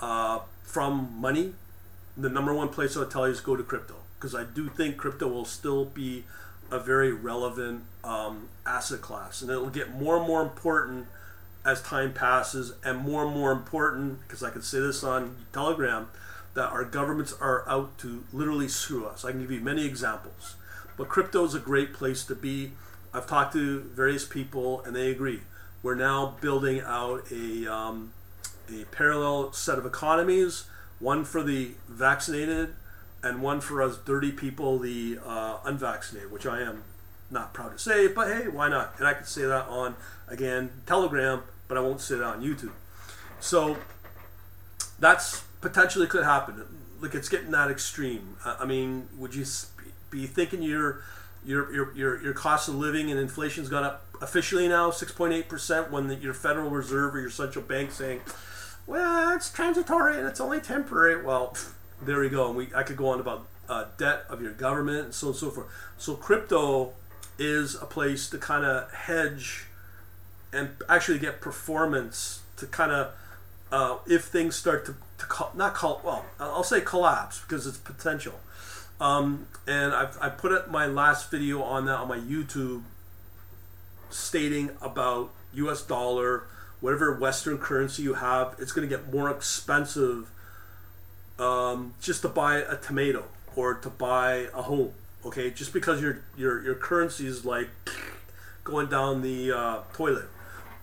uh, 0.01 0.41
from 0.62 1.14
money, 1.20 1.55
the 2.16 2.29
number 2.29 2.55
one 2.55 2.68
place 2.68 2.97
I 2.97 3.09
tell 3.09 3.27
you 3.27 3.33
is 3.33 3.41
go 3.41 3.57
to 3.57 3.62
crypto 3.62 3.97
because 4.16 4.35
I 4.35 4.45
do 4.45 4.68
think 4.68 4.97
crypto 4.97 5.29
will 5.29 5.45
still 5.45 5.85
be 5.85 6.25
a 6.70 6.79
very 6.79 7.12
relevant 7.12 7.85
um, 8.03 8.49
asset 8.66 9.01
class, 9.01 9.43
and 9.43 9.51
it 9.51 9.57
will 9.57 9.70
get 9.70 9.95
more 9.95 10.16
and 10.16 10.27
more 10.27 10.43
important 10.43 11.07
as 11.64 11.83
time 11.83 12.12
passes, 12.12 12.75
and 12.85 12.99
more 12.99 13.25
and 13.25 13.35
more 13.35 13.53
important 13.53 14.20
because 14.20 14.43
I 14.43 14.51
can 14.51 14.62
say 14.62 14.81
this 14.81 15.03
on 15.03 15.37
Telegram 15.53 16.09
that 16.55 16.70
our 16.70 16.85
governments 16.85 17.35
are 17.41 17.68
out 17.68 17.99
to 17.99 18.25
literally 18.33 18.68
screw 18.68 19.07
us. 19.07 19.25
I 19.25 19.33
can 19.33 19.41
give 19.41 19.51
you 19.51 19.61
many 19.61 19.85
examples. 19.85 20.57
But 20.97 21.09
crypto 21.09 21.45
is 21.45 21.55
a 21.55 21.59
great 21.59 21.93
place 21.93 22.25
to 22.25 22.35
be. 22.35 22.72
I've 23.12 23.27
talked 23.27 23.53
to 23.55 23.81
various 23.81 24.27
people, 24.27 24.83
and 24.85 24.95
they 24.95 25.11
agree. 25.11 25.41
We're 25.85 25.95
now 25.95 26.35
building 26.41 26.80
out 26.80 27.30
a 27.30 27.70
um, 27.70 28.14
a 28.72 28.87
parallel 28.87 29.53
set 29.53 29.76
of 29.76 29.85
economies, 29.85 30.64
one 30.99 31.26
for 31.26 31.43
the 31.43 31.72
vaccinated, 31.87 32.70
and 33.22 33.43
one 33.43 33.61
for 33.61 33.82
us 33.82 33.99
dirty 33.99 34.32
people, 34.32 34.78
the 34.78 35.18
uh, 35.22 35.59
unvaccinated, 35.62 36.32
which 36.32 36.47
I 36.47 36.62
am 36.62 36.85
not 37.30 37.53
proud 37.53 37.72
to 37.72 37.78
say, 37.78 38.09
but 38.09 38.28
hey, 38.28 38.49
why 38.49 38.70
not? 38.70 38.95
And 38.99 39.07
I 39.07 39.12
can 39.12 39.26
say 39.26 39.43
that 39.43 39.66
on 39.68 39.95
again 40.26 40.70
Telegram, 40.87 41.43
but 41.68 41.76
I 41.76 41.82
won't 41.82 42.01
say 42.01 42.14
that 42.14 42.24
on 42.24 42.43
YouTube. 42.43 42.72
So 43.39 43.76
that's 44.99 45.43
potentially 45.61 46.07
could 46.07 46.24
happen. 46.24 46.64
Like 46.99 47.14
it's 47.14 47.28
getting 47.28 47.51
that 47.51 47.70
extreme. 47.70 48.39
I 48.43 48.64
mean, 48.64 49.11
would 49.18 49.35
you 49.35 49.45
be 50.09 50.26
thinking 50.26 50.62
your 50.62 51.03
your 51.45 51.70
your 51.74 51.95
your, 51.95 52.22
your 52.22 52.32
cost 52.32 52.70
of 52.70 52.74
living 52.76 53.11
and 53.11 53.20
inflation's 53.20 53.68
gone 53.68 53.85
up 53.85 54.04
officially 54.25 54.66
now 54.66 54.91
6.8 54.91 55.47
percent 55.49 55.91
when 55.91 56.09
the, 56.09 56.16
your 56.16 56.35
Federal 56.35 56.70
Reserve 56.70 57.14
or 57.14 57.20
your 57.20 57.31
central 57.31 57.64
bank 57.64 57.93
saying, 57.93 58.22
well, 58.87 59.37
it's 59.37 59.51
transitory 59.51 60.18
and 60.18 60.27
it's 60.27 60.41
only 60.41 60.61
temporary. 60.61 61.22
Well, 61.22 61.57
there 62.03 62.18
we 62.18 62.29
go. 62.29 62.49
And 62.49 62.57
we 62.57 62.68
I 62.75 62.83
could 62.83 62.97
go 62.97 63.09
on 63.09 63.20
about 63.20 63.47
uh, 63.68 63.87
debt 63.97 64.25
of 64.29 64.43
your 64.43 64.53
government 64.53 65.05
and 65.05 65.14
so 65.14 65.29
on 65.29 65.33
and 65.33 65.39
so 65.39 65.51
forth. 65.51 65.66
So 65.99 66.14
crypto 66.14 66.93
is 67.39 67.75
a 67.75 67.87
place 67.87 68.29
to 68.31 68.39
kind 68.39 68.64
of 68.64 68.93
hedge 68.93 69.66
and 70.53 70.70
actually 70.89 71.18
get 71.18 71.41
performance 71.41 72.43
to 72.57 72.66
kind 72.66 72.93
of 72.93 73.12
uh, 73.72 73.99
if 74.07 74.25
things 74.25 74.55
start 74.55 74.87
to, 74.87 74.95
to 75.18 75.27
not 75.55 75.75
call 75.75 76.01
well 76.05 76.25
I'll 76.39 76.62
say 76.62 76.81
collapse 76.81 77.41
because 77.41 77.66
it's 77.66 77.79
potential. 77.79 78.41
Um, 79.01 79.49
and 79.66 79.93
I've, 79.93 80.16
I 80.20 80.29
put 80.29 80.53
it 80.53 80.70
my 80.70 80.87
last 80.87 81.31
video 81.31 81.62
on 81.62 81.87
that 81.87 81.99
on 81.99 82.09
my 82.09 82.18
YouTube 82.18 82.85
stating 84.15 84.71
about 84.81 85.31
U.S. 85.55 85.83
dollar, 85.83 86.45
whatever 86.81 87.12
Western 87.12 87.59
currency 87.59 88.03
you 88.03 88.15
have, 88.15 88.55
it's 88.59 88.73
going 88.73 88.89
to 88.89 88.97
get 88.97 89.12
more 89.12 89.31
expensive 89.31 90.31
um, 91.39 91.95
just 92.01 92.23
to 92.23 92.29
buy 92.29 92.59
a 92.59 92.77
tomato 92.77 93.25
or 93.57 93.75
to 93.75 93.91
buy 93.91 94.49
a 94.55 94.62
home. 94.62 94.93
Okay, 95.27 95.51
just 95.51 95.73
because 95.73 96.03
your 96.03 96.19
your 96.37 96.62
your 96.62 96.75
currency 96.75 97.27
is 97.27 97.45
like 97.45 97.71
going 98.62 98.89
down 98.89 99.23
the 99.23 99.53
uh, 99.53 99.79
toilet. 99.95 100.27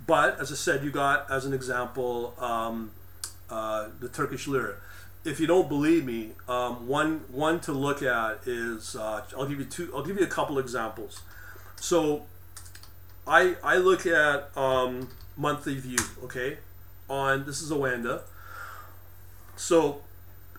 But 0.07 0.39
as 0.39 0.51
I 0.51 0.55
said, 0.55 0.83
you 0.83 0.89
got 0.89 1.29
as 1.29 1.45
an 1.45 1.53
example 1.53 2.33
um, 2.39 2.91
uh, 3.49 3.89
the 3.99 4.09
Turkish 4.09 4.47
lira. 4.47 4.75
If 5.23 5.39
you 5.39 5.45
don't 5.45 5.69
believe 5.69 6.05
me, 6.05 6.31
um, 6.47 6.87
one 6.87 7.25
one 7.31 7.59
to 7.61 7.71
look 7.71 8.01
at 8.01 8.39
is 8.47 8.95
uh, 8.95 9.23
I'll 9.37 9.45
give 9.45 9.59
you 9.59 9.65
two. 9.65 9.91
I'll 9.95 10.03
give 10.03 10.17
you 10.17 10.23
a 10.23 10.29
couple 10.29 10.57
examples. 10.57 11.21
So, 11.79 12.25
I 13.31 13.55
I 13.63 13.77
look 13.77 14.05
at 14.05 14.55
um, 14.57 15.07
monthly 15.37 15.75
view. 15.75 15.99
Okay, 16.25 16.57
on 17.09 17.45
this 17.45 17.61
is 17.61 17.71
Oanda. 17.71 18.23
So 19.55 20.01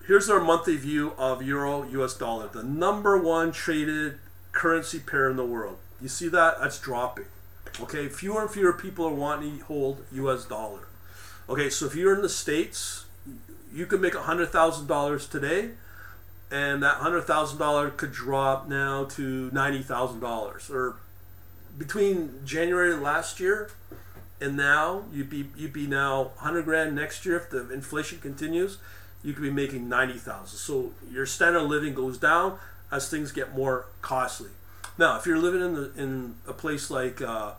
here's 0.06 0.30
our 0.30 0.40
monthly 0.40 0.76
view 0.76 1.12
of 1.18 1.42
euro 1.42 1.84
US 2.00 2.14
dollar, 2.14 2.48
the 2.48 2.62
number 2.62 3.18
one 3.18 3.52
traded 3.52 4.18
currency 4.52 4.98
pair 4.98 5.28
in 5.28 5.36
the 5.36 5.44
world. 5.44 5.76
You 6.00 6.08
see 6.08 6.28
that? 6.28 6.60
That's 6.60 6.80
dropping. 6.80 7.26
Okay, 7.78 8.08
fewer 8.08 8.40
and 8.40 8.50
fewer 8.50 8.72
people 8.72 9.04
are 9.04 9.14
wanting 9.14 9.58
to 9.58 9.64
hold 9.64 10.04
US 10.12 10.46
dollar. 10.46 10.88
Okay, 11.50 11.68
so 11.68 11.84
if 11.84 11.94
you're 11.94 12.14
in 12.14 12.22
the 12.22 12.28
States, 12.28 13.04
you 13.74 13.84
can 13.84 14.00
make 14.00 14.14
$100,000 14.14 15.30
today, 15.30 15.70
and 16.50 16.82
that 16.82 16.98
$100,000 16.98 17.96
could 17.96 18.12
drop 18.12 18.68
now 18.68 19.04
to 19.04 19.50
$90,000. 19.50 20.70
Or 20.70 20.96
between 21.76 22.40
January 22.44 22.94
last 22.94 23.40
year 23.40 23.70
and 24.40 24.56
now, 24.56 25.04
you'd 25.12 25.30
be, 25.30 25.48
you'd 25.56 25.72
be 25.72 25.86
now 25.86 26.32
100 26.34 26.64
grand 26.64 26.94
next 26.94 27.24
year 27.24 27.36
if 27.36 27.50
the 27.50 27.70
inflation 27.72 28.18
continues 28.18 28.78
you 29.22 29.32
could 29.32 29.42
be 29.42 29.50
making 29.50 29.88
90,000. 29.88 30.58
So 30.58 30.92
your 31.10 31.26
standard 31.26 31.60
of 31.62 31.70
living 31.70 31.94
goes 31.94 32.18
down 32.18 32.58
as 32.90 33.08
things 33.08 33.32
get 33.32 33.54
more 33.54 33.86
costly. 34.00 34.50
Now, 34.98 35.18
if 35.18 35.26
you're 35.26 35.38
living 35.38 35.62
in 35.62 35.74
the, 35.74 35.92
in 35.96 36.34
a 36.46 36.52
place 36.52 36.90
like 36.90 37.22
uh, 37.22 37.52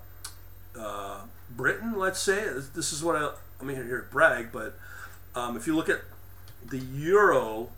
uh, 0.77 1.21
Britain, 1.49 1.97
let's 1.97 2.19
say, 2.19 2.43
this 2.75 2.93
is 2.93 3.03
what 3.03 3.15
I 3.15 3.31
I 3.59 3.63
mean 3.63 3.77
here 3.77 4.07
brag, 4.11 4.51
but 4.51 4.77
um, 5.35 5.55
if 5.55 5.65
you 5.65 5.75
look 5.75 5.89
at 5.89 6.01
the 6.69 6.79
euro 6.79 7.69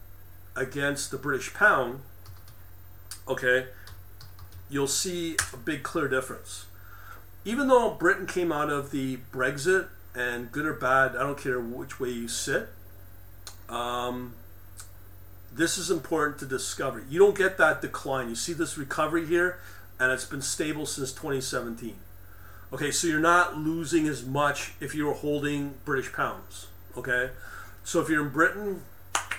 against 0.56 1.12
the 1.12 1.18
British 1.18 1.54
pound, 1.54 2.02
okay, 3.28 3.68
you'll 4.70 4.88
see 4.88 5.38
a 5.54 5.58
big 5.58 5.84
clear 5.84 6.08
difference. 6.08 6.66
Even 7.44 7.68
though 7.68 7.92
Britain 7.92 8.26
came 8.26 8.52
out 8.52 8.70
of 8.70 8.92
the 8.92 9.18
Brexit, 9.32 9.88
and 10.16 10.52
good 10.52 10.66
or 10.66 10.74
bad, 10.74 11.16
I 11.16 11.24
don't 11.24 11.38
care 11.38 11.60
which 11.60 12.00
way 12.00 12.10
you 12.10 12.28
sit, 12.28 12.70
um, 13.70 14.34
this 15.52 15.78
is 15.78 15.92
important 15.92 16.40
to 16.40 16.46
discover. 16.46 17.04
You 17.10 17.20
don't 17.20 17.38
get 17.38 17.58
that 17.58 17.82
decline. 17.82 18.30
You 18.30 18.36
see 18.36 18.54
this 18.54 18.78
recovery 18.78 19.26
here, 19.26 19.60
and 20.00 20.12
it's 20.12 20.26
been 20.26 20.42
stable 20.42 20.86
since 20.86 21.12
2017. 21.12 21.96
Okay, 22.74 22.92
so 22.92 23.08
you're 23.08 23.20
not 23.20 23.58
losing 23.58 24.08
as 24.08 24.26
much 24.26 24.74
if 24.80 24.96
you're 24.96 25.14
holding 25.14 25.76
British 25.86 26.12
pounds. 26.12 26.68
Okay, 26.98 27.30
so 27.84 28.02
if 28.02 28.10
you're 28.10 28.26
in 28.26 28.32
Britain, 28.32 28.82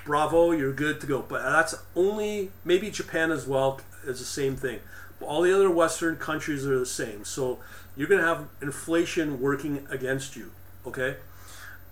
bravo, 0.05 0.53
you're 0.53 0.73
good 0.73 1.01
to 1.01 1.07
go. 1.07 1.23
But 1.23 1.43
that's 1.43 1.75
only 1.95 2.51
maybe 2.65 2.91
Japan 2.91 3.31
as 3.31 3.47
well 3.47 3.81
is 4.07 4.19
the 4.19 4.25
same 4.25 4.57
thing. 4.57 4.81
All 5.21 5.43
the 5.43 5.55
other 5.55 5.71
Western 5.71 6.17
countries 6.17 6.67
are 6.67 6.79
the 6.79 6.87
same. 6.87 7.25
So 7.25 7.59
you're 7.97 8.09
going 8.09 8.21
to 8.21 8.27
have 8.27 8.49
inflation 8.61 9.41
working 9.41 9.87
against 9.91 10.37
you. 10.37 10.53
Okay 10.87 11.17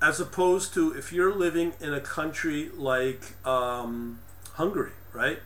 as 0.05 0.21
opposed 0.21 0.75
to 0.75 0.93
if 0.93 1.13
you're 1.15 1.35
living 1.35 1.73
in 1.81 1.95
a 1.95 2.01
country 2.01 2.69
like 2.77 3.35
um, 3.47 4.19
Hungary, 4.53 4.93
right? 5.15 5.39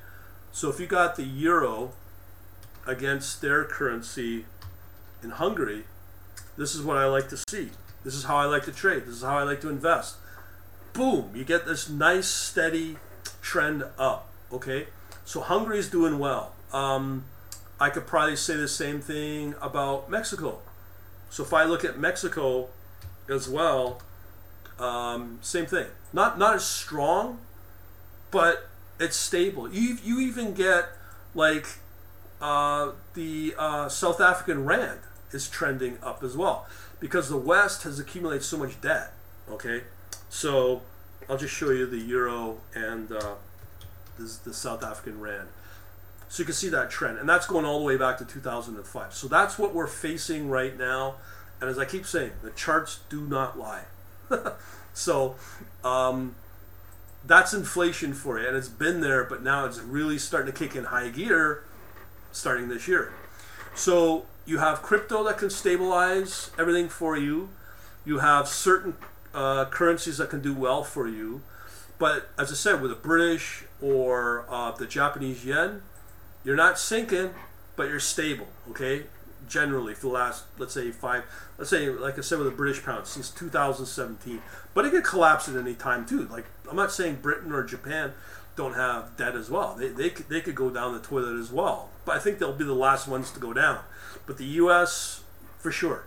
So 0.50 0.68
if 0.68 0.80
you 0.80 0.86
got 0.86 1.14
the 1.14 1.22
euro 1.22 1.92
against 2.84 3.40
their 3.40 3.64
currency 3.64 4.46
in 5.22 5.30
Hungary, 5.30 5.84
this 6.56 6.74
is 6.74 6.82
what 6.82 6.96
I 6.96 7.04
like 7.04 7.28
to 7.28 7.36
see. 7.48 7.70
This 8.02 8.14
is 8.14 8.24
how 8.24 8.36
I 8.36 8.46
like 8.46 8.64
to 8.64 8.72
trade. 8.72 9.04
This 9.06 9.14
is 9.14 9.22
how 9.22 9.38
I 9.38 9.44
like 9.44 9.60
to 9.60 9.68
invest. 9.68 10.16
Boom, 10.92 11.30
you 11.36 11.44
get 11.44 11.64
this 11.64 11.88
nice 11.88 12.26
steady 12.26 12.96
trend 13.40 13.84
up. 13.96 14.28
Okay, 14.52 14.88
so 15.24 15.40
Hungary 15.40 15.78
is 15.78 15.88
doing 15.88 16.18
well. 16.18 16.54
Um, 16.72 17.26
I 17.80 17.90
could 17.90 18.06
probably 18.06 18.36
say 18.36 18.56
the 18.56 18.68
same 18.68 19.00
thing 19.00 19.54
about 19.60 20.10
Mexico. 20.10 20.60
So 21.30 21.44
if 21.44 21.52
I 21.52 21.64
look 21.64 21.84
at 21.84 21.98
Mexico 21.98 22.68
as 23.28 23.48
well, 23.48 24.00
um, 24.78 25.38
same 25.42 25.66
thing. 25.66 25.86
Not 26.12 26.38
not 26.38 26.56
as 26.56 26.64
strong, 26.64 27.38
but 28.30 28.68
it's 28.98 29.16
stable. 29.16 29.72
You 29.72 29.98
you 30.02 30.20
even 30.20 30.54
get 30.54 30.86
like 31.34 31.66
uh, 32.40 32.92
the 33.14 33.54
uh, 33.58 33.88
South 33.88 34.20
African 34.20 34.64
rand 34.64 35.00
is 35.32 35.48
trending 35.48 35.98
up 36.02 36.22
as 36.22 36.36
well 36.36 36.66
because 37.00 37.28
the 37.28 37.36
West 37.36 37.82
has 37.82 37.98
accumulated 37.98 38.44
so 38.44 38.56
much 38.56 38.80
debt. 38.80 39.12
Okay, 39.50 39.82
so 40.28 40.82
I'll 41.28 41.36
just 41.36 41.54
show 41.54 41.70
you 41.70 41.86
the 41.86 41.98
euro 41.98 42.58
and 42.74 43.12
uh, 43.12 43.34
the 44.18 44.54
South 44.54 44.82
African 44.82 45.20
rand. 45.20 45.48
So 46.28 46.42
you 46.42 46.44
can 46.44 46.54
see 46.54 46.68
that 46.68 46.90
trend, 46.90 47.18
and 47.18 47.28
that's 47.28 47.46
going 47.46 47.64
all 47.64 47.78
the 47.78 47.84
way 47.84 47.96
back 47.96 48.18
to 48.18 48.24
2005. 48.24 49.14
So 49.14 49.28
that's 49.28 49.58
what 49.58 49.74
we're 49.74 49.86
facing 49.86 50.50
right 50.50 50.76
now. 50.76 51.14
And 51.60 51.70
as 51.70 51.78
I 51.78 51.84
keep 51.84 52.06
saying, 52.06 52.32
the 52.42 52.50
charts 52.50 53.00
do 53.08 53.22
not 53.22 53.58
lie. 53.58 53.84
so 54.92 55.36
um, 55.82 56.34
that's 57.24 57.54
inflation 57.54 58.12
for 58.12 58.38
you, 58.38 58.46
and 58.46 58.56
it's 58.56 58.68
been 58.68 59.00
there, 59.00 59.24
but 59.24 59.42
now 59.42 59.64
it's 59.64 59.78
really 59.78 60.18
starting 60.18 60.52
to 60.52 60.58
kick 60.58 60.76
in 60.76 60.84
high 60.84 61.08
gear 61.08 61.64
starting 62.30 62.68
this 62.68 62.86
year. 62.86 63.12
So 63.74 64.26
you 64.44 64.58
have 64.58 64.82
crypto 64.82 65.24
that 65.24 65.38
can 65.38 65.50
stabilize 65.50 66.50
everything 66.58 66.88
for 66.88 67.16
you. 67.16 67.48
You 68.04 68.18
have 68.18 68.48
certain 68.48 68.96
uh, 69.34 69.66
currencies 69.66 70.18
that 70.18 70.30
can 70.30 70.40
do 70.40 70.54
well 70.54 70.84
for 70.84 71.08
you. 71.08 71.42
But 71.98 72.28
as 72.38 72.50
I 72.52 72.54
said, 72.54 72.80
with 72.80 72.90
the 72.90 72.96
British 72.96 73.64
or 73.82 74.46
uh, 74.48 74.70
the 74.72 74.86
Japanese 74.86 75.44
yen, 75.44 75.82
you're 76.48 76.56
not 76.56 76.78
sinking, 76.78 77.34
but 77.76 77.90
you're 77.90 78.00
stable. 78.00 78.46
Okay, 78.70 79.02
generally 79.48 79.92
for 79.92 80.06
the 80.06 80.08
last 80.08 80.44
let's 80.58 80.72
say 80.72 80.90
five 80.90 81.24
let's 81.56 81.70
say 81.70 81.88
like 81.88 82.18
i 82.18 82.20
said 82.20 82.38
with 82.38 82.46
the 82.46 82.54
british 82.54 82.84
pound 82.84 83.06
since 83.06 83.30
2017 83.30 84.42
but 84.74 84.84
it 84.84 84.90
could 84.90 85.04
collapse 85.04 85.48
at 85.48 85.56
any 85.56 85.74
time 85.74 86.04
too. 86.04 86.24
Like 86.26 86.44
i'm 86.68 86.76
not 86.76 86.92
saying 86.92 87.16
britain 87.22 87.52
or 87.52 87.64
japan 87.64 88.12
don't 88.56 88.74
have 88.74 89.16
debt 89.16 89.36
as 89.36 89.48
well. 89.48 89.76
They, 89.76 89.88
they, 89.88 90.08
they 90.08 90.40
could 90.40 90.56
go 90.56 90.68
down 90.68 90.92
the 90.92 90.98
toilet 90.98 91.38
as 91.38 91.52
well. 91.52 91.90
But 92.04 92.16
i 92.16 92.18
think 92.18 92.38
they'll 92.38 92.52
be 92.52 92.64
the 92.64 92.74
last 92.74 93.06
ones 93.06 93.30
to 93.32 93.40
go 93.40 93.52
down. 93.52 93.80
But 94.26 94.38
the 94.38 94.44
us 94.46 95.22
for 95.58 95.70
sure. 95.70 96.06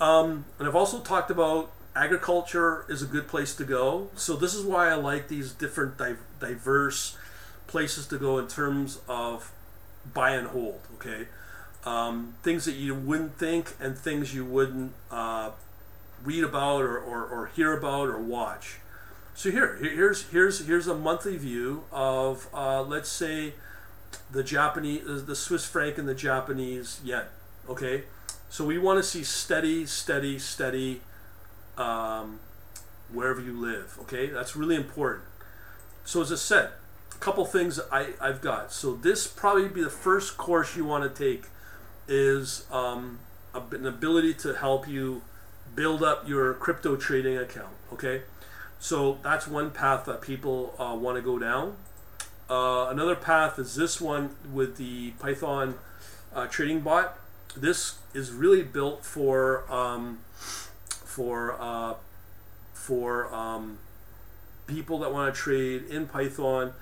Um, 0.00 0.46
and 0.58 0.66
i've 0.66 0.76
also 0.76 1.00
talked 1.00 1.30
about 1.30 1.70
agriculture 1.94 2.84
is 2.88 3.02
a 3.02 3.06
good 3.06 3.28
place 3.28 3.54
to 3.56 3.64
go. 3.64 4.10
So 4.16 4.36
this 4.36 4.54
is 4.54 4.64
why 4.64 4.88
i 4.88 4.94
like 4.94 5.28
these 5.28 5.52
different 5.52 5.96
diverse 6.40 7.16
places 7.66 8.06
to 8.08 8.18
go 8.18 8.38
in 8.38 8.48
terms 8.48 9.00
of 9.08 9.52
buy 10.14 10.32
and 10.32 10.48
hold. 10.48 10.80
Okay, 10.94 11.26
um, 11.84 12.34
things 12.42 12.64
that 12.64 12.74
you 12.74 12.94
wouldn't 12.94 13.38
think 13.38 13.74
and 13.80 13.96
things 13.96 14.34
you 14.34 14.44
wouldn't 14.44 14.92
uh, 15.10 15.50
read 16.22 16.44
about 16.44 16.82
or, 16.82 16.98
or, 16.98 17.24
or, 17.24 17.46
hear 17.54 17.76
about 17.76 18.08
or 18.08 18.18
watch. 18.18 18.78
So 19.34 19.50
here, 19.50 19.76
here's 19.76 20.28
here's 20.30 20.66
here's 20.66 20.86
a 20.88 20.94
monthly 20.94 21.36
view 21.36 21.84
of 21.92 22.48
uh, 22.52 22.82
let's 22.82 23.10
say 23.10 23.54
the 24.30 24.42
Japanese, 24.42 25.24
the 25.26 25.36
Swiss 25.36 25.66
franc 25.66 25.98
and 25.98 26.08
the 26.08 26.14
Japanese 26.14 27.00
yen. 27.04 27.26
Okay, 27.68 28.04
so 28.48 28.64
we 28.64 28.78
want 28.78 28.98
to 28.98 29.02
see 29.02 29.22
steady, 29.22 29.86
steady, 29.86 30.38
steady, 30.38 31.02
um, 31.76 32.40
wherever 33.12 33.40
you 33.40 33.52
live. 33.52 33.98
Okay, 34.02 34.28
that's 34.28 34.56
really 34.56 34.76
important. 34.76 35.24
So 36.04 36.22
as 36.22 36.32
I 36.32 36.36
said, 36.36 36.70
couple 37.20 37.44
things 37.44 37.80
I 37.90 38.08
I've 38.20 38.40
got. 38.40 38.72
So 38.72 38.94
this 38.94 39.26
probably 39.26 39.68
be 39.68 39.82
the 39.82 39.90
first 39.90 40.36
course 40.36 40.76
you 40.76 40.84
want 40.84 41.04
to 41.04 41.24
take 41.24 41.46
is 42.08 42.64
um, 42.70 43.18
an 43.54 43.86
ability 43.86 44.34
to 44.34 44.54
help 44.54 44.88
you 44.88 45.22
build 45.74 46.02
up 46.02 46.28
your 46.28 46.54
crypto 46.54 46.96
trading 46.96 47.36
account. 47.36 47.74
Okay, 47.92 48.22
so 48.78 49.18
that's 49.22 49.46
one 49.46 49.70
path 49.70 50.04
that 50.06 50.20
people 50.20 50.74
uh, 50.78 50.94
want 50.94 51.16
to 51.16 51.22
go 51.22 51.38
down. 51.38 51.76
Uh, 52.48 52.88
another 52.90 53.16
path 53.16 53.58
is 53.58 53.74
this 53.74 54.00
one 54.00 54.36
with 54.52 54.76
the 54.76 55.10
Python 55.12 55.74
uh, 56.34 56.46
trading 56.46 56.80
bot. 56.80 57.18
This 57.56 57.98
is 58.14 58.30
really 58.30 58.62
built 58.62 59.04
for 59.04 59.70
um, 59.72 60.18
for 60.36 61.56
uh, 61.60 61.94
for 62.72 63.32
um, 63.34 63.78
people 64.66 64.98
that 65.00 65.12
want 65.12 65.34
to 65.34 65.40
trade 65.40 65.84
in 65.86 66.06
Python 66.06 66.72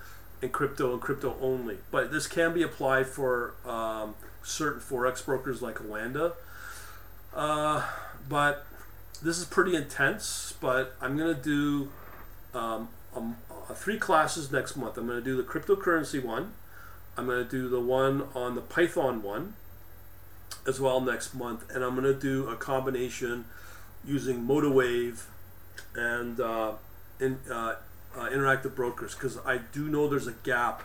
and 0.42 0.52
crypto 0.52 0.92
and 0.92 1.00
crypto 1.00 1.36
only. 1.40 1.78
But 1.90 2.12
this 2.12 2.26
can 2.26 2.52
be 2.52 2.62
applied 2.62 3.06
for 3.06 3.54
um, 3.64 4.14
certain 4.42 4.80
forex 4.80 5.24
brokers 5.24 5.62
like 5.62 5.76
Oanda. 5.76 6.32
Uh, 7.34 7.86
but 8.28 8.66
this 9.22 9.38
is 9.38 9.44
pretty 9.44 9.74
intense, 9.74 10.54
but 10.60 10.94
I'm 11.00 11.16
to 11.34 11.40
do 11.40 11.90
um, 12.58 12.88
uh, 13.16 13.74
three 13.74 13.98
classes 13.98 14.52
next 14.52 14.76
month. 14.76 14.96
I'm 14.98 15.08
to 15.08 15.20
do 15.20 15.36
the 15.36 15.42
cryptocurrency 15.42 16.22
one. 16.22 16.52
I'm 17.16 17.28
to 17.28 17.44
do 17.44 17.68
the 17.68 17.80
one 17.80 18.28
on 18.34 18.54
the 18.54 18.60
Python 18.60 19.22
one 19.22 19.54
as 20.66 20.80
well 20.80 21.00
next 21.00 21.34
month, 21.34 21.64
and 21.74 21.84
I'm 21.84 21.94
to 22.02 22.14
do 22.14 22.48
a 22.48 22.56
combination 22.56 23.44
using 24.04 24.46
MotiveWave 24.46 25.22
and 25.94 26.40
uh, 26.40 26.72
in, 27.20 27.38
uh, 27.50 27.76
uh, 28.16 28.28
interactive 28.28 28.74
brokers 28.74 29.14
because 29.14 29.38
I 29.44 29.58
do 29.58 29.88
know 29.88 30.08
there's 30.08 30.26
a 30.26 30.34
gap. 30.42 30.82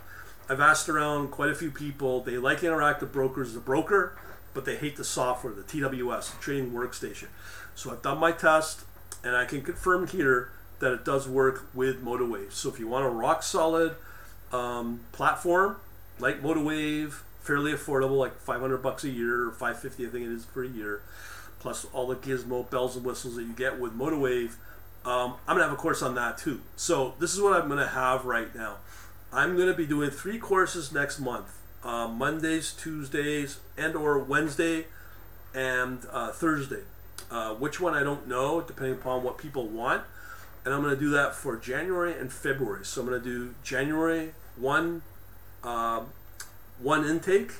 I've 0.49 0.59
asked 0.59 0.89
around 0.89 1.29
quite 1.31 1.49
a 1.49 1.55
few 1.55 1.71
people. 1.71 2.21
They 2.21 2.37
like 2.37 2.59
interactive 2.59 3.11
brokers 3.11 3.49
as 3.49 3.55
a 3.55 3.61
broker, 3.61 4.17
but 4.53 4.65
they 4.65 4.75
hate 4.75 4.97
the 4.97 5.03
software, 5.03 5.53
the 5.53 5.61
TWS, 5.61 6.31
the 6.31 6.41
trading 6.41 6.71
workstation. 6.71 7.27
So 7.75 7.91
I've 7.91 8.01
done 8.01 8.17
my 8.17 8.31
test, 8.31 8.81
and 9.23 9.35
I 9.35 9.45
can 9.45 9.61
confirm 9.61 10.07
here 10.07 10.51
that 10.79 10.93
it 10.93 11.05
does 11.05 11.27
work 11.27 11.67
with 11.73 12.03
MotiveWave. 12.03 12.51
So 12.53 12.69
if 12.69 12.79
you 12.79 12.87
want 12.87 13.05
a 13.05 13.09
rock 13.09 13.43
solid 13.43 13.95
um, 14.51 15.01
platform 15.11 15.77
like 16.19 16.41
MotiveWave, 16.41 17.13
fairly 17.41 17.71
affordable, 17.71 18.17
like 18.17 18.39
500 18.39 18.77
bucks 18.77 19.03
a 19.03 19.09
year 19.09 19.47
or 19.47 19.51
550, 19.51 20.05
I 20.05 20.09
think 20.09 20.25
it 20.25 20.31
is 20.31 20.45
per 20.45 20.63
year, 20.63 21.01
plus 21.59 21.85
all 21.93 22.07
the 22.07 22.15
gizmo 22.15 22.69
bells 22.69 22.95
and 22.95 23.05
whistles 23.05 23.35
that 23.35 23.43
you 23.43 23.53
get 23.53 23.79
with 23.79 23.97
MotiveWave. 23.97 24.51
Um, 25.05 25.35
I'm 25.47 25.55
gonna 25.55 25.63
have 25.63 25.73
a 25.73 25.77
course 25.77 26.01
on 26.01 26.15
that 26.15 26.37
too. 26.37 26.61
So 26.75 27.15
this 27.19 27.33
is 27.33 27.41
what 27.41 27.53
I'm 27.53 27.69
gonna 27.69 27.87
have 27.87 28.25
right 28.25 28.53
now. 28.53 28.77
I'm 29.31 29.57
gonna 29.57 29.73
be 29.73 29.85
doing 29.85 30.09
three 30.09 30.37
courses 30.37 30.91
next 30.91 31.19
month: 31.19 31.57
uh, 31.83 32.07
Mondays, 32.07 32.73
Tuesdays, 32.73 33.59
and 33.77 33.95
or 33.95 34.19
Wednesday 34.19 34.87
and 35.53 36.05
uh, 36.11 36.31
Thursday. 36.31 36.83
Uh, 37.31 37.53
which 37.53 37.79
one 37.79 37.93
I 37.93 38.03
don't 38.03 38.27
know, 38.27 38.61
depending 38.61 38.95
upon 38.95 39.23
what 39.23 39.37
people 39.37 39.67
want. 39.67 40.03
And 40.65 40.73
I'm 40.73 40.83
to 40.83 40.95
do 40.95 41.09
that 41.11 41.35
for 41.35 41.55
January 41.55 42.13
and 42.19 42.33
February. 42.33 42.83
So 42.83 43.01
I'm 43.01 43.07
to 43.09 43.19
do 43.19 43.55
January 43.63 44.33
one, 44.57 45.03
uh, 45.63 46.01
one 46.79 47.05
intake, 47.05 47.53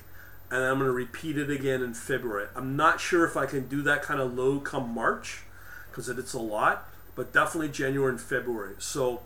and 0.51 0.63
I'm 0.63 0.79
to 0.79 0.91
repeat 0.91 1.37
it 1.37 1.49
again 1.49 1.81
in 1.81 1.93
February. 1.93 2.47
I'm 2.55 2.75
not 2.75 2.99
sure 2.99 3.25
if 3.25 3.37
I 3.37 3.45
can 3.45 3.67
do 3.67 3.81
that 3.83 4.01
kind 4.01 4.19
of 4.19 4.33
low 4.33 4.59
come 4.59 4.93
March, 4.93 5.43
because 5.89 6.09
it's 6.09 6.33
a 6.33 6.39
lot, 6.39 6.88
but 7.19 7.33
definitely 7.33 7.67
January 7.67 8.11
and 8.11 8.21
February. 8.21 8.75
So 8.79 9.19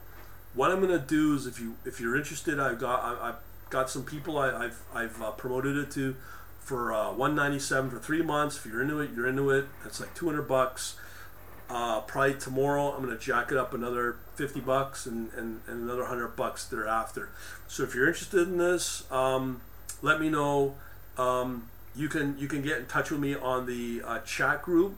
what 0.56 0.72
I'm 0.72 0.82
to 0.88 0.98
do 0.98 1.36
is, 1.36 1.46
if 1.46 1.60
you 1.60 1.76
if 1.86 2.00
you're 2.00 2.16
interested, 2.16 2.60
I've 2.60 2.80
got 2.80 3.04
I, 3.22 3.28
have 3.28 3.36
got 3.70 3.88
some 3.88 4.04
people 4.04 4.40
I, 4.40 4.64
have 4.64 4.80
I've 4.96 5.22
uh, 5.22 5.30
promoted 5.30 5.78
it 5.78 5.92
to 5.92 6.16
for 6.60 6.92
uh, 6.92 7.10
197 7.10 7.92
for 7.92 8.00
three 8.00 8.24
months. 8.24 8.58
If 8.58 8.66
you're 8.66 8.82
into 8.82 9.00
it, 9.00 9.12
you're 9.16 9.28
into 9.28 9.52
it. 9.52 9.68
It's 9.86 10.00
like 10.00 10.16
200 10.16 10.42
bucks. 10.42 10.96
Uh, 11.70 12.02
probably 12.02 12.34
tomorrow 12.34 12.94
I'm 12.94 13.04
gonna 13.04 13.16
jack 13.16 13.52
it 13.52 13.60
up 13.60 13.76
another 13.76 14.16
50 14.38 14.62
bucks 14.62 15.06
and, 15.06 15.32
and, 15.34 15.62
and 15.68 15.84
another 15.84 16.02
100 16.02 16.30
bucks 16.30 16.66
thereafter. 16.66 17.30
So 17.68 17.84
if 17.84 17.94
you're 17.94 18.08
interested 18.08 18.48
in 18.48 18.58
this, 18.58 19.04
um, 19.12 19.62
let 20.02 20.20
me 20.20 20.32
know. 20.32 20.74
Um, 21.16 21.70
you 21.96 22.10
can 22.10 22.40
you 22.40 22.48
can 22.48 22.64
get 22.64 22.80
in 22.80 22.86
touch 22.88 23.12
with 23.12 23.20
me 23.20 23.36
on 23.36 23.68
the 23.68 24.02
uh, 24.04 24.18
chat 24.22 24.64
group 24.64 24.98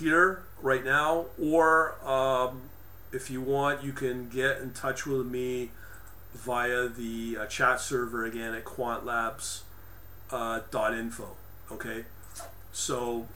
here 0.00 0.42
right 0.60 0.84
now, 0.84 1.26
or 1.40 1.94
um, 2.06 2.62
if 3.12 3.30
you 3.30 3.40
want, 3.40 3.84
you 3.84 3.92
can 3.92 4.28
get 4.28 4.58
in 4.58 4.72
touch 4.72 5.06
with 5.06 5.26
me 5.26 5.70
via 6.34 6.88
the 6.88 7.38
uh, 7.40 7.46
chat 7.46 7.80
server 7.80 8.24
again 8.24 8.54
at 8.54 8.64
quantlabs.info. 8.64 11.24
Uh. 11.24 11.72
Okay, 11.72 12.04
so 12.72 13.26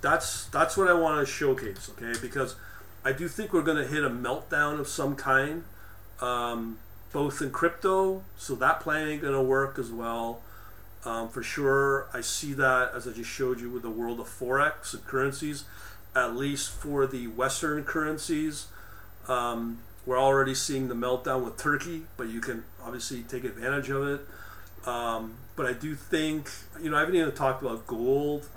that's 0.00 0.46
that's 0.46 0.76
what 0.76 0.88
I 0.88 0.94
want 0.94 1.26
to 1.26 1.32
showcase. 1.32 1.90
Okay, 1.90 2.12
because 2.20 2.56
I 3.04 3.12
do 3.12 3.28
think 3.28 3.52
we're 3.52 3.62
going 3.62 3.78
to 3.78 3.86
hit 3.86 4.04
a 4.04 4.10
meltdown 4.10 4.78
of 4.78 4.86
some 4.86 5.16
kind, 5.16 5.64
um, 6.20 6.78
both 7.12 7.42
in 7.42 7.50
crypto. 7.50 8.22
So 8.36 8.54
that 8.56 8.80
plan 8.80 9.08
ain't 9.08 9.22
going 9.22 9.34
to 9.34 9.42
work 9.42 9.78
as 9.78 9.90
well. 9.90 10.42
Um, 11.04 11.28
for 11.28 11.42
sure, 11.42 12.08
I 12.12 12.20
see 12.20 12.52
that 12.54 12.92
as 12.94 13.08
I 13.08 13.12
just 13.12 13.30
showed 13.30 13.60
you 13.60 13.70
with 13.70 13.82
the 13.82 13.90
world 13.90 14.20
of 14.20 14.26
forex 14.26 14.92
and 14.92 15.04
currencies. 15.04 15.64
At 16.14 16.36
least 16.36 16.70
for 16.70 17.06
the 17.06 17.28
Western 17.28 17.84
currencies, 17.84 18.66
um, 19.28 19.78
we're 20.04 20.18
already 20.18 20.54
seeing 20.54 20.88
the 20.88 20.94
meltdown 20.94 21.44
with 21.44 21.56
Turkey, 21.56 22.02
but 22.16 22.28
you 22.28 22.40
can 22.40 22.64
obviously 22.82 23.22
take 23.22 23.44
advantage 23.44 23.90
of 23.90 24.06
it. 24.06 24.20
Um, 24.88 25.36
but 25.56 25.66
I 25.66 25.72
do 25.72 25.94
think, 25.94 26.50
you 26.82 26.90
know, 26.90 26.96
I 26.96 27.00
haven't 27.00 27.14
even 27.14 27.32
talked 27.32 27.62
about 27.62 27.86
gold. 27.86 28.48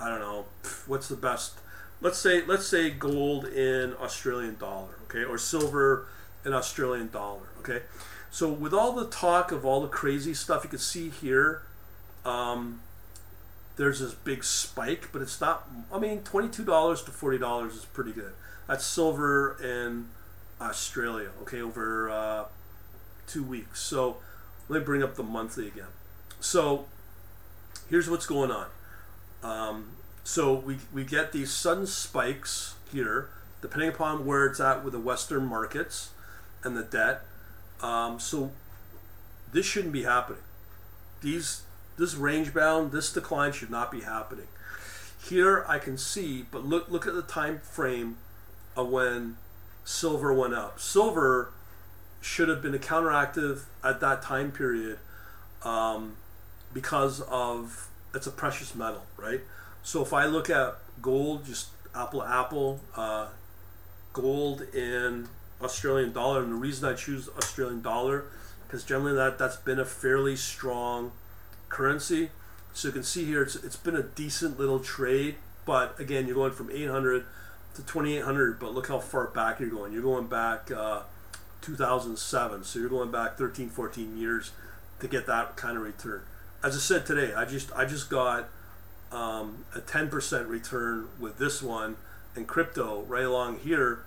I 0.00 0.08
don't 0.08 0.20
know 0.20 0.46
what's 0.86 1.08
the 1.08 1.16
best. 1.16 1.58
Let's 2.00 2.18
say 2.18 2.44
let's 2.44 2.66
say 2.66 2.90
gold 2.90 3.46
in 3.46 3.94
Australian 3.94 4.56
dollar, 4.58 4.98
okay, 5.04 5.24
or 5.24 5.38
silver 5.38 6.06
in 6.44 6.52
Australian 6.52 7.10
dollar, 7.10 7.48
okay. 7.60 7.82
So 8.30 8.50
with 8.50 8.74
all 8.74 8.92
the 8.92 9.06
talk 9.06 9.52
of 9.52 9.64
all 9.64 9.80
the 9.80 9.88
crazy 9.88 10.34
stuff, 10.34 10.64
you 10.64 10.70
can 10.70 10.78
see 10.78 11.08
here, 11.08 11.62
um, 12.24 12.80
there's 13.76 14.00
this 14.00 14.14
big 14.14 14.44
spike, 14.44 15.10
but 15.12 15.22
it's 15.22 15.40
not. 15.40 15.68
I 15.92 15.98
mean, 15.98 16.22
twenty-two 16.22 16.64
dollars 16.64 17.02
to 17.02 17.10
forty 17.10 17.38
dollars 17.38 17.74
is 17.74 17.84
pretty 17.84 18.12
good. 18.12 18.32
That's 18.66 18.84
silver 18.84 19.56
in 19.62 20.08
Australia, 20.60 21.30
okay, 21.42 21.60
over 21.60 22.08
uh, 22.08 22.44
two 23.26 23.42
weeks. 23.42 23.80
So 23.80 24.16
let 24.68 24.80
me 24.80 24.84
bring 24.84 25.02
up 25.02 25.16
the 25.16 25.22
monthly 25.22 25.66
again. 25.66 25.88
So 26.40 26.86
here's 27.90 28.08
what's 28.08 28.26
going 28.26 28.50
on. 28.50 28.66
Um, 29.42 29.90
so 30.22 30.54
we, 30.54 30.78
we 30.92 31.04
get 31.04 31.32
these 31.32 31.52
sudden 31.52 31.86
spikes 31.86 32.76
here, 32.90 33.28
depending 33.60 33.90
upon 33.90 34.24
where 34.24 34.46
it's 34.46 34.60
at 34.60 34.82
with 34.82 34.94
the 34.94 35.00
Western 35.00 35.44
markets 35.44 36.10
and 36.62 36.76
the 36.76 36.82
debt. 36.82 37.26
Um, 37.82 38.18
so 38.18 38.52
this 39.52 39.66
shouldn't 39.66 39.92
be 39.92 40.04
happening. 40.04 40.40
These 41.20 41.62
this 41.96 42.14
range 42.14 42.52
bound, 42.52 42.92
this 42.92 43.12
decline 43.12 43.52
should 43.52 43.70
not 43.70 43.90
be 43.90 44.00
happening. 44.00 44.46
Here 45.22 45.64
I 45.68 45.78
can 45.78 45.96
see, 45.96 46.44
but 46.50 46.64
look 46.64 46.90
look 46.90 47.06
at 47.06 47.14
the 47.14 47.22
time 47.22 47.60
frame 47.60 48.18
of 48.76 48.88
when 48.88 49.36
silver 49.84 50.32
went 50.32 50.54
up. 50.54 50.80
Silver 50.80 51.52
should 52.20 52.48
have 52.48 52.62
been 52.62 52.74
a 52.74 52.78
counteractive 52.78 53.64
at 53.82 54.00
that 54.00 54.22
time 54.22 54.50
period 54.50 54.98
um, 55.62 56.16
because 56.72 57.20
of 57.22 57.88
it's 58.14 58.26
a 58.26 58.30
precious 58.30 58.74
metal, 58.74 59.04
right? 59.16 59.40
So 59.82 60.02
if 60.02 60.12
I 60.12 60.26
look 60.26 60.48
at 60.50 60.76
gold, 61.02 61.44
just 61.44 61.68
apple 61.94 62.22
apple, 62.22 62.80
uh, 62.96 63.28
gold 64.12 64.62
in 64.74 65.28
Australian 65.62 66.12
dollar, 66.12 66.42
and 66.42 66.52
the 66.52 66.56
reason 66.56 66.88
I 66.88 66.94
choose 66.94 67.28
Australian 67.36 67.82
dollar 67.82 68.24
because 68.66 68.84
generally 68.84 69.14
that 69.14 69.38
that's 69.38 69.56
been 69.56 69.78
a 69.78 69.84
fairly 69.84 70.36
strong 70.36 71.12
currency. 71.74 72.30
So 72.72 72.88
you 72.88 72.92
can 72.92 73.02
see 73.02 73.24
here 73.24 73.42
it's 73.42 73.56
it's 73.56 73.76
been 73.76 73.96
a 73.96 74.02
decent 74.02 74.58
little 74.58 74.80
trade, 74.80 75.36
but 75.66 75.98
again 76.00 76.26
you're 76.26 76.34
going 76.34 76.52
from 76.52 76.70
800 76.70 77.24
to 77.74 77.82
2800. 77.82 78.58
But 78.58 78.74
look 78.74 78.88
how 78.88 79.00
far 79.00 79.26
back 79.26 79.60
you're 79.60 79.68
going. 79.68 79.92
You're 79.92 80.02
going 80.02 80.28
back. 80.28 80.70
Uh, 80.70 81.02
2007. 81.64 82.64
So 82.64 82.78
you're 82.78 82.88
going 82.88 83.10
back 83.10 83.36
13, 83.38 83.70
14 83.70 84.16
years 84.16 84.52
to 85.00 85.08
get 85.08 85.26
that 85.26 85.56
kind 85.56 85.76
of 85.76 85.82
return. 85.82 86.22
as 86.62 86.76
I 86.76 86.78
said 86.78 87.06
today, 87.06 87.34
I 87.34 87.44
just 87.44 87.72
I 87.74 87.84
just 87.84 88.08
got 88.08 88.48
um, 89.12 89.64
a 89.74 89.80
ten 89.80 90.08
percent 90.08 90.48
return 90.48 91.08
with 91.18 91.38
this 91.38 91.62
one 91.62 91.96
and 92.36 92.46
crypto 92.46 93.02
right 93.02 93.24
along 93.24 93.58
here 93.60 94.04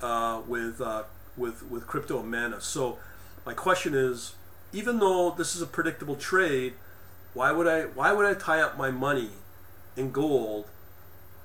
uh, 0.00 0.40
with 0.46 0.80
uh, 0.80 1.04
with 1.36 1.68
with 1.70 1.86
crypto 1.86 2.20
and 2.20 2.30
mana. 2.30 2.60
So 2.60 2.98
my 3.44 3.52
question 3.52 3.94
is, 3.94 4.34
even 4.72 5.00
though 5.00 5.30
this 5.30 5.54
is 5.54 5.60
a 5.60 5.66
predictable 5.66 6.16
trade, 6.16 6.74
why 7.34 7.52
would 7.52 7.66
I 7.66 7.82
why 7.82 8.12
would 8.12 8.26
I 8.26 8.34
tie 8.34 8.60
up 8.60 8.76
my 8.76 8.90
money 8.90 9.30
in 9.96 10.10
gold 10.10 10.66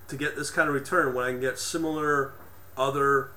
to 0.08 0.16
get 0.16 0.36
this 0.36 0.50
kind 0.50 0.68
of 0.70 0.76
return 0.76 1.14
when 1.14 1.26
I 1.26 1.32
can 1.32 1.42
get 1.42 1.60
similar 1.60 2.34
other 2.78 3.32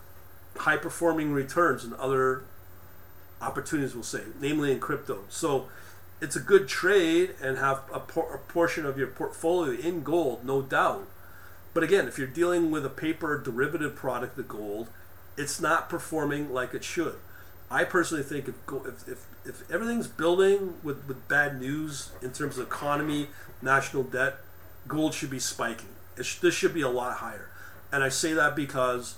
high 0.56 0.76
performing 0.76 1.32
returns 1.32 1.84
and 1.84 1.94
other 1.94 2.44
opportunities 3.40 3.94
we'll 3.94 4.02
say 4.02 4.22
namely 4.40 4.72
in 4.72 4.80
crypto? 4.80 5.24
So 5.28 5.68
it's 6.20 6.36
a 6.36 6.40
good 6.40 6.68
trade 6.68 7.34
and 7.42 7.56
have 7.58 7.82
a, 7.92 8.00
por- 8.00 8.34
a 8.34 8.38
portion 8.52 8.84
of 8.84 8.98
your 8.98 9.06
portfolio 9.08 9.72
in 9.72 10.02
gold 10.02 10.44
no 10.44 10.62
doubt. 10.62 11.06
But 11.72 11.84
again 11.84 12.08
if 12.08 12.18
you're 12.18 12.26
dealing 12.26 12.70
with 12.70 12.84
a 12.84 12.90
paper 12.90 13.38
derivative 13.38 13.94
product 13.94 14.38
of 14.38 14.48
gold 14.48 14.88
it's 15.36 15.60
not 15.60 15.88
performing 15.88 16.52
like 16.52 16.74
it 16.74 16.84
should. 16.84 17.16
I 17.70 17.84
personally 17.84 18.24
think 18.24 18.48
if, 18.48 18.54
if, 18.68 19.08
if, 19.08 19.26
if 19.44 19.68
everything's 19.70 20.06
building 20.06 20.74
with, 20.82 21.06
with 21.08 21.26
bad 21.28 21.60
news 21.60 22.10
in 22.22 22.32
terms 22.32 22.58
of 22.58 22.66
economy 22.66 23.28
national 23.62 24.02
debt 24.02 24.36
gold 24.88 25.14
should 25.14 25.30
be 25.30 25.38
spiking 25.38 25.88
sh- 26.20 26.38
this 26.38 26.54
should 26.54 26.74
be 26.74 26.82
a 26.82 26.88
lot 26.88 27.18
higher 27.18 27.48
and 27.92 28.02
i 28.02 28.08
say 28.08 28.32
that 28.32 28.54
because 28.54 29.16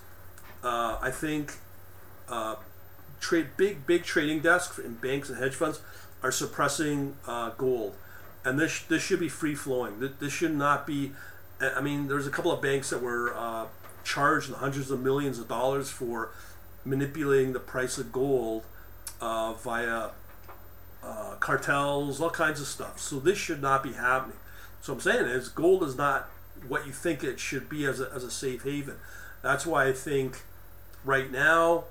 uh, 0.62 0.99
I 1.01 1.11
think 1.11 1.59
uh, 2.29 2.57
trade 3.20 3.49
big 3.57 3.87
big 3.87 4.05
trading 4.05 4.41
desks 4.41 4.79
in 4.79 4.95
banks 4.95 5.29
and 5.29 5.39
hedge 5.39 5.55
funds 5.55 5.81
are 6.23 6.31
suppressing 6.31 7.16
uh, 7.27 7.51
gold, 7.51 7.95
and 8.45 8.59
this 8.59 8.83
this 8.83 9.03
should 9.03 9.20
be 9.20 9.29
free 9.29 9.55
flowing. 9.55 10.01
This, 10.01 10.12
this 10.20 10.33
should 10.33 10.55
not 10.55 10.87
be. 10.87 11.12
I 11.61 11.81
mean, 11.81 12.09
there's 12.09 12.27
a 12.27 12.31
couple 12.31 12.51
of 12.51 12.61
banks 12.61 12.91
that 12.91 13.03
were 13.03 13.35
uh, 13.37 13.66
charged 14.03 14.53
hundreds 14.53 14.91
of 14.91 15.01
millions 15.01 15.39
of 15.39 15.49
dollars 15.49 15.91
for 15.91 16.31
manipulating 16.85 17.53
the 17.53 17.61
price 17.61 17.99
of 17.99 18.11
gold 18.12 18.64
uh, 19.23 19.53
via 19.55 20.11
uh, 21.03 21.37
cartels, 21.39 22.20
all 22.20 22.31
kinds 22.31 22.61
of 22.61 22.66
stuff. 22.66 22.99
So 22.99 23.18
this 23.20 23.39
should 23.39 23.62
not 23.62 23.83
be 23.83 23.93
happening. 23.93 24.37
So 24.81 24.93
I'm 24.93 25.01
saying 25.01 25.27
is 25.27 25.49
gold 25.49 25.85
is 25.85 25.97
not 25.97 26.29
what 26.66 26.87
you 26.87 26.93
think 26.93 27.23
it 27.23 27.39
should 27.39 27.68
be 27.68 27.87
as 27.87 28.01
a, 28.01 28.11
as 28.12 28.25
a 28.25 28.31
safe 28.31 28.64
haven. 28.64 28.97
That's 29.41 29.64
why 29.64 29.87
I 29.87 29.93
think 29.93 30.43
right 31.05 31.31
now, 31.31 31.85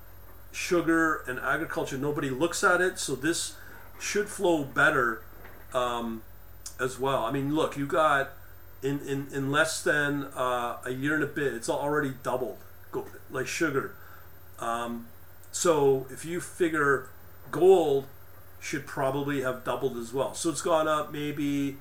sugar 0.52 1.24
and 1.28 1.40
agriculture, 1.40 1.98
nobody 1.98 2.30
looks 2.30 2.64
at 2.64 2.82
it, 2.82 3.00
so 3.00 3.16
this 3.16 3.56
should 4.00 4.28
flow 4.28 4.64
better 4.64 5.24
um, 5.74 6.24
as 6.80 7.00
well. 7.00 7.24
I 7.24 7.32
mean, 7.32 7.56
look, 7.56 7.78
you 7.78 7.86
got 7.86 8.32
in, 8.84 9.00
in, 9.08 9.28
in 9.34 9.52
less 9.52 9.82
than 9.82 10.26
uh, 10.36 10.78
a 10.84 10.92
year 10.92 11.16
and 11.16 11.24
a 11.24 11.28
bit, 11.28 11.54
it's 11.54 11.70
already 11.70 12.14
doubled, 12.24 12.58
like 13.30 13.48
sugar. 13.48 13.96
Um, 14.60 15.08
so 15.52 16.08
if 16.10 16.26
you 16.26 16.42
figure 16.42 17.10
gold 17.52 18.06
should 18.60 18.86
probably 18.86 19.42
have 19.42 19.64
doubled 19.64 19.98
as 19.98 20.14
well. 20.14 20.34
So 20.34 20.50
it's 20.50 20.62
gone 20.62 20.88
up 20.88 21.12
maybe 21.12 21.78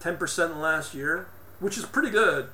10% 0.00 0.44
in 0.46 0.50
the 0.52 0.58
last 0.58 0.94
year, 0.94 1.28
which 1.58 1.78
is 1.78 1.86
pretty 1.86 2.10
good. 2.10 2.48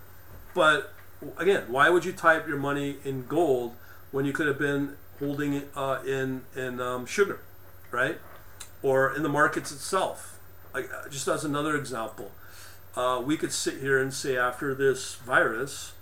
But 0.55 0.93
again, 1.37 1.65
why 1.69 1.91
would 1.91 2.05
you 2.05 2.13
type 2.13 2.47
your 2.47 2.57
money 2.57 2.97
in 3.05 3.27
gold 3.27 3.75
when 4.13 4.25
you 4.25 4.33
could 4.33 4.47
have 4.47 4.59
been 4.59 4.97
holding 5.19 5.55
it 5.55 5.69
uh, 5.75 5.99
in 6.07 6.43
in 6.55 6.81
um, 6.81 7.07
sugar, 7.07 7.41
right? 7.91 8.19
Or 8.83 9.15
in 9.15 9.23
the 9.23 9.29
markets 9.29 9.73
itself. 9.73 10.39
Like, 10.73 10.91
uh, 10.93 11.09
just 11.09 11.27
as 11.29 11.45
another 11.45 11.77
example, 11.77 12.33
uh, 12.97 13.23
we 13.25 13.37
could 13.37 13.53
sit 13.53 13.79
here 13.79 14.01
and 14.01 14.13
say 14.13 14.37
after 14.37 14.75
this 14.75 15.15
virus, 15.17 15.93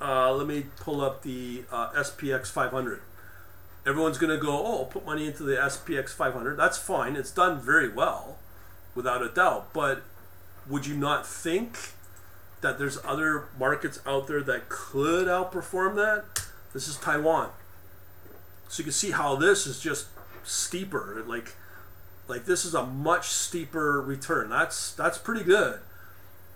uh, 0.00 0.32
let 0.32 0.46
me 0.46 0.66
pull 0.78 1.00
up 1.00 1.22
the 1.22 1.64
uh, 1.70 1.90
SPX 1.92 2.48
500. 2.48 3.00
Everyone's 3.86 4.18
going 4.18 4.30
to 4.30 4.42
go, 4.42 4.64
oh, 4.64 4.84
put 4.86 5.04
money 5.04 5.26
into 5.26 5.42
the 5.42 5.56
SPX 5.56 6.10
500. 6.10 6.56
That's 6.56 6.78
fine. 6.78 7.16
It's 7.16 7.30
done 7.30 7.60
very 7.60 7.88
well, 7.88 8.38
without 8.94 9.22
a 9.22 9.28
doubt. 9.28 9.72
But 9.74 10.02
would 10.68 10.86
you 10.86 10.96
not 10.96 11.26
think 11.26 11.76
that 12.62 12.78
there's 12.78 12.98
other 13.04 13.48
markets 13.58 14.00
out 14.06 14.26
there 14.26 14.42
that 14.42 14.70
could 14.70 15.28
outperform 15.28 15.96
that? 15.96 16.46
This 16.72 16.88
is 16.88 16.96
Taiwan. 16.96 17.50
So 18.68 18.80
you 18.80 18.84
can 18.84 18.92
see 18.92 19.10
how 19.10 19.36
this 19.36 19.66
is 19.66 19.78
just 19.78 20.06
steeper. 20.42 21.22
Like, 21.26 21.54
like 22.26 22.46
this 22.46 22.64
is 22.64 22.74
a 22.74 22.86
much 22.86 23.28
steeper 23.28 24.00
return. 24.00 24.48
That's 24.48 24.92
that's 24.92 25.18
pretty 25.18 25.44
good, 25.44 25.80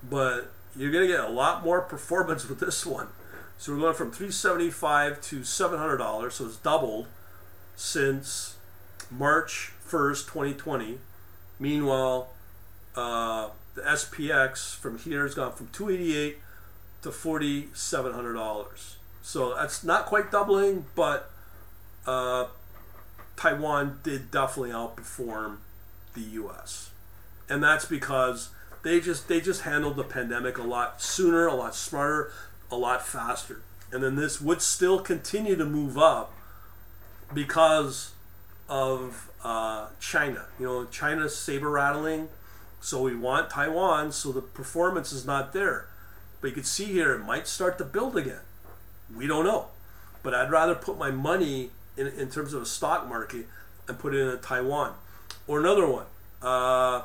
but 0.08 0.50
you're 0.74 0.90
gonna 0.90 1.06
get 1.06 1.20
a 1.20 1.28
lot 1.28 1.62
more 1.62 1.80
performance 1.82 2.44
with 2.48 2.60
this 2.60 2.84
one. 2.86 3.08
So 3.58 3.72
we're 3.72 3.80
going 3.80 3.94
from 3.94 4.10
375 4.10 5.20
to 5.22 5.44
700 5.44 5.96
dollars. 5.98 6.34
So 6.34 6.46
it's 6.46 6.56
doubled 6.56 7.06
since 7.78 8.56
March 9.08 9.72
1st, 9.88 10.26
2020. 10.26 10.98
Meanwhile, 11.60 12.28
uh, 12.96 13.50
the 13.74 13.82
SPX 13.82 14.74
from 14.74 14.98
here 14.98 15.22
has 15.22 15.34
gone 15.34 15.52
from 15.52 15.68
288 15.68 16.38
to 17.02 17.12
4,700 17.12 18.32
dollars. 18.34 18.96
So 19.22 19.54
that's 19.54 19.84
not 19.84 20.06
quite 20.06 20.32
doubling, 20.32 20.86
but 20.96 21.30
uh, 22.04 22.46
Taiwan 23.36 24.00
did 24.02 24.30
definitely 24.32 24.70
outperform 24.70 25.58
the 26.14 26.22
U.S. 26.22 26.90
And 27.48 27.62
that's 27.62 27.84
because 27.84 28.50
they 28.82 29.00
just 29.00 29.28
they 29.28 29.40
just 29.40 29.62
handled 29.62 29.96
the 29.96 30.04
pandemic 30.04 30.58
a 30.58 30.62
lot 30.62 31.00
sooner, 31.00 31.46
a 31.46 31.54
lot 31.54 31.76
smarter, 31.76 32.32
a 32.72 32.76
lot 32.76 33.06
faster. 33.06 33.62
And 33.92 34.02
then 34.02 34.16
this 34.16 34.40
would 34.40 34.60
still 34.62 34.98
continue 34.98 35.54
to 35.54 35.64
move 35.64 35.96
up 35.96 36.32
because 37.32 38.12
of 38.68 39.30
uh, 39.42 39.88
China. 40.00 40.46
You 40.58 40.66
know, 40.66 40.84
China's 40.86 41.36
saber 41.36 41.70
rattling, 41.70 42.28
so 42.80 43.02
we 43.02 43.14
want 43.14 43.50
Taiwan, 43.50 44.12
so 44.12 44.32
the 44.32 44.42
performance 44.42 45.12
is 45.12 45.26
not 45.26 45.52
there. 45.52 45.88
But 46.40 46.48
you 46.48 46.54
can 46.54 46.64
see 46.64 46.86
here 46.86 47.14
it 47.14 47.24
might 47.24 47.46
start 47.48 47.78
to 47.78 47.84
build 47.84 48.16
again. 48.16 48.40
We 49.14 49.26
don't 49.26 49.44
know. 49.44 49.66
But 50.22 50.34
I'd 50.34 50.50
rather 50.50 50.74
put 50.74 50.98
my 50.98 51.10
money 51.10 51.70
in, 51.96 52.06
in 52.06 52.30
terms 52.30 52.54
of 52.54 52.62
a 52.62 52.66
stock 52.66 53.08
market 53.08 53.46
and 53.88 53.98
put 53.98 54.14
it 54.14 54.20
in 54.20 54.38
Taiwan. 54.40 54.94
Or 55.46 55.58
another 55.58 55.86
one, 55.86 56.06
uh, 56.42 57.02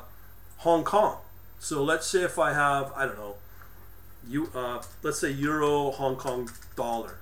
Hong 0.58 0.84
Kong. 0.84 1.18
So 1.58 1.82
let's 1.82 2.06
say 2.06 2.22
if 2.22 2.38
I 2.38 2.52
have, 2.52 2.92
I 2.94 3.06
don't 3.06 3.16
know, 3.16 3.36
you, 4.28 4.50
uh, 4.54 4.82
let's 5.02 5.18
say 5.18 5.30
Euro, 5.30 5.90
Hong 5.90 6.16
Kong 6.16 6.50
dollar. 6.76 7.18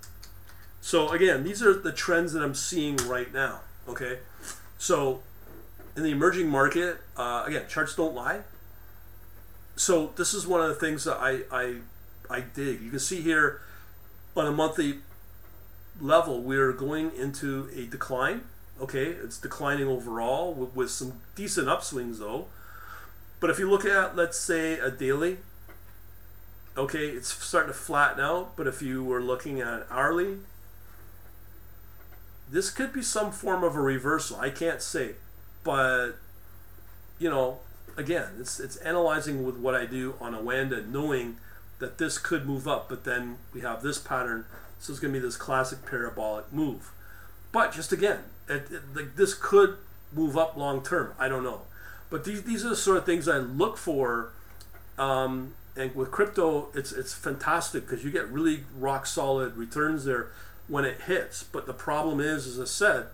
So 0.83 1.09
again, 1.11 1.45
these 1.45 1.63
are 1.63 1.73
the 1.73 1.93
trends 1.93 2.33
that 2.33 2.43
I'm 2.43 2.57
seeing 2.57 2.97
right 2.97 3.33
now. 3.33 3.61
Okay, 3.89 4.19
so 4.77 5.23
in 5.97 6.03
the 6.03 6.11
emerging 6.11 6.51
market, 6.51 6.99
uh, 7.17 7.45
again, 7.47 7.65
charts 7.69 7.95
don't 7.95 8.15
lie. 8.15 8.41
So 9.77 10.13
this 10.17 10.35
is 10.35 10.47
one 10.47 10.61
of 10.61 10.69
the 10.69 10.75
things 10.75 11.05
that 11.05 11.19
I 11.19 11.43
I, 11.51 11.77
I 12.29 12.41
dig. 12.41 12.83
You 12.83 12.91
can 12.91 12.99
see 12.99 13.23
here 13.23 13.63
on 14.37 14.47
a 14.47 14.53
monthly 14.53 14.99
level, 16.01 16.43
we're 16.43 16.73
going 16.73 17.13
into 17.17 17.71
a 17.75 17.87
decline. 17.87 18.43
Okay, 18.81 19.07
it's 19.07 19.39
declining 19.39 19.87
overall 19.87 20.53
with, 20.53 20.75
with 20.75 20.91
some 20.91 21.21
decent 21.37 21.69
upswings 21.69 22.19
though. 22.19 22.47
But 23.39 23.51
if 23.51 23.59
you 23.59 23.71
look 23.71 23.85
at, 23.85 24.17
let's 24.17 24.39
say, 24.39 24.79
a 24.79 24.91
daily, 24.91 25.39
okay, 26.77 27.09
it's 27.09 27.33
starting 27.33 27.73
to 27.73 27.79
flatten 27.79 28.23
out. 28.23 28.57
But 28.57 28.67
if 28.67 28.83
you 28.83 29.05
were 29.05 29.23
looking 29.23 29.61
at 29.61 29.87
hourly, 29.91 30.39
this 32.53 32.71
could 32.71 32.93
be 32.93 33.03
some 33.03 33.33
form 33.33 33.65
of 33.65 33.75
a 33.75 33.81
reversal. 33.81 34.39
I 34.39 34.51
can't 34.51 34.83
say, 34.83 35.13
but 35.65 36.13
you 37.19 37.31
know, 37.31 37.61
again, 37.97 38.29
it's 38.39 38.61
it's 38.61 38.77
analyzing 38.77 39.43
with 39.43 39.57
what 39.57 39.75
I 39.75 39.87
do 39.87 40.15
on 40.21 40.35
Oanda, 40.35 40.87
knowing 40.87 41.39
that 41.79 41.97
this 41.97 42.19
could 42.19 42.47
move 42.47 42.69
up, 42.69 42.91
but 42.91 43.05
then 43.05 43.39
we 43.55 43.63
have 43.63 43.83
this 43.83 43.99
pattern. 43.99 44.45
So 44.79 44.93
it's 44.93 45.01
going 45.01 45.15
to 45.15 45.19
be 45.19 45.25
this 45.25 45.37
classic 45.37 45.87
parabolic 45.87 46.53
move. 46.53 46.93
But 47.53 47.73
just 47.73 47.91
again, 47.91 48.19
it, 48.49 48.67
it, 48.71 48.83
like 48.95 49.17
this 49.17 49.33
could 49.33 49.79
move 50.13 50.37
up 50.37 50.57
long 50.57 50.83
term. 50.83 51.15
I 51.19 51.29
don't 51.29 51.43
know. 51.43 51.63
But 52.11 52.25
these, 52.25 52.43
these 52.43 52.67
are 52.67 52.71
the 52.71 52.77
sort 52.77 52.99
of 52.99 53.07
things 53.07 53.29
I 53.29 53.39
look 53.39 53.79
for. 53.79 54.33
Um, 54.99 55.55
and 55.75 55.95
with 55.95 56.11
crypto, 56.11 56.69
it's 56.75 56.93
it's 56.93 57.15
fantastic 57.15 57.87
because 57.87 58.05
you 58.05 58.11
get 58.11 58.29
really 58.29 58.65
rock 58.77 59.07
solid 59.07 59.57
returns 59.57 60.05
there 60.05 60.29
when 60.73 60.87
it 60.87 61.03
hits. 61.03 61.43
But 61.43 61.67
the 61.67 61.75
problem 61.75 62.19
is, 62.19 62.47
as 62.47 62.59
I 62.59 62.65
said, 62.65 63.07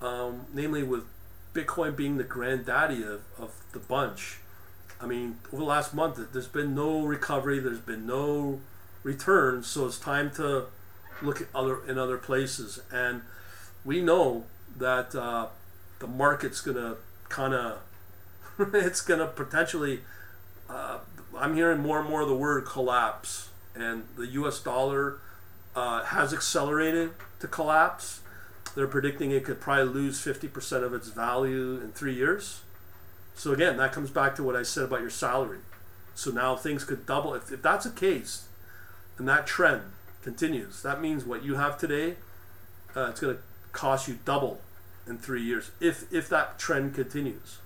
um, 0.00 0.46
namely 0.54 0.84
with 0.84 1.06
Bitcoin 1.52 1.96
being 1.96 2.18
the 2.18 2.24
granddaddy 2.24 3.02
of, 3.02 3.22
of 3.36 3.50
the 3.72 3.80
bunch, 3.80 4.38
I 5.00 5.06
mean, 5.06 5.38
over 5.48 5.56
the 5.56 5.64
last 5.64 5.92
month, 5.92 6.20
there's 6.32 6.46
been 6.46 6.76
no 6.76 7.02
recovery. 7.02 7.58
There's 7.58 7.80
been 7.80 8.06
no 8.06 8.60
return. 9.02 9.64
So 9.64 9.86
it's 9.86 9.98
time 9.98 10.30
to 10.36 10.66
look 11.20 11.40
at 11.40 11.48
other 11.52 11.84
in 11.84 11.98
other 11.98 12.16
places. 12.16 12.78
And 12.92 13.22
we 13.84 14.00
know 14.00 14.44
that 14.76 15.16
uh, 15.16 15.48
the 15.98 16.06
market's 16.06 16.60
gonna 16.60 16.94
kind 17.28 17.54
of 17.54 17.80
it's 18.72 19.04
to 19.04 19.26
potentially. 19.26 20.02
Uh, 20.70 20.98
I'm 21.36 21.56
hearing 21.56 21.80
more 21.80 21.98
and 21.98 22.08
more 22.08 22.22
of 22.22 22.28
the 22.28 22.36
word 22.36 22.66
collapse, 22.66 23.48
and 23.74 24.04
the 24.16 24.26
U.S. 24.28 24.60
dollar 24.60 25.18
uh, 25.78 26.02
has 26.02 26.34
accelerated 26.34 27.12
to 27.38 27.46
collapse. 27.46 28.20
They're 28.74 28.88
predicting 28.88 29.30
it 29.30 29.44
could 29.44 29.60
probably 29.60 29.84
lose 29.84 30.18
50% 30.18 30.82
of 30.82 30.92
its 30.92 31.08
value 31.08 31.80
in 31.80 31.92
three 31.92 32.14
years. 32.14 32.62
So 33.36 33.52
again, 33.52 33.76
that 33.76 33.92
comes 33.92 34.10
back 34.10 34.34
to 34.36 34.42
what 34.42 34.56
I 34.56 34.64
said 34.64 34.84
about 34.84 35.02
your 35.02 35.10
salary. 35.10 35.60
So 36.16 36.32
now 36.32 36.56
things 36.56 36.82
could 36.82 37.06
double. 37.06 37.32
If, 37.34 37.52
if 37.52 37.62
that's 37.62 37.84
the 37.84 37.92
case, 37.92 38.48
and 39.18 39.28
that 39.28 39.46
trend 39.46 39.82
continues, 40.22 40.82
that 40.82 41.00
means 41.00 41.24
what 41.24 41.44
you 41.44 41.54
have 41.54 41.78
today, 41.78 42.16
uh, 42.96 43.10
it's 43.10 43.20
going 43.20 43.36
to 43.36 43.42
cost 43.70 44.08
you 44.08 44.18
double 44.24 44.60
in 45.06 45.16
three 45.16 45.42
years 45.42 45.70
if 45.80 46.12
if 46.12 46.28
that 46.28 46.58
trend 46.58 46.94
continues, 46.94 47.58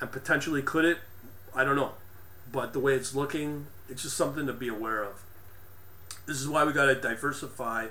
and 0.00 0.10
potentially 0.10 0.62
could 0.62 0.84
it? 0.84 0.98
I 1.54 1.62
don't 1.62 1.76
know, 1.76 1.92
but 2.50 2.72
the 2.72 2.80
way 2.80 2.94
it's 2.94 3.14
looking, 3.14 3.66
it's 3.88 4.02
just 4.02 4.16
something 4.16 4.46
to 4.46 4.52
be 4.52 4.68
aware 4.68 5.04
of. 5.04 5.22
This 6.26 6.40
is 6.40 6.48
why 6.48 6.64
we 6.64 6.72
got 6.72 6.86
to 6.86 6.94
diversify, 6.94 7.88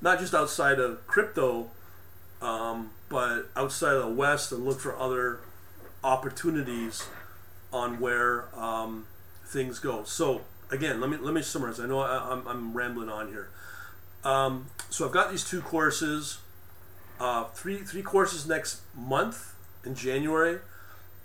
not 0.00 0.18
just 0.18 0.34
outside 0.34 0.78
of 0.78 1.06
crypto, 1.06 1.70
um, 2.42 2.90
but 3.08 3.50
outside 3.56 3.94
of 3.94 4.02
the 4.02 4.14
West 4.14 4.52
and 4.52 4.64
look 4.64 4.80
for 4.80 4.96
other 4.96 5.40
opportunities 6.04 7.06
on 7.72 8.00
where 8.00 8.46
um, 8.58 9.06
things 9.46 9.78
go. 9.78 10.04
So 10.04 10.42
again, 10.70 11.00
let 11.00 11.10
me 11.10 11.16
let 11.16 11.34
me 11.34 11.42
summarize. 11.42 11.80
I 11.80 11.86
know 11.86 12.00
I, 12.00 12.32
am 12.32 12.40
I'm, 12.40 12.48
I'm 12.48 12.72
rambling 12.74 13.08
on 13.08 13.28
here. 13.28 13.48
Um, 14.24 14.66
so 14.90 15.06
I've 15.06 15.12
got 15.12 15.30
these 15.30 15.48
two 15.48 15.60
courses, 15.60 16.38
uh, 17.18 17.44
three 17.44 17.78
three 17.78 18.02
courses 18.02 18.46
next 18.46 18.80
month 18.96 19.54
in 19.84 19.94
January. 19.94 20.58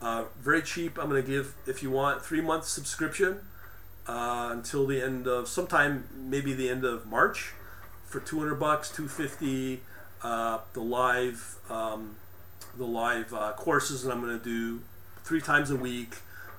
Uh, 0.02 0.26
very 0.40 0.62
cheap. 0.62 0.98
I'm 0.98 1.10
going 1.10 1.22
to 1.22 1.28
give 1.28 1.56
if 1.66 1.82
you 1.82 1.92
want 1.92 2.24
three 2.24 2.42
month 2.42 2.66
subscription 2.66 3.40
uh, 4.08 4.50
until 4.52 4.86
the 4.86 5.02
end 5.02 5.28
of 5.28 5.48
sometime 5.48 6.08
maybe 6.16 6.54
the 6.54 6.70
end 6.70 6.84
of 6.84 7.06
March 7.06 7.54
for 8.06 8.20
200 8.20 8.56
bucks, 8.56 8.90
250. 8.90 9.82
Uh, 10.22 10.60
the 10.74 10.82
live 10.82 11.58
um, 11.70 12.16
the 12.78 12.86
live 12.86 13.34
uh, 13.34 13.54
courses 13.54 14.04
that 14.04 14.12
I'm 14.12 14.22
going 14.22 14.38
to 14.38 14.44
do 14.44 14.82
three 15.24 15.42
times 15.42 15.70
a 15.70 15.76
week. 15.76 16.18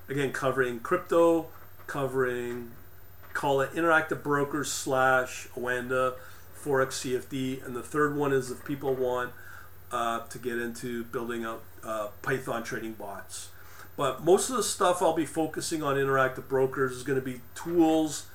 Again, 0.08 0.32
covering 0.32 0.80
crypto, 0.80 1.46
covering 1.86 2.72
call 3.32 3.60
it 3.60 3.72
interactive 3.72 4.22
brokers 4.22 4.72
slash 4.72 5.46
Oanda, 5.56 6.14
Forex 6.58 6.88
CFD, 7.02 7.64
and 7.66 7.76
the 7.76 7.82
third 7.82 8.16
one 8.16 8.32
is 8.32 8.50
if 8.50 8.64
people 8.64 8.94
want 8.94 9.32
uh, 9.92 10.20
to 10.26 10.38
get 10.38 10.58
into 10.58 11.04
building 11.04 11.44
up 11.44 11.62
uh, 11.84 12.08
Python 12.22 12.62
trading 12.62 12.92
bots. 12.92 13.50
But 13.96 14.24
most 14.24 14.50
of 14.50 14.56
the 14.56 14.62
stuff 14.62 15.00
I'll 15.00 15.14
be 15.14 15.26
focusing 15.26 15.82
on 15.82 15.96
interactive 15.96 16.48
brokers 16.48 16.92
is 16.92 17.02
going 17.02 17.18
to 17.18 17.24
be 17.24 17.40
tools 17.54 18.26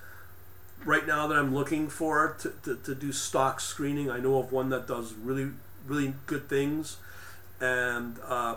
right 0.86 1.06
now 1.06 1.28
that 1.28 1.38
I'm 1.38 1.54
looking 1.54 1.88
for 1.88 2.36
to, 2.40 2.54
to, 2.64 2.76
to 2.78 2.96
do 2.96 3.12
stock 3.12 3.60
screening. 3.60 4.10
I 4.10 4.20
know 4.20 4.40
of 4.40 4.52
one 4.52 4.70
that 4.70 4.88
does 4.88 5.14
really, 5.14 5.52
really 5.86 6.14
good 6.26 6.50
things 6.50 6.98
and 7.60 8.18
uh, 8.28 8.56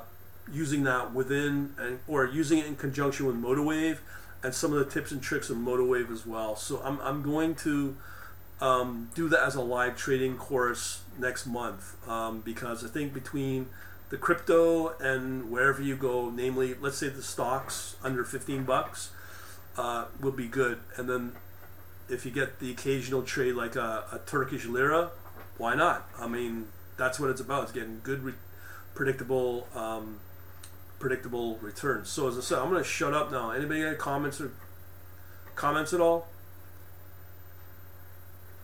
using 0.51 0.85
that 0.85 1.13
within 1.13 1.75
and, 1.79 1.99
or 2.09 2.25
using 2.25 2.59
it 2.59 2.67
in 2.67 2.77
conjunction 2.77 3.27
with 3.27 3.37
MotiveWave 3.37 3.99
and 4.43 4.55
some 4.55 4.73
of 4.73 4.79
the 4.79 4.91
tips 4.91 5.13
and 5.13 5.23
tricks 5.23 5.51
of 5.51 5.59
MotiveWave 5.59 6.11
as 6.11 6.27
well. 6.27 6.57
So 6.57 6.81
I'm, 6.83 6.99
I'm 7.01 7.23
going 7.23 7.55
to 7.57 7.97
um, 8.61 9.11
do 9.15 9.29
that 9.29 9.43
as 9.43 9.55
a 9.55 9.61
live 9.61 9.97
trading 9.97 10.37
course 10.37 11.03
next 11.19 11.47
month 11.47 11.97
um, 12.09 12.41
because 12.41 12.85
I 12.85 12.89
think 12.89 13.13
between 13.13 13.67
the 14.11 14.17
crypto 14.17 14.97
and 14.99 15.51
wherever 15.51 15.83
you 15.83 15.97
go, 15.97 16.31
namely, 16.31 16.75
let's 16.81 16.99
say 16.99 17.09
the 17.09 17.23
stocks 17.23 17.97
under 18.03 18.25
15 18.25 18.65
bucks, 18.65 19.11
uh, 19.77 20.07
will 20.21 20.33
be 20.33 20.47
good. 20.47 20.79
And 20.97 21.09
then 21.09 21.33
if 22.09 22.25
you 22.25 22.31
get 22.31 22.61
the 22.61 22.71
occasional 22.71 23.23
trade 23.23 23.55
like 23.55 23.77
a, 23.77 24.05
a 24.13 24.21
Turkish 24.27 24.67
lira, 24.67 25.11
why 25.57 25.75
not? 25.75 26.09
I 26.19 26.29
mean, 26.29 26.67
that's 26.97 27.19
what 27.19 27.31
it's 27.31 27.41
about. 27.41 27.65
It's 27.65 27.73
getting 27.73 28.01
good 28.03 28.23
re- 28.23 28.35
predictable 28.95 29.67
um, 29.75 30.21
predictable 30.99 31.57
returns. 31.57 32.09
So 32.09 32.29
as 32.29 32.39
I 32.39 32.41
said, 32.41 32.59
I'm 32.59 32.71
going 32.71 32.83
to 32.83 32.89
shut 32.89 33.13
up 33.15 33.31
now. 33.31 33.51
Anybody 33.51 33.83
got 33.83 33.99
comments 33.99 34.41
or 34.41 34.53
comments 35.55 35.93
at 35.93 36.01
all? 36.01 36.29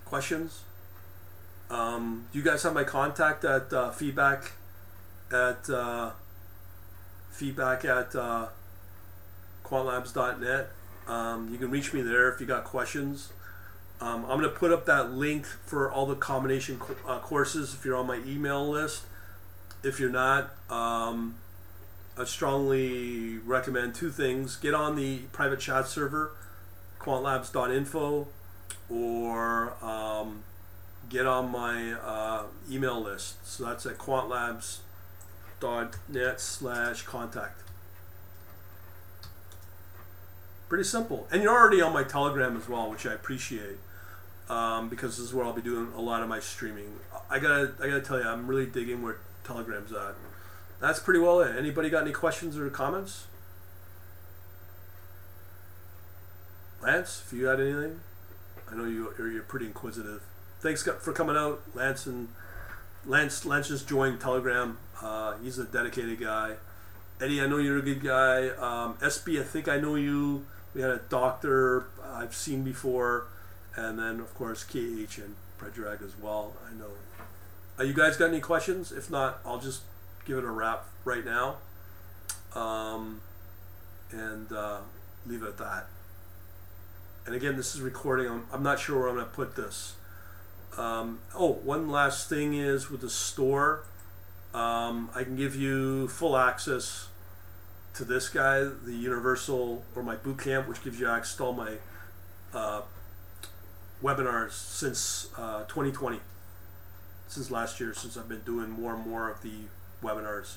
Questions? 0.04 0.62
Um, 1.70 2.26
do 2.32 2.38
you 2.38 2.44
guys 2.44 2.62
have 2.64 2.74
my 2.74 2.82
contact 2.84 3.44
at 3.44 3.72
uh, 3.72 3.90
feedback 3.90 4.52
at 5.32 5.68
uh, 5.70 6.10
feedback 7.30 7.84
at 7.84 8.14
uh, 8.14 8.48
quantlabs.net? 9.64 10.70
Um, 11.06 11.48
you 11.50 11.58
can 11.58 11.70
reach 11.70 11.92
me 11.92 12.02
there 12.02 12.30
if 12.32 12.40
you 12.40 12.46
got 12.46 12.64
questions. 12.64 13.32
Um, 14.00 14.24
I'm 14.24 14.40
going 14.40 14.50
to 14.50 14.56
put 14.56 14.72
up 14.72 14.86
that 14.86 15.12
link 15.12 15.44
for 15.44 15.90
all 15.90 16.06
the 16.06 16.14
combination 16.14 16.78
co- 16.78 16.96
uh, 17.06 17.18
courses 17.18 17.74
if 17.74 17.84
you're 17.84 17.96
on 17.96 18.06
my 18.06 18.20
email 18.26 18.66
list 18.66 19.04
if 19.82 19.98
you're 19.98 20.10
not, 20.10 20.50
um, 20.68 21.36
I 22.16 22.24
strongly 22.24 23.38
recommend 23.38 23.94
two 23.94 24.10
things. 24.10 24.56
Get 24.56 24.74
on 24.74 24.96
the 24.96 25.18
private 25.32 25.60
chat 25.60 25.86
server, 25.86 26.32
quantlabs.info, 26.98 28.28
or 28.90 29.84
um, 29.84 30.42
get 31.08 31.26
on 31.26 31.50
my 31.50 31.92
uh, 31.92 32.42
email 32.70 33.00
list. 33.00 33.46
So 33.46 33.64
that's 33.64 33.86
at 33.86 33.98
quantlabs.net 35.60 36.40
slash 36.40 37.02
contact. 37.02 37.62
Pretty 40.68 40.84
simple. 40.84 41.26
And 41.30 41.42
you're 41.42 41.52
already 41.52 41.80
on 41.80 41.92
my 41.92 42.04
Telegram 42.04 42.56
as 42.56 42.68
well, 42.68 42.90
which 42.90 43.06
I 43.06 43.12
appreciate. 43.12 43.78
Um, 44.48 44.88
because 44.88 45.16
this 45.16 45.26
is 45.26 45.34
where 45.34 45.44
I'll 45.44 45.52
be 45.52 45.62
doing 45.62 45.92
a 45.96 46.00
lot 46.00 46.22
of 46.22 46.28
my 46.28 46.40
streaming. 46.40 46.96
I 47.28 47.38
gotta, 47.38 47.72
I 47.80 47.86
gotta 47.86 48.00
tell 48.00 48.18
you, 48.18 48.26
I'm 48.26 48.48
really 48.48 48.66
digging 48.66 49.00
where 49.02 49.18
Telegram's 49.44 49.92
at. 49.92 50.14
That's 50.80 50.98
pretty 50.98 51.20
well 51.20 51.40
it. 51.40 51.56
Anybody 51.56 51.88
got 51.88 52.02
any 52.02 52.12
questions 52.12 52.58
or 52.58 52.68
comments? 52.68 53.26
Lance, 56.82 57.22
if 57.24 57.32
you 57.32 57.44
got 57.44 57.60
anything, 57.60 58.00
I 58.70 58.74
know 58.74 58.86
you 58.86 59.14
you're 59.18 59.42
pretty 59.42 59.66
inquisitive. 59.66 60.22
Thanks 60.60 60.82
for 60.82 61.12
coming 61.12 61.36
out, 61.36 61.60
Lance 61.74 62.06
and 62.06 62.28
Lance. 63.06 63.44
Lance 63.44 63.68
just 63.68 63.88
joined 63.88 64.20
Telegram. 64.20 64.78
Uh, 65.02 65.34
he's 65.42 65.58
a 65.58 65.64
dedicated 65.64 66.20
guy. 66.20 66.54
Eddie, 67.20 67.40
I 67.40 67.46
know 67.46 67.58
you're 67.58 67.78
a 67.78 67.82
good 67.82 68.02
guy. 68.02 68.48
Um, 68.48 68.94
SB, 68.94 69.40
I 69.40 69.44
think 69.44 69.68
I 69.68 69.78
know 69.78 69.94
you. 69.94 70.46
We 70.74 70.82
had 70.82 70.90
a 70.90 71.00
doctor 71.08 71.86
I've 72.02 72.34
seen 72.34 72.62
before, 72.62 73.26
and 73.76 73.98
then 73.98 74.20
of 74.20 74.32
course 74.34 74.64
KH 74.64 75.18
and 75.18 75.34
Predrag 75.58 76.02
as 76.02 76.16
well. 76.20 76.54
I 76.66 76.72
know 76.78 76.92
uh, 77.80 77.84
you 77.84 77.94
guys 77.94 78.16
got 78.16 78.28
any 78.28 78.40
questions? 78.40 78.92
If 78.92 79.10
not, 79.10 79.40
I'll 79.44 79.58
just 79.58 79.82
give 80.26 80.36
it 80.36 80.44
a 80.44 80.50
wrap 80.50 80.86
right 81.04 81.24
now. 81.24 81.56
Um, 82.54 83.22
and 84.10 84.52
uh, 84.52 84.80
leave 85.26 85.42
it 85.42 85.48
at 85.48 85.58
that. 85.58 85.86
And 87.24 87.34
again, 87.34 87.56
this 87.56 87.74
is 87.74 87.80
recording. 87.80 88.28
I'm, 88.28 88.46
I'm 88.52 88.62
not 88.62 88.80
sure 88.80 88.98
where 88.98 89.08
I'm 89.08 89.14
going 89.14 89.26
to 89.26 89.32
put 89.32 89.56
this. 89.56 89.94
Um, 90.76 91.20
oh, 91.34 91.52
one 91.52 91.90
last 91.90 92.28
thing 92.28 92.54
is 92.54 92.90
with 92.90 93.00
the 93.00 93.10
store, 93.10 93.84
um, 94.54 95.10
I 95.14 95.24
can 95.24 95.36
give 95.36 95.54
you 95.54 96.08
full 96.08 96.36
access 96.36 97.08
to 97.94 98.04
this 98.04 98.28
guy, 98.28 98.60
the 98.60 98.94
Universal, 98.94 99.84
or 99.94 100.02
my 100.02 100.16
boot 100.16 100.38
camp, 100.38 100.68
which 100.68 100.82
gives 100.82 100.98
you 100.98 101.08
access 101.08 101.36
to 101.36 101.44
all 101.44 101.52
my 101.52 101.74
uh, 102.54 102.82
webinars 104.02 104.52
since 104.52 105.28
uh, 105.36 105.64
2020 105.64 106.20
since 107.30 107.50
last 107.50 107.78
year, 107.78 107.94
since 107.94 108.16
I've 108.16 108.28
been 108.28 108.40
doing 108.40 108.70
more 108.70 108.94
and 108.94 109.06
more 109.06 109.30
of 109.30 109.40
the 109.42 109.52
webinars. 110.02 110.56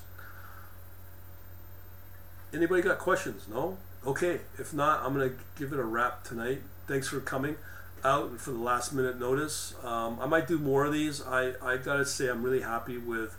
Anybody 2.51 2.81
got 2.81 2.97
questions? 2.97 3.47
No? 3.47 3.77
Okay. 4.05 4.41
If 4.57 4.73
not, 4.73 5.01
I'm 5.03 5.13
going 5.13 5.29
to 5.29 5.35
give 5.57 5.71
it 5.71 5.79
a 5.79 5.83
wrap 5.83 6.23
tonight. 6.23 6.61
Thanks 6.87 7.07
for 7.07 7.19
coming 7.19 7.57
out 8.03 8.31
and 8.31 8.41
for 8.41 8.51
the 8.51 8.57
last 8.57 8.91
minute 8.91 9.19
notice. 9.19 9.75
Um, 9.83 10.17
I 10.19 10.25
might 10.25 10.47
do 10.47 10.57
more 10.57 10.85
of 10.85 10.93
these. 10.93 11.21
I, 11.21 11.53
I 11.61 11.77
got 11.77 11.97
to 11.97 12.05
say, 12.05 12.27
I'm 12.27 12.41
really 12.41 12.61
happy 12.61 12.97
with 12.97 13.37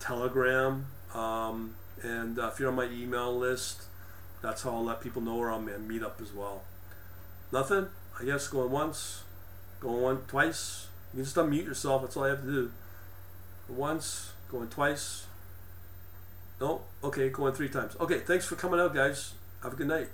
Telegram. 0.00 0.86
Um, 1.14 1.74
and 2.02 2.38
uh, 2.38 2.50
if 2.52 2.58
you're 2.58 2.70
on 2.70 2.76
my 2.76 2.86
email 2.86 3.36
list, 3.36 3.84
that's 4.42 4.62
how 4.62 4.70
I'll 4.70 4.84
let 4.84 5.00
people 5.00 5.22
know 5.22 5.36
where 5.36 5.50
I'm 5.50 5.68
at 5.68 5.80
Meetup 5.80 6.20
as 6.20 6.32
well. 6.32 6.62
Nothing? 7.52 7.88
I 8.18 8.24
guess 8.24 8.48
going 8.48 8.70
once, 8.70 9.22
going 9.80 10.02
one, 10.02 10.18
twice. 10.26 10.88
You 11.12 11.18
can 11.18 11.24
just 11.24 11.36
unmute 11.36 11.64
yourself. 11.64 12.02
That's 12.02 12.16
all 12.16 12.24
I 12.24 12.30
have 12.30 12.42
to 12.42 12.46
do. 12.46 12.72
Once, 13.68 14.32
going 14.50 14.68
twice. 14.68 15.26
No? 16.60 16.82
Okay, 17.02 17.28
going 17.30 17.54
three 17.54 17.68
times. 17.68 17.96
Okay, 18.00 18.18
thanks 18.18 18.46
for 18.46 18.56
coming 18.56 18.80
out, 18.80 18.94
guys. 18.94 19.34
Have 19.62 19.72
a 19.72 19.76
good 19.76 19.88
night. 19.88 20.08